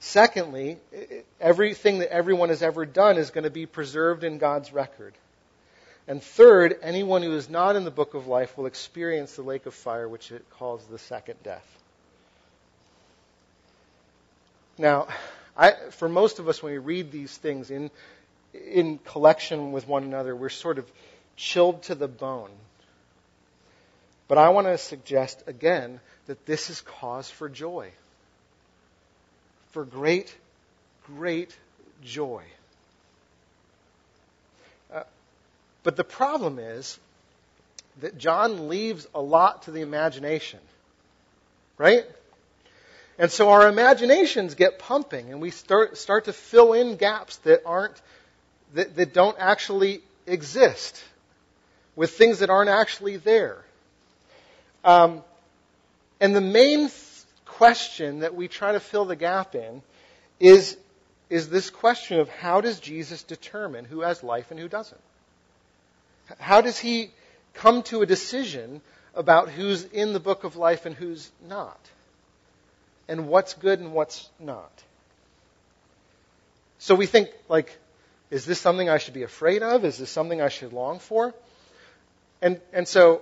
Secondly, 0.00 0.78
everything 1.40 2.00
that 2.00 2.12
everyone 2.12 2.48
has 2.48 2.62
ever 2.62 2.84
done 2.84 3.18
is 3.18 3.30
going 3.30 3.44
to 3.44 3.50
be 3.50 3.66
preserved 3.66 4.24
in 4.24 4.38
God's 4.38 4.72
record. 4.72 5.14
And 6.08 6.22
third, 6.22 6.76
anyone 6.82 7.22
who 7.22 7.32
is 7.34 7.48
not 7.48 7.76
in 7.76 7.84
the 7.84 7.90
book 7.90 8.14
of 8.14 8.26
life 8.26 8.58
will 8.58 8.66
experience 8.66 9.36
the 9.36 9.42
lake 9.42 9.66
of 9.66 9.74
fire, 9.74 10.08
which 10.08 10.32
it 10.32 10.44
calls 10.50 10.84
the 10.86 10.98
second 10.98 11.36
death. 11.44 11.66
Now, 14.76 15.06
I, 15.56 15.72
for 15.90 16.08
most 16.08 16.38
of 16.38 16.48
us, 16.48 16.62
when 16.62 16.72
we 16.72 16.78
read 16.78 17.10
these 17.10 17.36
things 17.36 17.70
in, 17.70 17.90
in 18.54 18.98
collection 18.98 19.72
with 19.72 19.86
one 19.86 20.04
another, 20.04 20.34
we're 20.34 20.48
sort 20.48 20.78
of 20.78 20.90
chilled 21.36 21.82
to 21.84 21.94
the 21.94 22.08
bone. 22.08 22.50
But 24.28 24.38
I 24.38 24.48
want 24.48 24.66
to 24.66 24.78
suggest 24.78 25.42
again 25.46 26.00
that 26.26 26.46
this 26.46 26.70
is 26.70 26.80
cause 26.80 27.28
for 27.28 27.48
joy. 27.48 27.90
For 29.72 29.84
great, 29.84 30.34
great 31.06 31.56
joy. 32.02 32.44
Uh, 34.92 35.02
but 35.82 35.96
the 35.96 36.04
problem 36.04 36.58
is 36.58 36.98
that 38.00 38.16
John 38.16 38.68
leaves 38.68 39.06
a 39.14 39.20
lot 39.20 39.64
to 39.64 39.70
the 39.70 39.82
imagination. 39.82 40.60
Right? 41.76 42.04
And 43.18 43.30
so 43.30 43.50
our 43.50 43.68
imaginations 43.68 44.54
get 44.54 44.78
pumping 44.78 45.30
and 45.30 45.40
we 45.40 45.50
start, 45.50 45.98
start 45.98 46.24
to 46.24 46.32
fill 46.32 46.72
in 46.72 46.96
gaps 46.96 47.36
that 47.38 47.62
aren't, 47.66 48.00
that, 48.74 48.96
that 48.96 49.12
don't 49.12 49.36
actually 49.38 50.00
exist 50.26 51.02
with 51.94 52.12
things 52.12 52.38
that 52.38 52.50
aren't 52.50 52.70
actually 52.70 53.18
there. 53.18 53.58
Um, 54.84 55.22
and 56.20 56.34
the 56.34 56.40
main 56.40 56.88
th- 56.88 56.92
question 57.44 58.20
that 58.20 58.34
we 58.34 58.48
try 58.48 58.72
to 58.72 58.80
fill 58.80 59.04
the 59.04 59.16
gap 59.16 59.54
in 59.54 59.82
is, 60.40 60.76
is 61.28 61.48
this 61.48 61.70
question 61.70 62.18
of 62.18 62.28
how 62.28 62.60
does 62.60 62.80
Jesus 62.80 63.22
determine 63.22 63.84
who 63.84 64.00
has 64.00 64.22
life 64.22 64.50
and 64.50 64.58
who 64.58 64.68
doesn't? 64.68 65.00
How 66.38 66.60
does 66.60 66.78
he 66.78 67.10
come 67.54 67.82
to 67.84 68.02
a 68.02 68.06
decision 68.06 68.80
about 69.14 69.50
who's 69.50 69.84
in 69.84 70.12
the 70.14 70.20
book 70.20 70.44
of 70.44 70.56
life 70.56 70.86
and 70.86 70.94
who's 70.94 71.30
not? 71.46 71.78
And 73.12 73.28
what's 73.28 73.52
good 73.52 73.78
and 73.78 73.92
what's 73.92 74.30
not. 74.40 74.72
So 76.78 76.94
we 76.94 77.04
think, 77.04 77.28
like, 77.46 77.78
is 78.30 78.46
this 78.46 78.58
something 78.58 78.88
I 78.88 78.96
should 78.96 79.12
be 79.12 79.22
afraid 79.22 79.62
of? 79.62 79.84
Is 79.84 79.98
this 79.98 80.08
something 80.08 80.40
I 80.40 80.48
should 80.48 80.72
long 80.72 80.98
for? 80.98 81.34
And, 82.40 82.58
and 82.72 82.88
so 82.88 83.20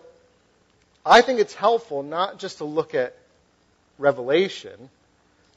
I 1.04 1.22
think 1.22 1.40
it's 1.40 1.54
helpful 1.54 2.04
not 2.04 2.38
just 2.38 2.58
to 2.58 2.64
look 2.64 2.94
at 2.94 3.16
Revelation, 3.98 4.90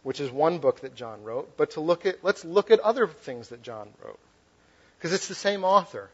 which 0.02 0.20
is 0.20 0.32
one 0.32 0.58
book 0.58 0.82
that 0.82 0.96
John 0.96 1.24
wrote, 1.24 1.56
but 1.56 1.72
to 1.72 1.80
look 1.80 2.08
at, 2.08 2.24
let's 2.24 2.44
look 2.44 2.72
at 2.72 2.80
other 2.80 3.06
things 3.06 3.50
that 3.50 3.62
John 3.62 3.88
wrote. 4.04 4.20
Because 4.98 5.14
it's 5.14 5.28
the 5.28 5.36
same 5.36 5.64
author. 5.64 6.10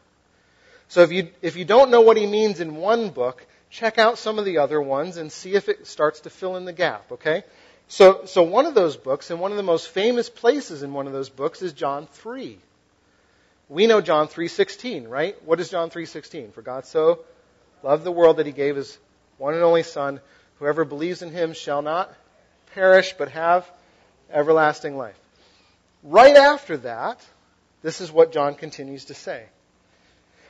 So 0.90 1.04
if 1.04 1.14
you, 1.14 1.30
if 1.42 1.56
you 1.56 1.64
don't 1.64 1.90
know 1.90 2.02
what 2.02 2.18
he 2.18 2.28
means 2.28 2.60
in 2.60 2.76
one 2.76 3.12
book, 3.12 3.46
check 3.70 3.98
out 3.98 4.18
some 4.18 4.40
of 4.40 4.44
the 4.44 4.58
other 4.58 4.82
ones 4.82 5.16
and 5.16 5.32
see 5.32 5.54
if 5.54 5.70
it 5.70 5.88
starts 5.88 6.20
to 6.22 6.30
fill 6.30 6.58
in 6.58 6.66
the 6.66 6.74
gap, 6.74 7.14
okay? 7.14 7.44
So, 7.90 8.26
so 8.26 8.44
one 8.44 8.68
of 8.68 8.76
those 8.76 8.96
books, 8.96 9.32
and 9.32 9.40
one 9.40 9.50
of 9.50 9.58
the 9.58 9.64
most 9.64 9.90
famous 9.90 10.30
places 10.30 10.84
in 10.84 10.94
one 10.94 11.08
of 11.08 11.14
those 11.14 11.30
books 11.30 11.64
is 11.64 11.74
John 11.74 12.06
3. 12.06 12.60
We 13.68 13.88
know 13.88 14.00
John 14.00 14.28
3:16, 14.28 15.08
right? 15.08 15.36
What 15.44 15.60
is 15.60 15.70
John 15.70 15.90
3:16? 15.90 16.52
For 16.54 16.62
God 16.62 16.86
so 16.86 17.20
loved 17.82 18.04
the 18.04 18.12
world 18.12 18.38
that 18.38 18.46
he 18.46 18.52
gave 18.52 18.76
his 18.76 18.98
one 19.40 19.56
and 19.56 19.64
only 19.64 19.82
son, 19.82 20.22
whoever 20.60 20.86
believes 20.86 21.24
in 21.24 21.32
him 21.32 21.54
shall 21.54 21.82
not 21.82 22.14
perish 22.76 23.16
but 23.18 23.30
have 23.30 23.70
everlasting 24.32 24.96
life. 24.96 25.20
Right 26.04 26.36
after 26.36 26.78
that, 26.78 27.26
this 27.82 28.02
is 28.02 28.12
what 28.12 28.32
John 28.32 28.54
continues 28.54 29.06
to 29.06 29.16
say. 29.16 29.46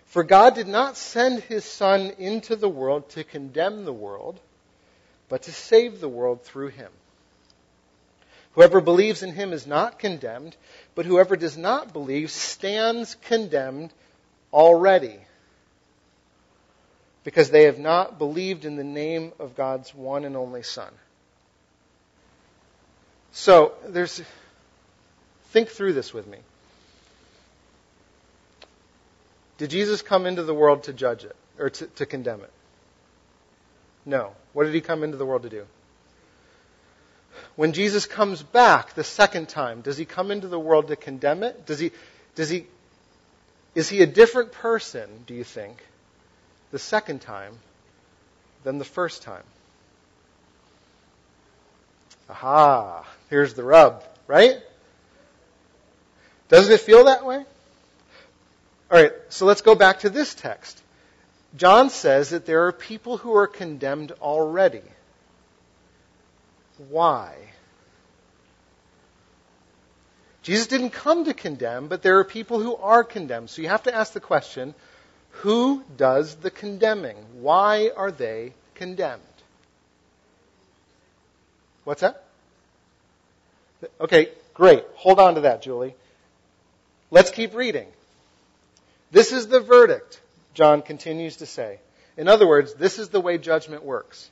For 0.07 0.23
God 0.23 0.55
did 0.55 0.67
not 0.67 0.97
send 0.97 1.43
his 1.43 1.63
son 1.63 2.11
into 2.17 2.57
the 2.57 2.69
world 2.69 3.09
to 3.11 3.23
condemn 3.23 3.85
the 3.85 3.93
world, 3.93 4.39
but 5.29 5.43
to 5.43 5.53
save 5.53 6.01
the 6.01 6.09
world 6.09 6.43
through 6.43 6.69
him. 6.69 6.91
Whoever 8.59 8.81
believes 8.81 9.23
in 9.23 9.31
him 9.31 9.53
is 9.53 9.65
not 9.65 9.99
condemned, 9.99 10.53
but 10.93 11.05
whoever 11.05 11.37
does 11.37 11.57
not 11.57 11.93
believe 11.93 12.29
stands 12.29 13.15
condemned 13.15 13.93
already. 14.51 15.17
Because 17.23 17.51
they 17.51 17.63
have 17.63 17.79
not 17.79 18.17
believed 18.19 18.65
in 18.65 18.75
the 18.75 18.83
name 18.83 19.31
of 19.39 19.55
God's 19.55 19.95
one 19.95 20.25
and 20.25 20.35
only 20.35 20.61
Son. 20.61 20.91
So, 23.31 23.75
there's. 23.87 24.21
Think 25.51 25.69
through 25.69 25.93
this 25.93 26.13
with 26.13 26.27
me. 26.27 26.39
Did 29.57 29.69
Jesus 29.69 30.01
come 30.01 30.25
into 30.25 30.43
the 30.43 30.53
world 30.53 30.83
to 30.83 30.91
judge 30.91 31.23
it, 31.23 31.37
or 31.57 31.69
to, 31.69 31.87
to 31.87 32.05
condemn 32.05 32.41
it? 32.41 32.51
No. 34.05 34.33
What 34.51 34.65
did 34.65 34.73
he 34.73 34.81
come 34.81 35.05
into 35.05 35.15
the 35.15 35.25
world 35.25 35.43
to 35.43 35.49
do? 35.49 35.65
When 37.55 37.73
Jesus 37.73 38.05
comes 38.05 38.41
back 38.43 38.93
the 38.93 39.03
second 39.03 39.49
time, 39.49 39.81
does 39.81 39.97
he 39.97 40.05
come 40.05 40.31
into 40.31 40.47
the 40.47 40.59
world 40.59 40.87
to 40.89 40.95
condemn 40.95 41.43
it? 41.43 41.65
Does 41.65 41.79
he, 41.79 41.91
does 42.35 42.49
he, 42.49 42.65
Is 43.75 43.89
he 43.89 44.01
a 44.01 44.07
different 44.07 44.51
person, 44.51 45.09
do 45.27 45.33
you 45.33 45.43
think, 45.43 45.83
the 46.71 46.79
second 46.79 47.21
time 47.21 47.53
than 48.63 48.77
the 48.77 48.85
first 48.85 49.23
time? 49.23 49.43
Aha, 52.29 53.05
here's 53.29 53.55
the 53.55 53.63
rub, 53.63 54.03
right? 54.27 54.57
Doesn't 56.47 56.71
it 56.71 56.81
feel 56.81 57.05
that 57.05 57.25
way? 57.25 57.43
All 58.91 59.01
right, 59.01 59.13
so 59.29 59.45
let's 59.45 59.61
go 59.61 59.75
back 59.75 59.99
to 59.99 60.09
this 60.09 60.33
text. 60.33 60.81
John 61.55 61.89
says 61.89 62.29
that 62.29 62.45
there 62.45 62.67
are 62.67 62.71
people 62.71 63.17
who 63.17 63.35
are 63.35 63.47
condemned 63.47 64.11
already. 64.21 64.81
Why? 66.87 67.35
Jesus 70.41 70.67
didn't 70.67 70.91
come 70.91 71.25
to 71.25 71.33
condemn, 71.33 71.87
but 71.89 72.01
there 72.01 72.19
are 72.19 72.23
people 72.23 72.59
who 72.59 72.75
are 72.77 73.03
condemned. 73.03 73.49
So 73.49 73.61
you 73.61 73.67
have 73.67 73.83
to 73.83 73.93
ask 73.93 74.13
the 74.13 74.19
question 74.19 74.73
who 75.31 75.83
does 75.95 76.35
the 76.35 76.49
condemning? 76.49 77.17
Why 77.41 77.91
are 77.95 78.11
they 78.11 78.53
condemned? 78.75 79.21
What's 81.83 82.01
that? 82.01 82.23
Okay, 84.01 84.29
great. 84.53 84.83
Hold 84.95 85.19
on 85.19 85.35
to 85.35 85.41
that, 85.41 85.61
Julie. 85.61 85.95
Let's 87.11 87.31
keep 87.31 87.53
reading. 87.53 87.87
This 89.11 89.31
is 89.31 89.47
the 89.47 89.59
verdict, 89.59 90.19
John 90.53 90.81
continues 90.81 91.37
to 91.37 91.45
say. 91.45 91.79
In 92.17 92.27
other 92.27 92.47
words, 92.47 92.73
this 92.73 92.99
is 92.99 93.09
the 93.09 93.21
way 93.21 93.37
judgment 93.37 93.83
works. 93.83 94.29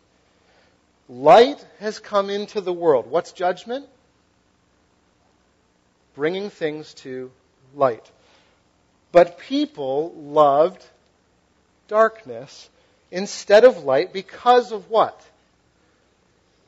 Light 1.10 1.66
has 1.80 2.00
come 2.00 2.30
into 2.30 2.62
the 2.62 2.74
world. 2.74 3.08
What's 3.08 3.32
judgment? 3.32 3.88
Bringing 6.16 6.50
things 6.50 6.94
to 6.96 7.32
light. 7.76 8.12
But 9.12 9.40
people 9.40 10.14
loved 10.16 10.84
darkness 11.88 12.70
instead 13.12 13.64
of 13.64 13.84
light 13.84 14.12
because 14.12 14.72
of 14.72 14.90
what? 14.90 15.20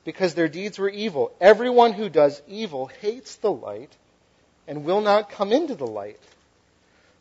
Because 0.05 0.33
their 0.33 0.47
deeds 0.47 0.79
were 0.79 0.89
evil. 0.89 1.31
Everyone 1.41 1.93
who 1.93 2.09
does 2.09 2.41
evil 2.47 2.87
hates 3.01 3.35
the 3.35 3.51
light 3.51 3.91
and 4.67 4.85
will 4.85 5.01
not 5.01 5.29
come 5.29 5.51
into 5.51 5.75
the 5.75 5.87
light 5.87 6.19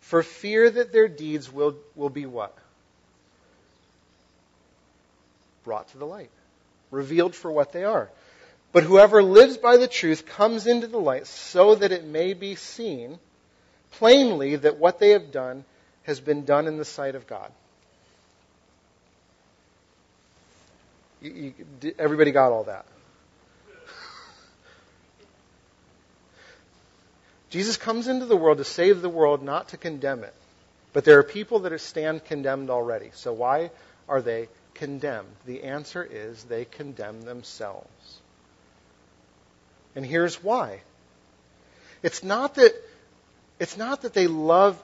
for 0.01 0.23
fear 0.23 0.71
that 0.71 0.93
their 0.93 1.09
deeds 1.09 1.53
will, 1.53 1.75
will 1.97 2.09
be 2.09 2.27
what? 2.27 2.57
Brought 5.65 5.89
to 5.89 5.99
the 5.99 6.07
light, 6.07 6.31
revealed 6.91 7.35
for 7.35 7.51
what 7.51 7.73
they 7.73 7.85
are. 7.85 8.11
But 8.73 8.83
whoever 8.85 9.23
lives 9.23 9.57
by 9.57 9.77
the 9.77 9.89
truth 9.89 10.27
comes 10.27 10.67
into 10.67 10.87
the 10.87 10.99
light 10.99 11.27
so 11.27 11.75
that 11.75 11.93
it 11.93 12.05
may 12.05 12.35
be 12.35 12.55
seen 12.55 13.19
plainly 13.93 14.57
that 14.57 14.77
what 14.79 14.99
they 14.99 15.11
have 15.11 15.33
done 15.33 15.65
has 16.03 16.21
been 16.21 16.45
done 16.45 16.67
in 16.67 16.77
the 16.77 16.85
sight 16.85 17.15
of 17.15 17.27
God. 17.27 17.51
You, 21.21 21.55
you, 21.83 21.95
everybody 21.99 22.31
got 22.31 22.53
all 22.53 22.65
that? 22.65 22.85
Jesus 27.51 27.77
comes 27.77 28.07
into 28.07 28.27
the 28.27 28.37
world 28.37 28.59
to 28.59 28.65
save 28.65 29.01
the 29.03 29.09
world, 29.09 29.43
not 29.43 29.71
to 29.71 29.77
condemn 29.77 30.23
it. 30.23 30.35
But 30.93 31.05
there 31.05 31.19
are 31.19 31.25
people 31.25 31.61
that 31.61 31.79
stand 31.81 32.25
condemned 32.25 32.71
already. 32.71 33.11
So 33.15 33.33
why 33.33 33.71
are 34.09 34.23
they 34.23 34.49
condemned? 34.79 35.35
The 35.47 35.65
answer 35.65 36.07
is 36.09 36.43
they 36.45 36.65
condemn 36.65 37.23
themselves. 37.23 38.21
And 39.95 40.05
here's 40.07 40.43
why. 40.43 40.81
It's 42.03 42.23
not 42.23 42.55
that 42.55 42.75
it's 43.59 43.77
not 43.77 44.03
that 44.03 44.15
they 44.15 44.29
love 44.29 44.81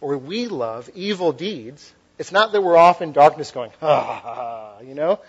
or 0.00 0.18
we 0.18 0.48
love 0.48 0.90
evil 0.94 1.32
deeds. 1.32 1.92
It's 2.18 2.32
not 2.32 2.52
that 2.52 2.60
we're 2.60 2.76
off 2.76 3.00
in 3.00 3.12
darkness 3.12 3.50
going, 3.50 3.70
ha 3.80 4.02
ha 4.02 4.20
ha, 4.20 4.80
you 4.84 4.94
know? 4.94 5.20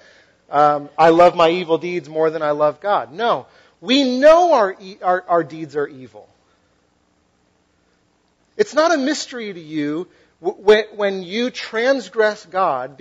Um, 0.49 0.89
I 0.97 1.09
love 1.09 1.35
my 1.35 1.49
evil 1.49 1.77
deeds 1.77 2.09
more 2.09 2.29
than 2.29 2.41
I 2.41 2.51
love 2.51 2.81
God. 2.81 3.13
No. 3.13 3.47
We 3.79 4.19
know 4.19 4.53
our, 4.53 4.75
our, 5.01 5.23
our 5.27 5.43
deeds 5.43 5.77
are 5.77 5.87
evil. 5.87 6.27
It's 8.57 8.73
not 8.73 8.93
a 8.93 8.97
mystery 8.97 9.53
to 9.53 9.59
you 9.59 10.07
when 10.41 11.23
you 11.23 11.49
transgress 11.49 12.45
God, 12.45 12.97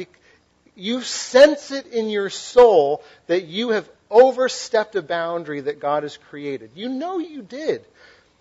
you 0.80 1.02
sense 1.02 1.70
it 1.70 1.86
in 1.86 2.08
your 2.08 2.30
soul 2.30 3.02
that 3.26 3.44
you 3.44 3.70
have 3.70 3.88
overstepped 4.10 4.96
a 4.96 5.02
boundary 5.02 5.60
that 5.60 5.80
God 5.80 6.02
has 6.02 6.16
created. 6.16 6.70
You 6.74 6.88
know 6.88 7.18
you 7.18 7.42
did. 7.42 7.84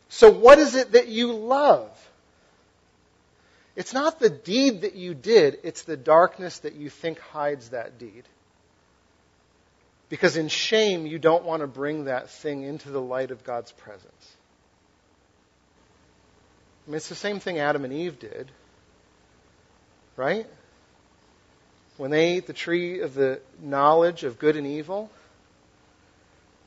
So 0.10 0.32
what 0.32 0.58
is 0.58 0.76
it 0.76 0.94
that 0.94 1.08
you 1.08 1.34
love? 1.34 1.92
It's 3.76 3.94
not 3.94 4.20
the 4.20 4.30
deed 4.30 4.82
that 4.82 4.96
you 4.96 5.14
did, 5.14 5.60
it's 5.64 5.84
the 5.84 5.96
darkness 5.96 6.60
that 6.60 6.76
you 6.76 6.90
think 6.90 7.20
hides 7.20 7.70
that 7.70 7.98
deed. 7.98 8.24
Because 10.10 10.36
in 10.36 10.48
shame, 10.48 11.06
you 11.06 11.20
don't 11.20 11.46
want 11.46 11.62
to 11.62 11.68
bring 11.68 12.06
that 12.06 12.32
thing 12.32 12.64
into 12.64 12.90
the 12.90 13.00
light 13.00 13.30
of 13.30 13.44
God's 13.44 13.72
presence. 13.72 14.36
I 16.88 16.90
mean, 16.90 16.98
it's 16.98 17.10
the 17.10 17.16
same 17.16 17.40
thing 17.40 17.60
Adam 17.60 17.86
and 17.86 17.94
Eve 17.94 18.18
did. 18.18 18.52
Right? 20.18 20.48
When 22.00 22.12
they 22.12 22.36
ate 22.38 22.48
the 22.48 22.54
tree 22.54 23.02
of 23.02 23.14
the 23.14 23.42
knowledge 23.62 24.24
of 24.24 24.40
good 24.40 24.56
and 24.56 24.66
evil, 24.66 25.12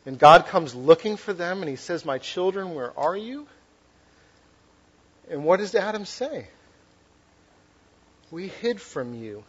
and 0.04 0.18
God 0.18 0.44
comes 0.44 0.74
looking 0.74 1.16
for 1.16 1.32
them 1.32 1.62
and 1.62 1.70
he 1.70 1.76
says, 1.76 2.04
My 2.04 2.18
children, 2.18 2.74
where 2.74 2.92
are 2.98 3.16
you? 3.16 3.46
And 5.30 5.42
what 5.46 5.56
does 5.56 5.74
Adam 5.74 6.04
say? 6.04 6.48
We 8.30 8.48
hid 8.48 8.78
from 8.78 9.14
you 9.14 9.42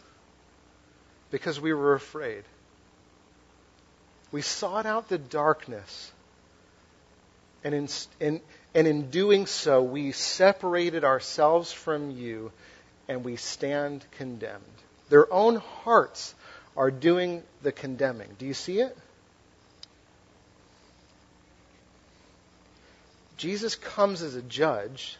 because 1.31 1.59
we 1.59 1.73
were 1.73 1.95
afraid. 1.95 2.45
We 4.31 4.41
sought 4.41 4.85
out 4.85 5.09
the 5.09 5.17
darkness. 5.17 6.13
And 7.61 7.75
in, 8.21 8.39
and 8.73 8.87
in 8.87 9.09
doing 9.09 9.47
so, 9.47 9.83
we 9.83 10.13
separated 10.13 11.03
ourselves 11.03 11.73
from 11.73 12.09
you 12.11 12.53
and 13.09 13.25
we 13.25 13.35
stand 13.35 14.05
condemned. 14.11 14.82
Their 15.09 15.31
own 15.31 15.57
hearts 15.57 16.33
are 16.75 16.91
doing 16.91 17.43
the 17.61 17.71
condemning. 17.71 18.29
Do 18.39 18.45
you 18.45 18.53
see 18.53 18.79
it? 18.79 18.97
Jesus 23.37 23.75
comes 23.75 24.21
as 24.21 24.35
a 24.35 24.41
judge, 24.41 25.17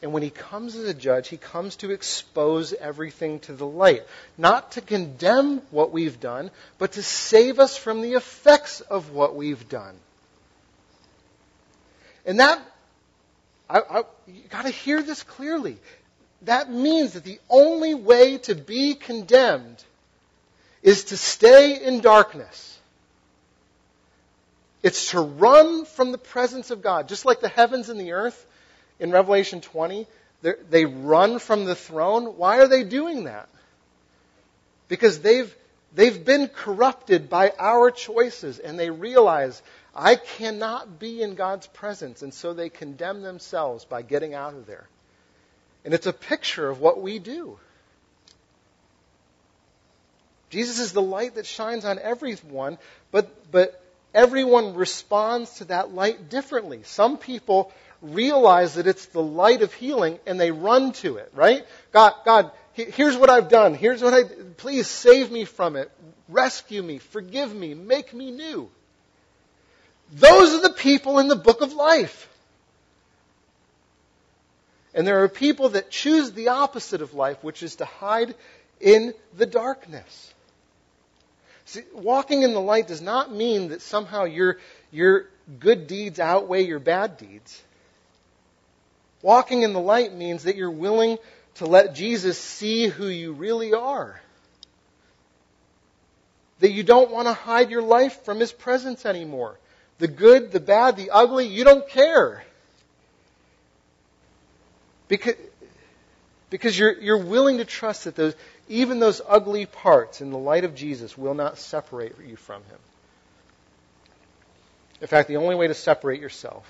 and 0.00 0.12
when 0.12 0.22
he 0.22 0.30
comes 0.30 0.74
as 0.74 0.88
a 0.88 0.94
judge, 0.94 1.28
he 1.28 1.36
comes 1.36 1.76
to 1.76 1.90
expose 1.90 2.72
everything 2.72 3.40
to 3.40 3.52
the 3.52 3.66
light. 3.66 4.02
Not 4.38 4.72
to 4.72 4.80
condemn 4.80 5.58
what 5.70 5.92
we've 5.92 6.18
done, 6.18 6.50
but 6.78 6.92
to 6.92 7.02
save 7.02 7.58
us 7.60 7.76
from 7.76 8.00
the 8.00 8.14
effects 8.14 8.80
of 8.80 9.10
what 9.10 9.36
we've 9.36 9.68
done. 9.68 9.94
And 12.24 12.40
that 12.40 12.62
I, 13.68 13.80
I, 13.80 14.02
you 14.26 14.42
got 14.50 14.66
to 14.66 14.70
hear 14.70 15.02
this 15.02 15.22
clearly. 15.22 15.78
That 16.42 16.70
means 16.70 17.12
that 17.12 17.24
the 17.24 17.38
only 17.48 17.94
way 17.94 18.38
to 18.38 18.54
be 18.54 18.94
condemned 18.94 19.82
is 20.82 21.04
to 21.04 21.16
stay 21.16 21.82
in 21.84 22.00
darkness. 22.00 22.78
It's 24.82 25.12
to 25.12 25.20
run 25.20 25.84
from 25.84 26.10
the 26.10 26.18
presence 26.18 26.72
of 26.72 26.82
God. 26.82 27.08
Just 27.08 27.24
like 27.24 27.40
the 27.40 27.48
heavens 27.48 27.88
and 27.88 28.00
the 28.00 28.12
earth 28.12 28.44
in 28.98 29.12
Revelation 29.12 29.60
20, 29.60 30.06
they 30.42 30.84
run 30.84 31.38
from 31.38 31.64
the 31.64 31.76
throne. 31.76 32.36
Why 32.36 32.58
are 32.58 32.66
they 32.66 32.82
doing 32.82 33.24
that? 33.24 33.48
Because 34.88 35.20
they've, 35.20 35.54
they've 35.94 36.24
been 36.24 36.48
corrupted 36.48 37.30
by 37.30 37.52
our 37.58 37.92
choices 37.92 38.58
and 38.58 38.76
they 38.76 38.90
realize 38.90 39.62
I 39.94 40.16
cannot 40.16 40.98
be 40.98 41.22
in 41.22 41.36
God's 41.36 41.68
presence. 41.68 42.22
And 42.22 42.34
so 42.34 42.52
they 42.52 42.68
condemn 42.68 43.22
themselves 43.22 43.84
by 43.84 44.02
getting 44.02 44.34
out 44.34 44.54
of 44.54 44.66
there. 44.66 44.88
And 45.84 45.94
it's 45.94 46.06
a 46.06 46.12
picture 46.12 46.68
of 46.68 46.80
what 46.80 47.00
we 47.00 47.18
do. 47.18 47.58
Jesus 50.50 50.78
is 50.78 50.92
the 50.92 51.02
light 51.02 51.36
that 51.36 51.46
shines 51.46 51.84
on 51.84 51.98
everyone, 51.98 52.76
but, 53.10 53.50
but 53.50 53.82
everyone 54.12 54.74
responds 54.74 55.54
to 55.54 55.64
that 55.66 55.94
light 55.94 56.28
differently. 56.28 56.82
Some 56.84 57.16
people 57.16 57.72
realize 58.02 58.74
that 58.74 58.86
it's 58.86 59.06
the 59.06 59.22
light 59.22 59.62
of 59.62 59.72
healing 59.72 60.18
and 60.26 60.38
they 60.38 60.50
run 60.50 60.92
to 60.92 61.16
it, 61.16 61.30
right? 61.34 61.64
God, 61.92 62.12
God, 62.24 62.50
here's 62.74 63.16
what 63.16 63.30
I've 63.30 63.48
done. 63.48 63.74
Here's 63.74 64.02
what 64.02 64.12
I, 64.12 64.24
please 64.56 64.86
save 64.88 65.30
me 65.30 65.44
from 65.44 65.76
it. 65.76 65.90
Rescue 66.28 66.82
me. 66.82 66.98
Forgive 66.98 67.54
me. 67.54 67.74
Make 67.74 68.12
me 68.12 68.30
new. 68.30 68.70
Those 70.12 70.54
are 70.54 70.62
the 70.62 70.74
people 70.74 71.18
in 71.18 71.28
the 71.28 71.36
book 71.36 71.62
of 71.62 71.72
life. 71.72 72.28
And 74.94 75.06
there 75.06 75.22
are 75.22 75.28
people 75.28 75.70
that 75.70 75.90
choose 75.90 76.32
the 76.32 76.48
opposite 76.48 77.00
of 77.00 77.14
life, 77.14 77.42
which 77.42 77.62
is 77.62 77.76
to 77.76 77.84
hide 77.84 78.34
in 78.80 79.14
the 79.36 79.46
darkness. 79.46 80.34
See, 81.64 81.82
walking 81.94 82.42
in 82.42 82.52
the 82.52 82.60
light 82.60 82.88
does 82.88 83.00
not 83.00 83.32
mean 83.32 83.68
that 83.68 83.80
somehow 83.80 84.24
your, 84.24 84.58
your 84.90 85.28
good 85.58 85.86
deeds 85.86 86.20
outweigh 86.20 86.62
your 86.62 86.80
bad 86.80 87.16
deeds. 87.16 87.62
Walking 89.22 89.62
in 89.62 89.72
the 89.72 89.80
light 89.80 90.12
means 90.12 90.44
that 90.44 90.56
you're 90.56 90.70
willing 90.70 91.18
to 91.54 91.66
let 91.66 91.94
Jesus 91.94 92.38
see 92.38 92.88
who 92.88 93.06
you 93.06 93.32
really 93.32 93.72
are. 93.72 94.20
That 96.60 96.72
you 96.72 96.82
don't 96.82 97.10
want 97.10 97.28
to 97.28 97.32
hide 97.32 97.70
your 97.70 97.82
life 97.82 98.24
from 98.24 98.40
His 98.40 98.52
presence 98.52 99.06
anymore. 99.06 99.58
The 99.98 100.08
good, 100.08 100.50
the 100.50 100.60
bad, 100.60 100.96
the 100.96 101.10
ugly, 101.10 101.46
you 101.46 101.64
don't 101.64 101.88
care. 101.88 102.44
Because, 105.12 105.34
because 106.48 106.78
you're, 106.78 106.98
you're 106.98 107.22
willing 107.22 107.58
to 107.58 107.66
trust 107.66 108.04
that 108.04 108.16
those, 108.16 108.34
even 108.66 108.98
those 108.98 109.20
ugly 109.28 109.66
parts 109.66 110.22
in 110.22 110.30
the 110.30 110.38
light 110.38 110.64
of 110.64 110.74
Jesus 110.74 111.18
will 111.18 111.34
not 111.34 111.58
separate 111.58 112.14
you 112.26 112.36
from 112.36 112.62
Him. 112.62 112.78
In 115.02 115.08
fact, 115.08 115.28
the 115.28 115.36
only 115.36 115.54
way 115.54 115.68
to 115.68 115.74
separate 115.74 116.18
yourself 116.18 116.64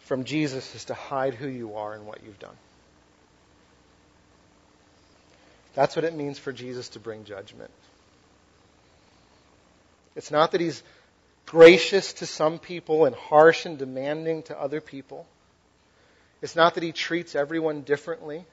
from 0.00 0.24
Jesus 0.24 0.74
is 0.74 0.86
to 0.86 0.94
hide 0.94 1.34
who 1.34 1.46
you 1.46 1.76
are 1.76 1.94
and 1.94 2.04
what 2.04 2.24
you've 2.24 2.40
done. 2.40 2.56
That's 5.74 5.94
what 5.94 6.04
it 6.04 6.16
means 6.16 6.36
for 6.36 6.50
Jesus 6.50 6.88
to 6.88 6.98
bring 6.98 7.22
judgment. 7.22 7.70
It's 10.16 10.32
not 10.32 10.50
that 10.50 10.60
he's 10.60 10.82
gracious 11.46 12.14
to 12.14 12.26
some 12.26 12.58
people 12.58 13.04
and 13.04 13.14
harsh 13.14 13.66
and 13.66 13.78
demanding 13.78 14.42
to 14.42 14.60
other 14.60 14.80
people. 14.80 15.28
It's 16.42 16.56
not 16.56 16.74
that 16.74 16.82
he 16.82 16.92
treats 16.92 17.34
everyone 17.34 17.82
differently. 17.82 18.44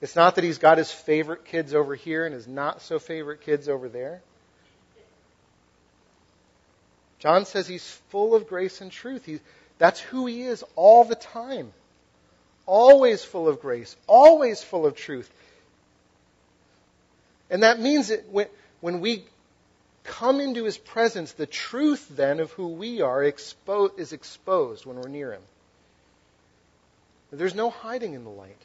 It's 0.00 0.16
not 0.16 0.34
that 0.34 0.44
he's 0.44 0.58
got 0.58 0.78
his 0.78 0.90
favorite 0.90 1.44
kids 1.46 1.74
over 1.74 1.94
here 1.94 2.26
and 2.26 2.34
his 2.34 2.46
not 2.46 2.82
so 2.82 2.98
favorite 2.98 3.40
kids 3.40 3.68
over 3.68 3.88
there. 3.88 4.20
John 7.18 7.46
says 7.46 7.66
he's 7.66 7.88
full 8.10 8.34
of 8.34 8.46
grace 8.46 8.80
and 8.82 8.92
truth. 8.92 9.24
He, 9.24 9.40
that's 9.78 9.98
who 9.98 10.26
he 10.26 10.42
is 10.42 10.62
all 10.76 11.04
the 11.04 11.14
time. 11.14 11.72
Always 12.66 13.24
full 13.24 13.48
of 13.48 13.60
grace, 13.60 13.96
always 14.06 14.62
full 14.62 14.86
of 14.86 14.94
truth. 14.94 15.30
And 17.50 17.62
that 17.62 17.80
means 17.80 18.08
that 18.08 18.28
when, 18.30 18.46
when 18.80 19.00
we 19.00 19.24
come 20.02 20.40
into 20.40 20.64
his 20.64 20.76
presence, 20.76 21.32
the 21.32 21.46
truth 21.46 22.06
then 22.10 22.40
of 22.40 22.50
who 22.52 22.68
we 22.68 23.00
are 23.00 23.20
expo- 23.22 23.98
is 23.98 24.12
exposed 24.12 24.86
when 24.86 24.96
we're 24.96 25.08
near 25.08 25.32
him. 25.32 25.42
There's 27.38 27.54
no 27.54 27.70
hiding 27.70 28.14
in 28.14 28.24
the 28.24 28.30
light. 28.30 28.56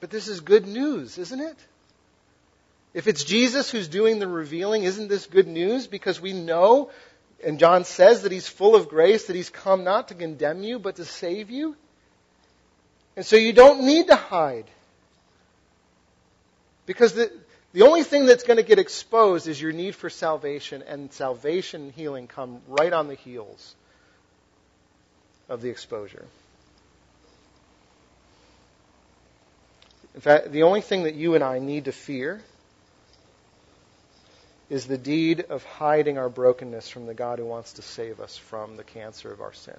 But 0.00 0.10
this 0.10 0.28
is 0.28 0.40
good 0.40 0.66
news, 0.66 1.18
isn't 1.18 1.40
it? 1.40 1.56
If 2.94 3.06
it's 3.06 3.24
Jesus 3.24 3.70
who's 3.70 3.88
doing 3.88 4.18
the 4.18 4.26
revealing, 4.26 4.82
isn't 4.82 5.08
this 5.08 5.26
good 5.26 5.46
news? 5.46 5.86
Because 5.86 6.20
we 6.20 6.32
know, 6.32 6.90
and 7.44 7.58
John 7.58 7.84
says 7.84 8.22
that 8.22 8.32
he's 8.32 8.48
full 8.48 8.74
of 8.74 8.88
grace, 8.88 9.26
that 9.26 9.36
he's 9.36 9.48
come 9.48 9.84
not 9.84 10.08
to 10.08 10.14
condemn 10.14 10.62
you, 10.62 10.78
but 10.78 10.96
to 10.96 11.04
save 11.04 11.50
you. 11.50 11.76
And 13.16 13.24
so 13.24 13.36
you 13.36 13.52
don't 13.52 13.84
need 13.84 14.08
to 14.08 14.16
hide. 14.16 14.66
Because 16.84 17.12
the, 17.12 17.32
the 17.72 17.82
only 17.82 18.02
thing 18.02 18.26
that's 18.26 18.42
going 18.42 18.56
to 18.56 18.62
get 18.62 18.78
exposed 18.78 19.46
is 19.46 19.60
your 19.60 19.72
need 19.72 19.94
for 19.94 20.10
salvation, 20.10 20.82
and 20.82 21.12
salvation 21.12 21.82
and 21.82 21.92
healing 21.92 22.26
come 22.26 22.60
right 22.66 22.92
on 22.92 23.08
the 23.08 23.14
heels 23.14 23.74
of 25.52 25.60
the 25.60 25.68
exposure. 25.68 26.24
In 30.14 30.20
fact, 30.22 30.50
the 30.50 30.62
only 30.62 30.80
thing 30.80 31.02
that 31.02 31.14
you 31.14 31.34
and 31.34 31.44
I 31.44 31.58
need 31.58 31.84
to 31.84 31.92
fear 31.92 32.40
is 34.70 34.86
the 34.86 34.96
deed 34.96 35.44
of 35.50 35.62
hiding 35.64 36.16
our 36.16 36.30
brokenness 36.30 36.88
from 36.88 37.04
the 37.04 37.12
God 37.12 37.38
who 37.38 37.44
wants 37.44 37.74
to 37.74 37.82
save 37.82 38.18
us 38.18 38.38
from 38.38 38.76
the 38.78 38.84
cancer 38.84 39.30
of 39.30 39.42
our 39.42 39.52
sin. 39.52 39.76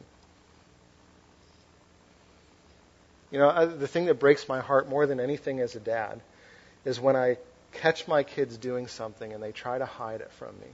You 3.31 3.39
know, 3.39 3.65
the 3.65 3.87
thing 3.87 4.05
that 4.05 4.19
breaks 4.19 4.47
my 4.47 4.59
heart 4.59 4.87
more 4.87 5.07
than 5.07 5.19
anything 5.19 5.59
as 5.59 5.75
a 5.75 5.79
dad 5.79 6.21
is 6.85 6.99
when 6.99 7.15
I 7.15 7.37
catch 7.71 8.07
my 8.07 8.21
kids 8.21 8.57
doing 8.57 8.85
something 8.85 9.33
and 9.33 9.41
they 9.41 9.51
try 9.51 9.79
to 9.79 9.85
hide 9.85 10.21
it 10.21 10.31
from 10.33 10.53
me. 10.59 10.67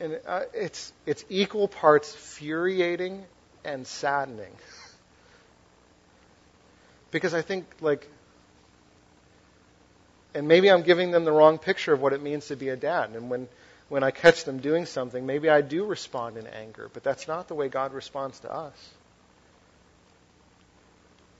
And 0.00 0.20
uh, 0.26 0.42
it's, 0.52 0.92
it's 1.06 1.24
equal 1.28 1.68
parts 1.68 2.12
infuriating 2.12 3.24
and 3.64 3.86
saddening. 3.86 4.52
because 7.10 7.32
I 7.32 7.42
think, 7.42 7.66
like, 7.80 8.08
and 10.34 10.48
maybe 10.48 10.70
I'm 10.70 10.82
giving 10.82 11.12
them 11.12 11.24
the 11.24 11.32
wrong 11.32 11.58
picture 11.58 11.92
of 11.92 12.00
what 12.00 12.12
it 12.12 12.20
means 12.22 12.48
to 12.48 12.56
be 12.56 12.70
a 12.70 12.76
dad. 12.76 13.10
And 13.10 13.30
when, 13.30 13.48
when 13.88 14.02
I 14.02 14.10
catch 14.10 14.44
them 14.44 14.58
doing 14.58 14.84
something, 14.86 15.24
maybe 15.24 15.48
I 15.48 15.60
do 15.60 15.84
respond 15.84 16.36
in 16.36 16.46
anger, 16.48 16.90
but 16.92 17.04
that's 17.04 17.28
not 17.28 17.46
the 17.46 17.54
way 17.54 17.68
God 17.68 17.92
responds 17.92 18.40
to 18.40 18.52
us. 18.52 18.90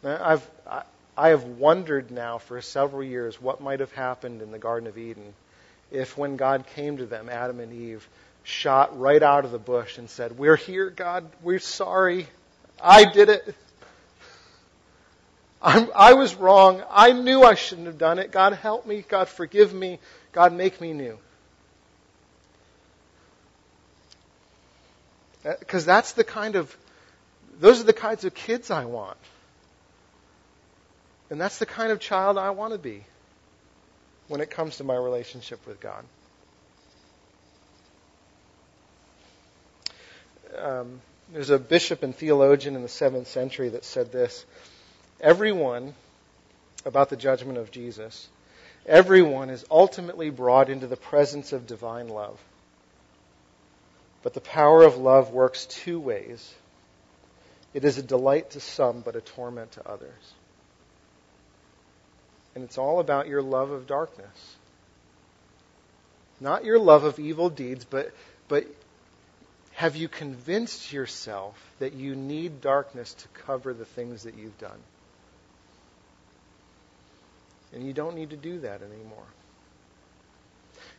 I've, 0.04 0.48
I, 0.66 0.82
I 1.16 1.28
have 1.30 1.44
wondered 1.44 2.10
now 2.10 2.38
for 2.38 2.60
several 2.60 3.02
years 3.02 3.40
what 3.40 3.60
might 3.60 3.80
have 3.80 3.92
happened 3.92 4.42
in 4.42 4.52
the 4.52 4.58
Garden 4.58 4.86
of 4.86 4.98
Eden 4.98 5.34
if, 5.90 6.18
when 6.18 6.36
God 6.36 6.66
came 6.74 6.96
to 6.98 7.06
them, 7.06 7.28
Adam 7.28 7.60
and 7.60 7.72
Eve, 7.72 8.08
shot 8.44 8.98
right 8.98 9.22
out 9.22 9.44
of 9.44 9.50
the 9.50 9.58
bush 9.58 9.98
and 9.98 10.08
said, 10.08 10.38
We're 10.38 10.56
here, 10.56 10.90
God. 10.90 11.24
We're 11.42 11.58
sorry. 11.58 12.28
I 12.80 13.10
did 13.10 13.30
it. 13.30 13.54
I'm, 15.60 15.90
i 15.94 16.12
was 16.12 16.34
wrong. 16.34 16.82
I 16.90 17.12
knew 17.12 17.42
I 17.42 17.54
shouldn't 17.54 17.86
have 17.86 17.96
done 17.96 18.18
it. 18.18 18.30
God, 18.30 18.52
help 18.52 18.86
me. 18.86 19.02
God, 19.08 19.28
forgive 19.28 19.72
me. 19.72 19.98
God, 20.32 20.52
make 20.52 20.78
me 20.80 20.92
new. 20.92 21.18
Uh, 25.44 25.54
because 25.58 25.86
that's 25.86 26.12
the 26.12 26.24
kind 26.24 26.56
of, 26.56 26.76
those 27.60 27.80
are 27.80 27.84
the 27.84 27.94
kinds 27.94 28.24
of 28.26 28.34
kids 28.34 28.70
I 28.70 28.84
want. 28.84 29.16
And 31.30 31.40
that's 31.40 31.58
the 31.58 31.66
kind 31.66 31.90
of 31.90 31.98
child 31.98 32.36
I 32.36 32.50
want 32.50 32.74
to 32.74 32.78
be 32.78 33.04
when 34.28 34.42
it 34.42 34.50
comes 34.50 34.76
to 34.76 34.84
my 34.84 34.96
relationship 34.96 35.66
with 35.66 35.80
God. 35.80 36.04
Um, 40.58 41.00
there's 41.32 41.50
a 41.50 41.58
bishop 41.58 42.02
and 42.02 42.14
theologian 42.14 42.76
in 42.76 42.82
the 42.82 42.88
seventh 42.88 43.28
century 43.28 43.70
that 43.70 43.84
said 43.84 44.12
this 44.12 44.44
everyone, 45.20 45.94
about 46.84 47.08
the 47.08 47.16
judgment 47.16 47.58
of 47.58 47.70
Jesus, 47.70 48.28
everyone 48.86 49.50
is 49.50 49.64
ultimately 49.70 50.30
brought 50.30 50.68
into 50.68 50.86
the 50.86 50.96
presence 50.96 51.52
of 51.52 51.66
divine 51.66 52.08
love. 52.08 52.38
But 54.22 54.34
the 54.34 54.40
power 54.40 54.82
of 54.82 54.96
love 54.96 55.30
works 55.30 55.66
two 55.66 56.00
ways. 56.00 56.54
It 57.72 57.84
is 57.84 57.98
a 57.98 58.02
delight 58.02 58.50
to 58.50 58.60
some, 58.60 59.00
but 59.00 59.16
a 59.16 59.20
torment 59.20 59.72
to 59.72 59.88
others. 59.88 60.32
And 62.54 62.62
it's 62.62 62.78
all 62.78 63.00
about 63.00 63.26
your 63.28 63.42
love 63.42 63.70
of 63.70 63.86
darkness. 63.86 64.56
Not 66.40 66.64
your 66.64 66.78
love 66.78 67.04
of 67.04 67.18
evil 67.18 67.50
deeds, 67.50 67.84
but, 67.84 68.14
but 68.48 68.66
have 69.74 69.96
you 69.96 70.08
convinced 70.08 70.92
yourself 70.92 71.54
that 71.80 71.94
you 71.94 72.14
need 72.14 72.60
darkness 72.60 73.12
to 73.14 73.28
cover 73.28 73.74
the 73.74 73.84
things 73.84 74.22
that 74.22 74.36
you've 74.36 74.58
done? 74.58 74.78
And 77.72 77.84
you 77.84 77.92
don't 77.92 78.14
need 78.14 78.30
to 78.30 78.36
do 78.36 78.60
that 78.60 78.82
anymore. 78.82 79.26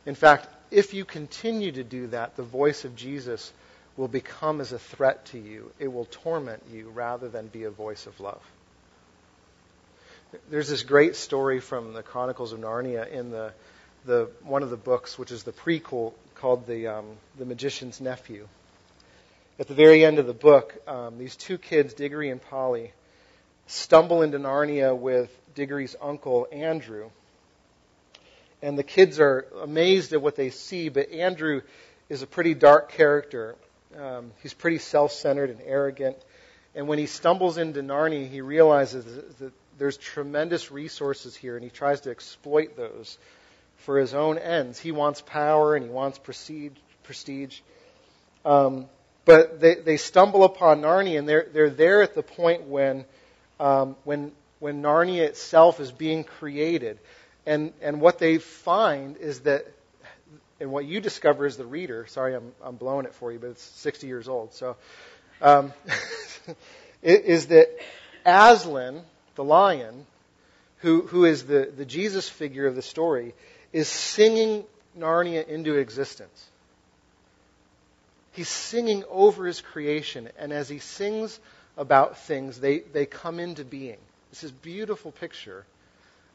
In 0.05 0.13
fact, 0.13 0.49
if 0.71 0.93
you 0.93 1.05
continue 1.05 1.71
to 1.71 1.85
do 1.85 2.07
that, 2.07 2.35
the 2.35 2.43
voice 2.43 2.83
of 2.83 2.97
Jesus 2.97 3.53
will 3.95 4.09
become 4.09 4.59
as 4.59 4.73
a 4.73 4.79
threat 4.79 5.25
to 5.27 5.39
you. 5.39 5.71
It 5.79 5.87
will 5.87 6.05
torment 6.05 6.63
you 6.69 6.89
rather 6.89 7.29
than 7.29 7.47
be 7.47 7.63
a 7.63 7.71
voice 7.71 8.07
of 8.07 8.19
love. 8.19 8.41
There's 10.49 10.67
this 10.67 10.83
great 10.83 11.15
story 11.15 11.61
from 11.61 11.93
the 11.93 12.03
Chronicles 12.03 12.51
of 12.51 12.59
Narnia 12.59 13.09
in 13.09 13.31
the, 13.31 13.53
the 14.05 14.29
one 14.43 14.63
of 14.63 14.69
the 14.69 14.75
books, 14.77 15.17
which 15.17 15.31
is 15.31 15.43
the 15.43 15.53
prequel 15.53 16.11
called 16.35 16.67
the 16.67 16.87
um, 16.87 17.05
the 17.37 17.45
Magician's 17.45 18.01
Nephew. 18.01 18.49
At 19.57 19.67
the 19.67 19.73
very 19.73 20.03
end 20.03 20.19
of 20.19 20.27
the 20.27 20.33
book, 20.33 20.75
um, 20.85 21.17
these 21.17 21.37
two 21.37 21.57
kids, 21.57 21.93
Diggory 21.93 22.29
and 22.29 22.41
Polly, 22.41 22.91
stumble 23.67 24.21
into 24.21 24.37
Narnia 24.37 24.97
with 24.97 25.33
Diggory's 25.55 25.95
uncle 26.01 26.45
Andrew, 26.51 27.09
and 28.61 28.77
the 28.77 28.83
kids 28.83 29.17
are 29.21 29.45
amazed 29.61 30.11
at 30.11 30.21
what 30.21 30.35
they 30.35 30.49
see. 30.49 30.89
But 30.89 31.09
Andrew 31.11 31.61
is 32.09 32.21
a 32.21 32.27
pretty 32.27 32.53
dark 32.53 32.91
character. 32.91 33.55
Um, 33.97 34.31
he's 34.43 34.53
pretty 34.53 34.79
self-centered 34.79 35.49
and 35.49 35.61
arrogant. 35.65 36.17
And 36.75 36.89
when 36.89 36.99
he 36.99 37.05
stumbles 37.05 37.57
into 37.57 37.81
Narnia, 37.81 38.29
he 38.29 38.41
realizes 38.41 39.05
that 39.39 39.53
there's 39.77 39.95
tremendous 39.95 40.69
resources 40.69 41.33
here, 41.33 41.55
and 41.55 41.63
he 41.63 41.69
tries 41.69 42.01
to 42.01 42.09
exploit 42.09 42.75
those 42.75 43.17
for 43.77 43.99
his 43.99 44.13
own 44.13 44.37
ends. 44.37 44.79
He 44.79 44.91
wants 44.91 45.21
power 45.21 45.75
and 45.75 45.85
he 45.85 45.89
wants 45.89 46.17
prestige. 46.17 46.73
prestige. 47.03 47.61
Um, 48.43 48.87
but 49.25 49.59
they, 49.59 49.75
they 49.75 49.97
stumble 49.97 50.43
upon 50.43 50.81
Narnia, 50.81 51.19
and 51.19 51.27
they're, 51.27 51.47
they're 51.51 51.69
there 51.69 52.01
at 52.01 52.15
the 52.15 52.23
point 52.23 52.63
when, 52.67 53.05
um, 53.59 53.95
when, 54.03 54.31
when 54.59 54.81
Narnia 54.81 55.21
itself 55.21 55.79
is 55.79 55.91
being 55.91 56.23
created. 56.23 56.99
And, 57.45 57.73
and 57.81 58.01
what 58.01 58.19
they 58.19 58.37
find 58.37 59.17
is 59.17 59.41
that 59.41 59.65
and 60.59 60.71
what 60.71 60.85
you 60.85 61.01
discover 61.01 61.45
as 61.45 61.57
the 61.57 61.65
reader, 61.65 62.05
sorry 62.07 62.35
I'm, 62.35 62.53
I'm 62.63 62.75
blowing 62.75 63.05
it 63.05 63.13
for 63.15 63.31
you, 63.31 63.39
but 63.39 63.51
it's 63.51 63.63
60 63.63 64.07
years 64.07 64.27
old, 64.27 64.53
so, 64.53 64.77
um, 65.41 65.73
is 67.01 67.47
that 67.47 67.69
Aslan, 68.25 69.01
the 69.35 69.43
lion, 69.43 70.05
who, 70.77 71.01
who 71.01 71.25
is 71.25 71.43
the, 71.43 71.71
the 71.75 71.85
Jesus 71.85 72.29
figure 72.29 72.67
of 72.67 72.75
the 72.75 72.81
story, 72.81 73.33
is 73.73 73.87
singing 73.87 74.63
Narnia 74.97 75.45
into 75.47 75.75
existence. 75.75 76.45
He's 78.35 78.49
singing 78.49 79.05
over 79.09 79.45
his 79.45 79.61
creation, 79.61 80.29
and 80.37 80.51
as 80.51 80.67
he 80.67 80.79
sings 80.79 81.39
about 81.77 82.17
things, 82.17 82.59
they, 82.59 82.79
they 82.79 83.05
come 83.05 83.39
into 83.39 83.63
being. 83.63 83.97
This 84.29 84.43
is 84.43 84.51
beautiful 84.51 85.13
picture 85.13 85.65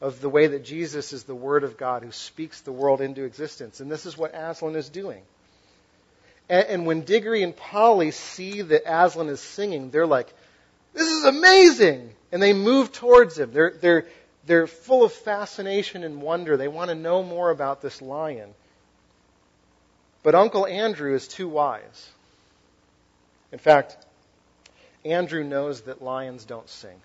of 0.01 0.19
the 0.19 0.29
way 0.29 0.47
that 0.47 0.65
Jesus 0.65 1.13
is 1.13 1.23
the 1.23 1.35
Word 1.35 1.63
of 1.63 1.77
God 1.77 2.01
who 2.01 2.11
speaks 2.11 2.61
the 2.61 2.71
world 2.71 3.01
into 3.01 3.23
existence. 3.23 3.81
And 3.81 3.91
this 3.91 4.07
is 4.07 4.17
what 4.17 4.33
Aslan 4.33 4.75
is 4.75 4.89
doing. 4.89 5.21
And, 6.49 6.67
and 6.67 6.85
when 6.87 7.01
Diggory 7.01 7.43
and 7.43 7.55
Polly 7.55 8.09
see 8.09 8.63
that 8.63 8.81
Aslan 8.91 9.29
is 9.29 9.39
singing, 9.39 9.91
they're 9.91 10.07
like, 10.07 10.33
this 10.93 11.07
is 11.07 11.23
amazing! 11.23 12.09
And 12.31 12.41
they 12.41 12.53
move 12.53 12.91
towards 12.91 13.37
him. 13.37 13.53
They're, 13.53 13.73
they're, 13.79 14.05
they're 14.47 14.65
full 14.65 15.03
of 15.03 15.13
fascination 15.13 16.03
and 16.03 16.19
wonder. 16.19 16.57
They 16.57 16.67
want 16.67 16.89
to 16.89 16.95
know 16.95 17.21
more 17.21 17.51
about 17.51 17.83
this 17.83 18.01
lion. 18.01 18.55
But 20.23 20.35
Uncle 20.35 20.67
Andrew 20.67 21.15
is 21.15 21.27
too 21.27 21.47
wise. 21.47 22.09
In 23.51 23.59
fact, 23.59 23.97
Andrew 25.03 25.43
knows 25.43 25.81
that 25.81 26.01
lions 26.01 26.45
don't 26.45 26.69
sing. 26.69 26.99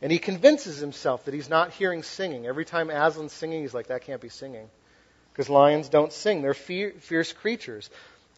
And 0.00 0.10
he 0.10 0.18
convinces 0.18 0.78
himself 0.78 1.24
that 1.24 1.34
he's 1.34 1.48
not 1.48 1.72
hearing 1.72 2.02
singing. 2.02 2.46
Every 2.46 2.64
time 2.64 2.90
Aslan's 2.90 3.32
singing, 3.32 3.62
he's 3.62 3.74
like, 3.74 3.88
that 3.88 4.02
can't 4.02 4.20
be 4.20 4.28
singing. 4.28 4.68
Because 5.32 5.48
lions 5.48 5.88
don't 5.88 6.12
sing. 6.12 6.42
They're 6.42 6.54
fierce 6.54 7.32
creatures. 7.32 7.90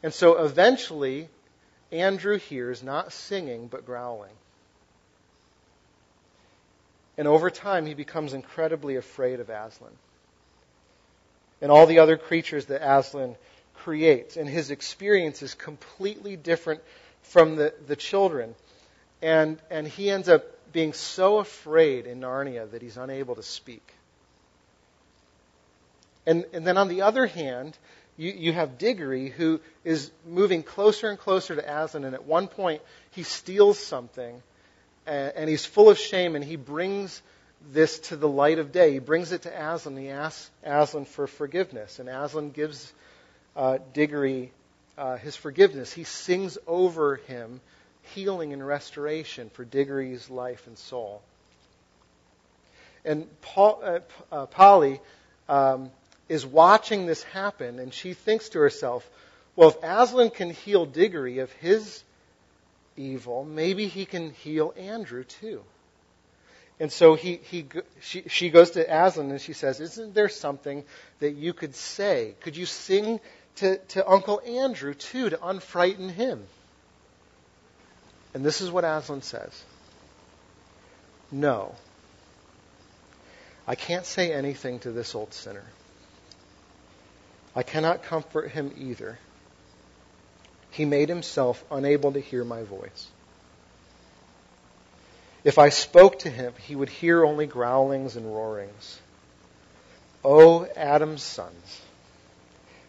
And 0.02 0.12
so 0.12 0.44
eventually, 0.44 1.28
Andrew 1.90 2.38
hears 2.38 2.82
not 2.82 3.12
singing, 3.12 3.68
but 3.68 3.86
growling. 3.86 4.32
And 7.16 7.28
over 7.28 7.50
time, 7.50 7.86
he 7.86 7.94
becomes 7.94 8.32
incredibly 8.32 8.96
afraid 8.96 9.40
of 9.40 9.48
Aslan 9.48 9.92
and 11.64 11.72
all 11.72 11.86
the 11.86 12.00
other 12.00 12.18
creatures 12.18 12.66
that 12.66 12.86
Aslan 12.86 13.36
creates. 13.76 14.36
And 14.36 14.46
his 14.46 14.70
experience 14.70 15.42
is 15.42 15.54
completely 15.54 16.36
different 16.36 16.82
from 17.22 17.56
the, 17.56 17.72
the 17.86 17.96
children. 17.96 18.54
And, 19.22 19.58
and 19.70 19.88
he 19.88 20.10
ends 20.10 20.28
up 20.28 20.44
being 20.74 20.92
so 20.92 21.38
afraid 21.38 22.06
in 22.06 22.20
Narnia 22.20 22.70
that 22.70 22.82
he's 22.82 22.98
unable 22.98 23.36
to 23.36 23.42
speak. 23.42 23.94
And, 26.26 26.44
and 26.52 26.66
then 26.66 26.76
on 26.76 26.88
the 26.88 27.00
other 27.00 27.24
hand, 27.24 27.78
you, 28.18 28.30
you 28.30 28.52
have 28.52 28.76
Diggory 28.76 29.30
who 29.30 29.58
is 29.84 30.10
moving 30.26 30.62
closer 30.62 31.08
and 31.08 31.18
closer 31.18 31.56
to 31.56 31.62
Aslan, 31.62 32.04
and 32.04 32.14
at 32.14 32.26
one 32.26 32.46
point 32.46 32.82
he 33.12 33.22
steals 33.22 33.78
something, 33.78 34.42
and, 35.06 35.32
and 35.34 35.48
he's 35.48 35.64
full 35.64 35.88
of 35.88 35.98
shame, 35.98 36.36
and 36.36 36.44
he 36.44 36.56
brings 36.56 37.22
this 37.72 37.98
to 38.00 38.16
the 38.16 38.28
light 38.28 38.58
of 38.58 38.72
day. 38.72 38.92
He 38.92 38.98
brings 38.98 39.32
it 39.32 39.42
to 39.42 39.48
Aslan. 39.50 39.96
He 39.96 40.10
asks 40.10 40.50
Aslan 40.62 41.04
for 41.04 41.26
forgiveness, 41.26 41.98
and 41.98 42.08
Aslan 42.08 42.50
gives 42.50 42.92
uh, 43.56 43.78
Diggory 43.92 44.52
uh, 44.96 45.16
his 45.16 45.36
forgiveness. 45.36 45.92
He 45.92 46.04
sings 46.04 46.58
over 46.66 47.16
him 47.16 47.60
healing 48.14 48.52
and 48.52 48.64
restoration 48.64 49.50
for 49.50 49.64
Diggory's 49.64 50.28
life 50.28 50.66
and 50.66 50.76
soul. 50.76 51.22
And 53.04 53.26
Paul, 53.42 53.80
uh, 53.82 54.00
uh, 54.32 54.46
Polly 54.46 55.00
um, 55.48 55.90
is 56.28 56.46
watching 56.46 57.06
this 57.06 57.22
happen, 57.22 57.78
and 57.78 57.92
she 57.92 58.14
thinks 58.14 58.50
to 58.50 58.58
herself, 58.58 59.08
well, 59.56 59.70
if 59.70 59.76
Aslan 59.82 60.30
can 60.30 60.50
heal 60.50 60.86
Diggory 60.86 61.38
of 61.38 61.52
his 61.52 62.02
evil, 62.96 63.44
maybe 63.44 63.88
he 63.88 64.04
can 64.04 64.30
heal 64.30 64.74
Andrew 64.76 65.24
too. 65.24 65.62
And 66.80 66.90
so 66.90 67.14
he, 67.14 67.36
he, 67.36 67.66
she, 68.00 68.24
she 68.28 68.50
goes 68.50 68.72
to 68.72 68.80
Aslan 68.82 69.30
and 69.30 69.40
she 69.40 69.52
says, 69.52 69.80
Isn't 69.80 70.14
there 70.14 70.28
something 70.28 70.84
that 71.20 71.32
you 71.32 71.52
could 71.52 71.74
say? 71.76 72.34
Could 72.40 72.56
you 72.56 72.66
sing 72.66 73.20
to, 73.56 73.78
to 73.78 74.08
Uncle 74.08 74.40
Andrew 74.44 74.94
too 74.94 75.30
to 75.30 75.36
unfrighten 75.36 76.10
him? 76.10 76.44
And 78.34 78.44
this 78.44 78.60
is 78.60 78.70
what 78.70 78.84
Aslan 78.84 79.22
says 79.22 79.62
No. 81.30 81.74
I 83.66 83.76
can't 83.76 84.04
say 84.04 84.32
anything 84.32 84.80
to 84.80 84.90
this 84.90 85.14
old 85.14 85.32
sinner. 85.32 85.64
I 87.56 87.62
cannot 87.62 88.02
comfort 88.02 88.50
him 88.50 88.72
either. 88.76 89.18
He 90.70 90.84
made 90.84 91.08
himself 91.08 91.64
unable 91.70 92.12
to 92.12 92.20
hear 92.20 92.44
my 92.44 92.64
voice. 92.64 93.08
If 95.44 95.58
I 95.58 95.68
spoke 95.68 96.20
to 96.20 96.30
him, 96.30 96.54
he 96.58 96.74
would 96.74 96.88
hear 96.88 97.22
only 97.22 97.46
growlings 97.46 98.16
and 98.16 98.34
roarings. 98.34 98.98
O 100.24 100.64
Adam's 100.74 101.22
sons, 101.22 101.82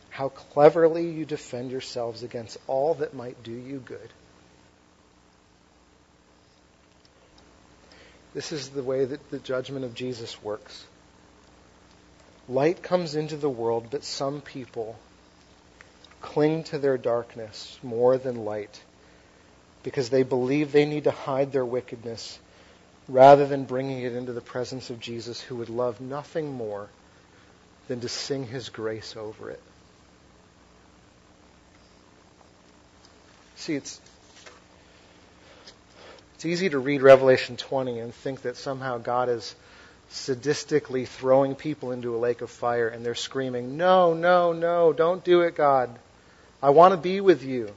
how 0.10 0.30
cleverly 0.30 1.10
you 1.10 1.26
defend 1.26 1.70
yourselves 1.70 2.24
against 2.24 2.58
all 2.66 2.94
that 2.96 3.14
might 3.14 3.44
do 3.44 3.52
you 3.52 3.80
good. 3.80 4.10
This 8.34 8.54
is 8.54 8.70
the 8.70 8.84
way 8.84 9.04
that 9.04 9.30
the 9.30 9.40
judgment 9.40 9.84
of 9.84 9.94
Jesus 9.94 10.42
works. 10.42 10.86
Light 12.48 12.82
comes 12.82 13.16
into 13.16 13.36
the 13.36 13.50
world, 13.50 13.88
but 13.92 14.06
some 14.06 14.40
people 14.40 14.98
cling 16.22 16.64
to 16.66 16.80
their 16.80 16.98
darkness 16.98 17.78
more 17.84 18.18
than 18.18 18.46
light 18.46 18.82
because 19.84 20.10
they 20.10 20.24
believe 20.24 20.72
they 20.72 20.86
need 20.86 21.04
to 21.04 21.12
hide 21.12 21.52
their 21.52 21.66
wickedness 21.66 22.40
rather 23.08 23.46
than 23.46 23.66
bringing 23.66 24.02
it 24.02 24.14
into 24.14 24.34
the 24.34 24.42
presence 24.42 24.90
of 24.90 25.00
Jesus, 25.00 25.40
who 25.42 25.58
would 25.58 25.70
love 25.70 26.02
nothing 26.02 26.54
more 26.54 26.90
than 27.88 28.00
to 28.02 28.10
sing 28.10 28.46
his 28.48 28.70
grace 28.70 29.16
over 29.16 29.52
it. 29.52 29.62
See, 33.56 33.76
it's 33.76 34.00
it's 36.36 36.46
easy 36.46 36.70
to 36.70 36.80
read 36.80 37.02
Revelation 37.02 37.58
20 37.58 38.00
and 38.00 38.14
think 38.14 38.42
that 38.42 38.58
somehow 38.58 38.98
God 38.98 39.30
is 39.30 39.56
sadistically 40.12 41.08
throwing 41.08 41.56
people 41.56 41.92
into 41.92 42.16
a 42.16 42.20
lake 42.20 42.42
of 42.42 42.50
fire 42.50 42.88
and 42.88 43.06
they're 43.06 43.16
screaming, 43.16 43.78
No, 43.78 44.14
no, 44.14 44.54
no, 44.54 44.94
don't 44.94 45.24
do 45.24 45.42
it, 45.42 45.56
God. 45.56 45.90
I 46.62 46.72
want 46.72 46.94
to 46.94 46.98
be 46.98 47.22
with 47.22 47.44
you. 47.44 47.72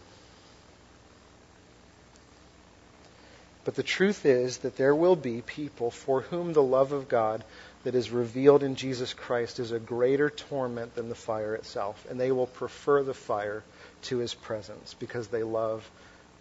But 3.69 3.75
the 3.75 3.83
truth 3.83 4.25
is 4.25 4.57
that 4.61 4.79
there 4.79 4.95
will 4.95 5.15
be 5.15 5.43
people 5.43 5.91
for 5.91 6.23
whom 6.23 6.55
the 6.55 6.63
love 6.63 6.93
of 6.93 7.07
God 7.07 7.45
that 7.85 7.95
is 7.95 8.11
revealed 8.11 8.63
in 8.63 8.77
Jesus 8.77 9.13
Christ 9.13 9.59
is 9.59 9.73
a 9.73 9.79
greater 9.79 10.31
torment 10.31 10.95
than 10.95 11.11
the 11.11 11.15
fire 11.15 11.55
itself. 11.55 12.03
And 12.09 12.19
they 12.19 12.33
will 12.33 12.47
prefer 12.47 13.03
the 13.03 13.13
fire 13.13 13.63
to 14.05 14.17
his 14.17 14.33
presence 14.33 14.95
because 14.95 15.29
they 15.29 15.43
love 15.43 15.87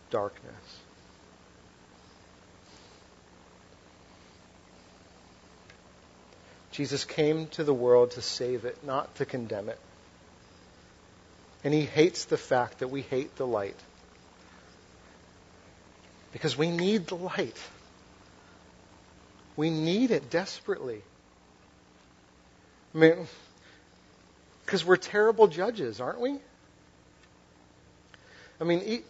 darkness. 0.09 0.79
Jesus 6.71 7.03
came 7.03 7.47
to 7.47 7.65
the 7.65 7.73
world 7.73 8.11
to 8.11 8.21
save 8.21 8.63
it, 8.63 8.85
not 8.85 9.13
to 9.15 9.25
condemn 9.25 9.67
it. 9.67 9.79
And 11.65 11.73
he 11.73 11.83
hates 11.83 12.23
the 12.23 12.37
fact 12.37 12.79
that 12.79 12.87
we 12.87 13.01
hate 13.01 13.35
the 13.35 13.45
light. 13.45 13.75
Because 16.37 16.55
we 16.55 16.69
need 16.69 17.07
the 17.07 17.15
light. 17.15 17.57
We 19.55 19.71
need 19.71 20.11
it 20.11 20.29
desperately. 20.29 21.01
I 22.93 22.97
mean, 22.99 23.27
because 24.63 24.85
we're 24.85 24.97
terrible 24.97 25.47
judges, 25.47 25.99
aren't 25.99 26.19
we? 26.19 26.37
I 28.61 28.65
mean, 28.65 29.01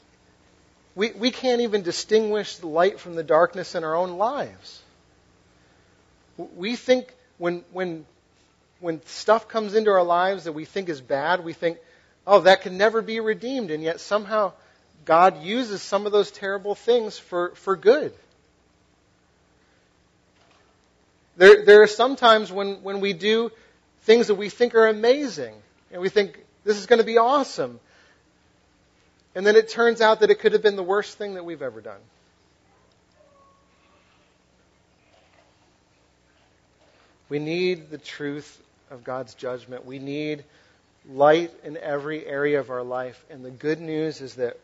we, 0.96 1.12
we 1.12 1.32
can't 1.32 1.60
even 1.60 1.82
distinguish 1.82 2.56
the 2.56 2.68
light 2.68 2.98
from 2.98 3.16
the 3.16 3.24
darkness 3.24 3.76
in 3.76 3.84
our 3.84 3.94
own 3.94 4.12
lives. 4.12 4.82
We 6.38 6.78
think 6.78 7.14
when, 7.40 7.66
when, 7.74 8.06
when 8.80 9.06
stuff 9.06 9.50
comes 9.50 9.76
into 9.76 9.92
our 9.92 10.04
lives 10.04 10.46
that 10.46 10.54
we 10.54 10.64
think 10.64 10.88
is 10.88 11.02
bad, 11.02 11.44
we 11.44 11.52
think, 11.52 11.78
oh, 12.26 12.40
that 12.40 12.62
can 12.62 12.78
never 12.78 13.02
be 13.02 13.20
redeemed. 13.20 13.70
And 13.70 13.84
yet 13.84 14.00
somehow 14.00 14.54
God 15.08 15.42
uses 15.42 15.82
some 15.82 16.06
of 16.06 16.12
those 16.12 16.30
terrible 16.32 16.76
things 16.76 17.18
for, 17.18 17.52
for 17.56 17.78
good. 17.78 18.14
There, 21.38 21.64
there 21.64 21.82
are 21.82 21.88
some 21.88 22.18
times 22.18 22.52
when, 22.52 22.84
when 22.84 23.00
we 23.00 23.14
do 23.14 23.52
things 24.02 24.28
that 24.28 24.36
we 24.36 24.50
think 24.50 24.76
are 24.76 24.88
amazing, 24.88 25.54
and 25.94 26.02
we 26.02 26.10
think, 26.10 26.38
this 26.66 26.78
is 26.78 26.88
going 26.88 27.00
to 27.00 27.06
be 27.06 27.18
awesome. 27.18 27.80
And 29.34 29.48
then 29.48 29.56
it 29.56 29.70
turns 29.70 30.02
out 30.02 30.20
that 30.20 30.30
it 30.30 30.40
could 30.40 30.52
have 30.52 30.62
been 30.62 30.76
the 30.76 30.84
worst 30.84 31.18
thing 31.18 31.36
that 31.36 31.46
we've 31.46 31.62
ever 31.62 31.80
done. 31.80 32.02
We 37.30 37.40
need 37.40 37.90
the 37.90 37.98
truth 37.98 38.62
of 38.92 39.06
God's 39.06 39.36
judgment. 39.36 39.86
We 39.86 40.00
need 40.00 40.44
light 41.10 41.52
in 41.64 41.78
every 41.78 42.26
area 42.26 42.60
of 42.60 42.70
our 42.72 42.84
life. 42.84 43.24
And 43.30 43.46
the 43.46 43.52
good 43.52 43.80
news 43.80 44.20
is 44.20 44.36
that 44.36 44.58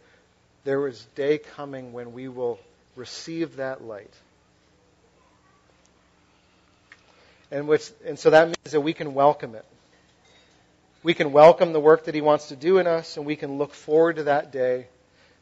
there 0.64 0.88
is 0.88 1.06
day 1.16 1.38
coming 1.38 1.94
when 1.94 2.14
we 2.14 2.28
will 2.28 2.60
receive 2.96 3.58
that 3.58 3.84
light. 3.84 4.14
And, 7.52 7.68
which, 7.68 7.92
and 8.06 8.18
so 8.18 8.32
that 8.32 8.48
means 8.48 8.72
that 8.72 8.82
we 8.82 8.94
can 8.94 9.14
welcome 9.14 9.56
it. 9.56 9.66
We 11.04 11.14
can 11.14 11.34
welcome 11.34 11.74
the 11.74 11.80
work 11.80 12.06
that 12.06 12.16
He 12.16 12.22
wants 12.22 12.48
to 12.48 12.56
do 12.56 12.78
in 12.78 12.88
us, 12.88 13.18
and 13.18 13.26
we 13.26 13.36
can 13.36 13.58
look 13.58 13.74
forward 13.74 14.16
to 14.16 14.24
that 14.24 14.52
day 14.52 14.88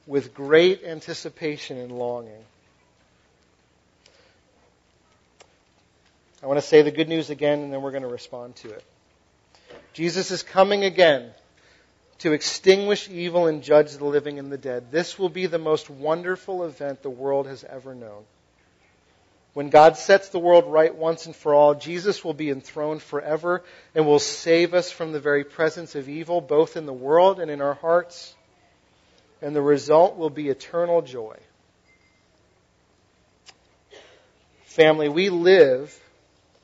with 0.08 0.34
great 0.34 0.84
anticipation 0.84 1.78
and 1.78 1.92
longing. 1.92 2.44
I 6.42 6.48
want 6.48 6.60
to 6.60 6.66
say 6.66 6.82
the 6.82 6.92
good 6.92 7.08
news 7.08 7.30
again, 7.30 7.60
and 7.60 7.72
then 7.72 7.84
we're 7.84 7.92
going 7.92 8.02
to 8.02 8.10
respond 8.10 8.56
to 8.58 8.72
it. 8.72 8.84
Jesus 9.94 10.32
is 10.32 10.42
coming 10.42 10.84
again 10.84 11.32
to 12.22 12.34
extinguish 12.34 13.10
evil 13.10 13.48
and 13.48 13.64
judge 13.64 13.94
the 13.94 14.06
living 14.06 14.38
and 14.38 14.52
the 14.52 14.58
dead. 14.58 14.92
This 14.92 15.18
will 15.18 15.30
be 15.30 15.48
the 15.48 15.58
most 15.58 15.90
wonderful 15.90 16.64
event 16.66 17.02
the 17.02 17.10
world 17.10 17.48
has 17.48 17.64
ever 17.64 17.96
known. 17.96 18.24
When 19.54 19.70
God 19.70 19.98
sets 19.98 20.30
the 20.30 20.40
world 20.40 20.66
right 20.68 20.96
once 20.96 21.26
and 21.26 21.36
for 21.36 21.56
all, 21.56 21.74
Jesus 21.74 22.24
will 22.24 22.36
be 22.36 22.52
enthroned 22.52 23.02
forever 23.02 23.64
and 23.96 24.06
will 24.06 24.20
save 24.20 24.76
us 24.76 24.92
from 24.92 25.12
the 25.12 25.20
very 25.20 25.44
presence 25.44 25.96
of 25.96 26.08
evil, 26.08 26.42
both 26.42 26.78
in 26.78 26.86
the 26.86 26.94
world 26.94 27.40
and 27.40 27.50
in 27.50 27.60
our 27.60 27.74
hearts. 27.74 28.36
And 29.42 29.56
the 29.56 29.62
result 29.62 30.16
will 30.16 30.30
be 30.30 30.50
eternal 30.50 31.02
joy. 31.02 31.38
Family, 34.66 35.10
we 35.10 35.30
live 35.30 36.00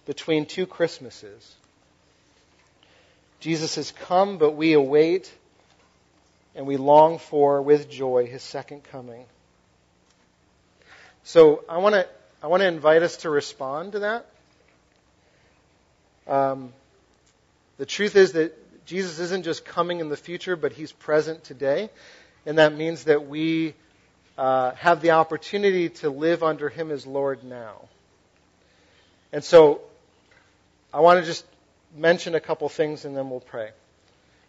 between 0.06 0.46
two 0.46 0.68
Christmases. 0.68 1.56
Jesus 3.40 3.76
has 3.76 3.92
come, 3.92 4.38
but 4.38 4.52
we 4.52 4.74
await 4.74 5.34
and 6.58 6.66
we 6.66 6.76
long 6.76 7.20
for 7.20 7.62
with 7.62 7.90
joy 7.90 8.26
his 8.26 8.42
second 8.42 8.84
coming. 8.84 9.24
So 11.24 11.64
I 11.70 11.78
want 11.78 11.96
to 11.96 12.08
I 12.44 12.48
want 12.48 12.62
to 12.62 12.68
invite 12.68 13.04
us 13.04 13.18
to 13.18 13.30
respond 13.30 13.94
to 13.94 14.00
that. 14.00 14.26
Um, 16.28 16.74
the 17.78 17.86
truth 17.86 18.16
is 18.16 18.34
that 18.34 18.86
Jesus 18.86 19.20
isn't 19.20 19.44
just 19.44 19.66
coming 19.66 20.00
in 20.00 20.10
the 20.10 20.18
future, 20.18 20.56
but 20.56 20.72
he's 20.72 20.92
present 20.92 21.44
today, 21.44 21.90
and 22.46 22.58
that 22.58 22.74
means 22.74 23.06
that 23.06 23.28
we 23.28 23.74
uh, 24.38 24.72
have 24.76 25.02
the 25.02 25.12
opportunity 25.12 25.90
to 25.90 26.10
live 26.10 26.44
under 26.44 26.70
him 26.70 26.92
as 26.92 27.06
Lord 27.06 27.44
now. 27.44 27.82
And 29.32 29.44
so 29.44 29.82
I 30.94 31.02
want 31.02 31.20
to 31.20 31.26
just 31.26 31.46
mention 31.96 32.36
a 32.36 32.40
couple 32.40 32.70
things 32.70 33.06
and 33.06 33.16
then 33.16 33.30
we'll 33.30 33.40
pray. 33.40 33.72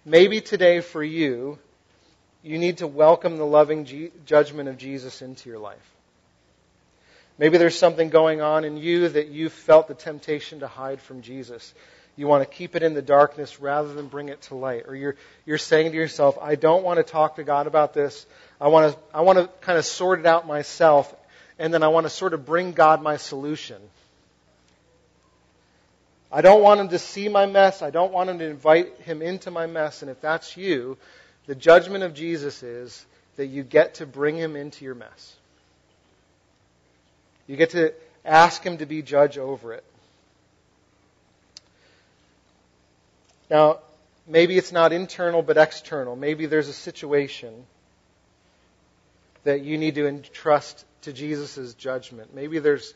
Maybe 0.05 0.41
today 0.41 0.81
for 0.81 1.03
you, 1.03 1.59
you 2.43 2.59
need 2.59 2.79
to 2.79 2.87
welcome 2.87 3.37
the 3.37 3.47
loving 3.47 4.11
judgment 4.25 4.69
of 4.69 4.79
Jesus 4.79 5.23
into 5.23 5.49
your 5.49 5.59
life. 5.59 5.77
Maybe 7.39 7.59
there's 7.59 7.79
something 7.79 8.11
going 8.11 8.41
on 8.41 8.65
in 8.65 8.77
you 8.77 9.09
that 9.11 9.29
you 9.29 9.49
felt 9.49 9.87
the 9.87 9.95
temptation 9.95 10.61
to 10.61 10.67
hide 10.67 11.01
from 11.01 11.23
Jesus. 11.23 11.73
You 12.17 12.27
want 12.27 12.49
to 12.49 12.53
keep 12.53 12.75
it 12.75 12.83
in 12.83 12.95
the 12.95 13.03
darkness 13.03 13.61
rather 13.61 13.95
than 13.95 14.09
bring 14.09 14.29
it 14.29 14.43
to 14.43 14.57
light. 14.57 14.85
Or 14.89 14.97
you're, 14.97 15.15
you're 15.47 15.57
saying 15.57 15.93
to 15.93 15.97
yourself, 15.97 16.37
I 16.41 16.57
don't 16.57 16.83
want 16.83 16.97
to 16.97 17.05
talk 17.05 17.37
to 17.37 17.45
God 17.45 17.69
about 17.69 17.95
this. 17.95 18.27
I 18.61 18.69
want 18.69 18.93
to, 18.93 19.01
I 19.15 19.21
want 19.21 19.39
to 19.39 19.49
kind 19.65 19.79
of 19.79 19.85
sort 19.85 20.19
it 20.19 20.27
out 20.27 20.45
myself. 20.45 21.15
And 21.61 21.73
then 21.73 21.85
I 21.85 21.89
want 21.89 22.07
to 22.07 22.11
sort 22.11 22.35
of 22.35 22.45
bring 22.45 22.73
God 22.73 23.03
my 23.03 23.19
solution. 23.19 23.81
I 26.31 26.41
don't 26.41 26.61
want 26.61 26.81
him 26.81 26.89
to 26.89 26.99
see 26.99 27.29
my 27.29 27.47
mess. 27.47 27.83
I 27.83 27.91
don't 27.91 28.13
want 28.13 28.31
him 28.31 28.41
to 28.41 28.45
invite 28.45 29.01
him 29.03 29.23
into 29.23 29.53
my 29.53 29.67
mess. 29.67 30.03
And 30.03 30.11
if 30.11 30.21
that's 30.21 30.57
you, 30.57 30.99
the 31.49 31.55
judgment 31.55 32.05
of 32.05 32.13
Jesus 32.15 32.63
is 32.63 33.07
that 33.37 33.47
you 33.47 33.63
get 33.63 33.95
to 33.95 34.07
bring 34.07 34.37
him 34.37 34.55
into 34.55 34.85
your 34.85 34.95
mess. 34.95 35.35
You 37.47 37.57
get 37.57 37.71
to 37.71 37.95
ask 38.23 38.63
him 38.63 38.79
to 38.79 38.87
be 38.87 39.01
judge 39.01 39.39
over 39.39 39.73
it. 39.73 39.85
Now, 43.51 43.79
maybe 44.27 44.59
it's 44.59 44.73
not 44.73 44.93
internal 44.93 45.41
but 45.41 45.57
external. 45.57 46.17
Maybe 46.17 46.45
there's 46.45 46.69
a 46.69 46.75
situation 46.75 47.65
that 49.45 49.63
you 49.63 49.79
need 49.79 49.95
to 49.95 50.07
entrust 50.07 50.85
to 51.03 51.15
Jesus' 51.15 51.73
judgment. 51.73 52.35
Maybe 52.35 52.59
there's 52.59 52.93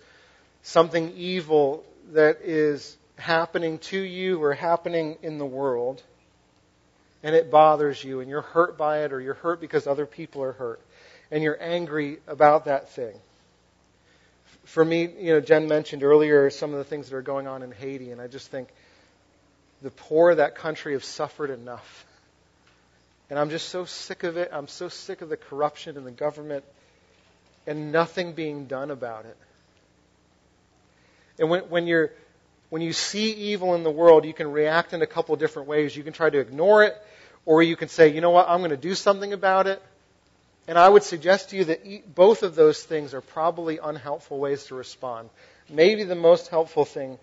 something 0.63 1.15
evil 1.17 1.85
that 2.13 2.43
is 2.43 2.99
happening 3.17 3.79
to 3.79 3.99
you 3.99 4.43
or 4.43 4.53
happening 4.53 5.17
in 5.23 5.39
the 5.39 5.47
world, 5.47 6.03
and 7.23 7.35
it 7.35 7.51
bothers 7.51 8.03
you, 8.03 8.21
and 8.21 8.29
you're 8.29 8.43
hurt 8.43 8.77
by 8.77 9.05
it, 9.05 9.13
or 9.13 9.21
you're 9.21 9.35
hurt 9.35 9.61
because 9.61 9.87
other 9.87 10.07
people 10.07 10.43
are 10.43 10.53
hurt, 10.53 10.81
and 11.31 11.43
you're 11.43 11.61
angry 11.61 12.19
about 12.27 12.65
that 12.67 12.91
thing. 12.91 13.15
For 14.65 14.85
me, 14.85 15.09
you 15.19 15.35
know, 15.35 15.41
Jen 15.41 15.69
mentioned 15.69 16.03
earlier 16.03 16.51
some 16.51 16.73
of 16.73 16.79
the 16.79 16.85
things 16.85 17.11
that 17.11 17.17
are 17.17 17.23
going 17.23 17.47
on 17.47 17.63
in 17.63 17.73
Haiti, 17.73 18.11
and 18.11 18.21
I 18.21 18.27
just 18.27 18.51
think 18.51 18.69
the 19.83 19.91
poor 19.91 20.31
of 20.31 20.37
that 20.37 20.55
country 20.55 20.93
have 20.93 21.05
suffered 21.05 21.51
enough. 21.51 22.07
And 23.31 23.39
I'm 23.39 23.51
just 23.51 23.69
so 23.71 23.85
sick 23.85 24.25
of 24.25 24.37
it. 24.37 24.51
I'm 24.53 24.69
so 24.69 24.89
sick 24.89 25.23
of 25.23 25.29
the 25.29 25.37
corruption 25.37 25.97
in 25.97 26.05
the 26.05 26.11
government 26.11 26.65
and 27.67 27.93
nothing 27.93 28.33
being 28.33 28.67
done 28.67 28.91
about 28.91 29.25
it. 29.25 29.37
And 31.39 31.49
when, 31.49 31.63
when 31.63 31.87
you're 31.87 32.13
when 32.73 32.81
you 32.81 32.95
see 32.95 33.33
evil 33.33 33.75
in 33.75 33.83
the 33.83 33.91
world, 33.91 34.25
you 34.25 34.33
can 34.33 34.51
react 34.51 34.95
in 34.95 35.03
a 35.03 35.07
couple 35.07 35.37
different 35.37 35.69
ways. 35.69 35.95
You 35.95 36.03
can 36.03 36.15
try 36.15 36.31
to 36.31 36.39
ignore 36.39 36.85
it, 36.85 36.97
or 37.45 37.63
you 37.63 37.77
can 37.77 37.91
say, 37.91 38.09
you 38.09 38.23
know 38.23 38.31
what, 38.31 38.49
I'm 38.49 38.61
going 38.61 38.71
to 38.71 38.79
do 38.79 38.95
something 38.95 39.35
about 39.35 39.67
it. 39.67 39.83
And 40.67 40.79
I 40.79 40.89
would 40.89 41.03
suggest 41.03 41.51
to 41.51 41.57
you 41.57 41.65
that 41.67 42.15
both 42.15 42.43
of 42.43 42.55
those 42.55 42.83
things 42.83 43.13
are 43.13 43.21
probably 43.21 43.77
unhelpful 43.77 44.39
ways 44.39 44.65
to 44.69 44.75
respond. 44.75 45.29
Maybe 45.69 46.05
the 46.05 46.15
most 46.15 46.49
helpful 46.49 46.87
thing 46.87 47.19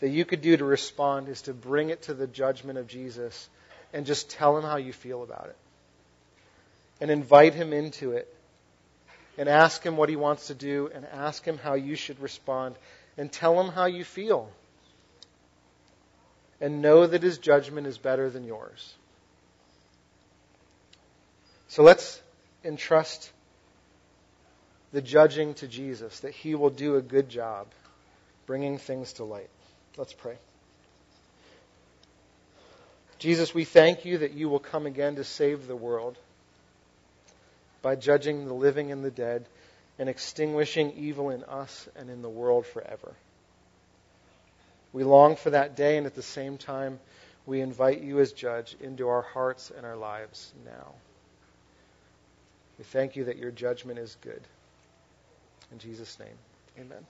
that 0.00 0.10
you 0.10 0.26
could 0.26 0.42
do 0.42 0.54
to 0.58 0.66
respond 0.66 1.30
is 1.30 1.40
to 1.42 1.54
bring 1.54 1.88
it 1.88 2.02
to 2.02 2.12
the 2.12 2.26
judgment 2.26 2.78
of 2.78 2.86
Jesus 2.86 3.48
and 3.94 4.04
just 4.04 4.28
tell 4.28 4.58
him 4.58 4.64
how 4.64 4.76
you 4.76 4.92
feel 4.92 5.22
about 5.22 5.46
it. 5.46 5.56
And 7.00 7.10
invite 7.10 7.54
him 7.54 7.72
into 7.72 8.12
it. 8.12 8.28
And 9.38 9.48
ask 9.48 9.82
him 9.82 9.96
what 9.96 10.10
he 10.10 10.16
wants 10.16 10.48
to 10.48 10.54
do 10.54 10.90
and 10.94 11.06
ask 11.06 11.42
him 11.42 11.56
how 11.56 11.72
you 11.72 11.96
should 11.96 12.20
respond 12.20 12.74
and 13.16 13.32
tell 13.32 13.58
him 13.58 13.72
how 13.72 13.86
you 13.86 14.04
feel 14.04 14.50
and 16.60 16.82
know 16.82 17.06
that 17.06 17.22
his 17.22 17.38
judgment 17.38 17.86
is 17.86 17.98
better 17.98 18.28
than 18.28 18.44
yours. 18.44 18.94
So 21.68 21.82
let's 21.82 22.20
entrust 22.64 23.30
the 24.92 25.00
judging 25.00 25.54
to 25.54 25.68
Jesus, 25.68 26.20
that 26.20 26.32
he 26.32 26.54
will 26.54 26.70
do 26.70 26.96
a 26.96 27.02
good 27.02 27.28
job 27.28 27.68
bringing 28.46 28.78
things 28.78 29.14
to 29.14 29.24
light. 29.24 29.48
Let's 29.96 30.12
pray. 30.12 30.36
Jesus, 33.20 33.54
we 33.54 33.64
thank 33.64 34.04
you 34.04 34.18
that 34.18 34.32
you 34.32 34.48
will 34.48 34.58
come 34.58 34.86
again 34.86 35.16
to 35.16 35.24
save 35.24 35.66
the 35.66 35.76
world 35.76 36.16
by 37.82 37.94
judging 37.94 38.46
the 38.46 38.54
living 38.54 38.90
and 38.90 39.04
the 39.04 39.10
dead 39.10 39.46
and 39.98 40.08
extinguishing 40.08 40.92
evil 40.96 41.30
in 41.30 41.44
us 41.44 41.88
and 41.96 42.10
in 42.10 42.22
the 42.22 42.28
world 42.28 42.66
forever. 42.66 43.14
We 44.92 45.04
long 45.04 45.36
for 45.36 45.50
that 45.50 45.76
day, 45.76 45.96
and 45.96 46.06
at 46.06 46.14
the 46.14 46.22
same 46.22 46.58
time, 46.58 46.98
we 47.46 47.60
invite 47.60 48.00
you 48.02 48.20
as 48.20 48.32
judge 48.32 48.76
into 48.80 49.08
our 49.08 49.22
hearts 49.22 49.70
and 49.76 49.86
our 49.86 49.96
lives 49.96 50.52
now. 50.64 50.94
We 52.78 52.84
thank 52.84 53.16
you 53.16 53.24
that 53.24 53.36
your 53.36 53.50
judgment 53.50 53.98
is 53.98 54.16
good. 54.20 54.42
In 55.72 55.78
Jesus' 55.78 56.18
name, 56.18 56.38
amen. 56.78 57.06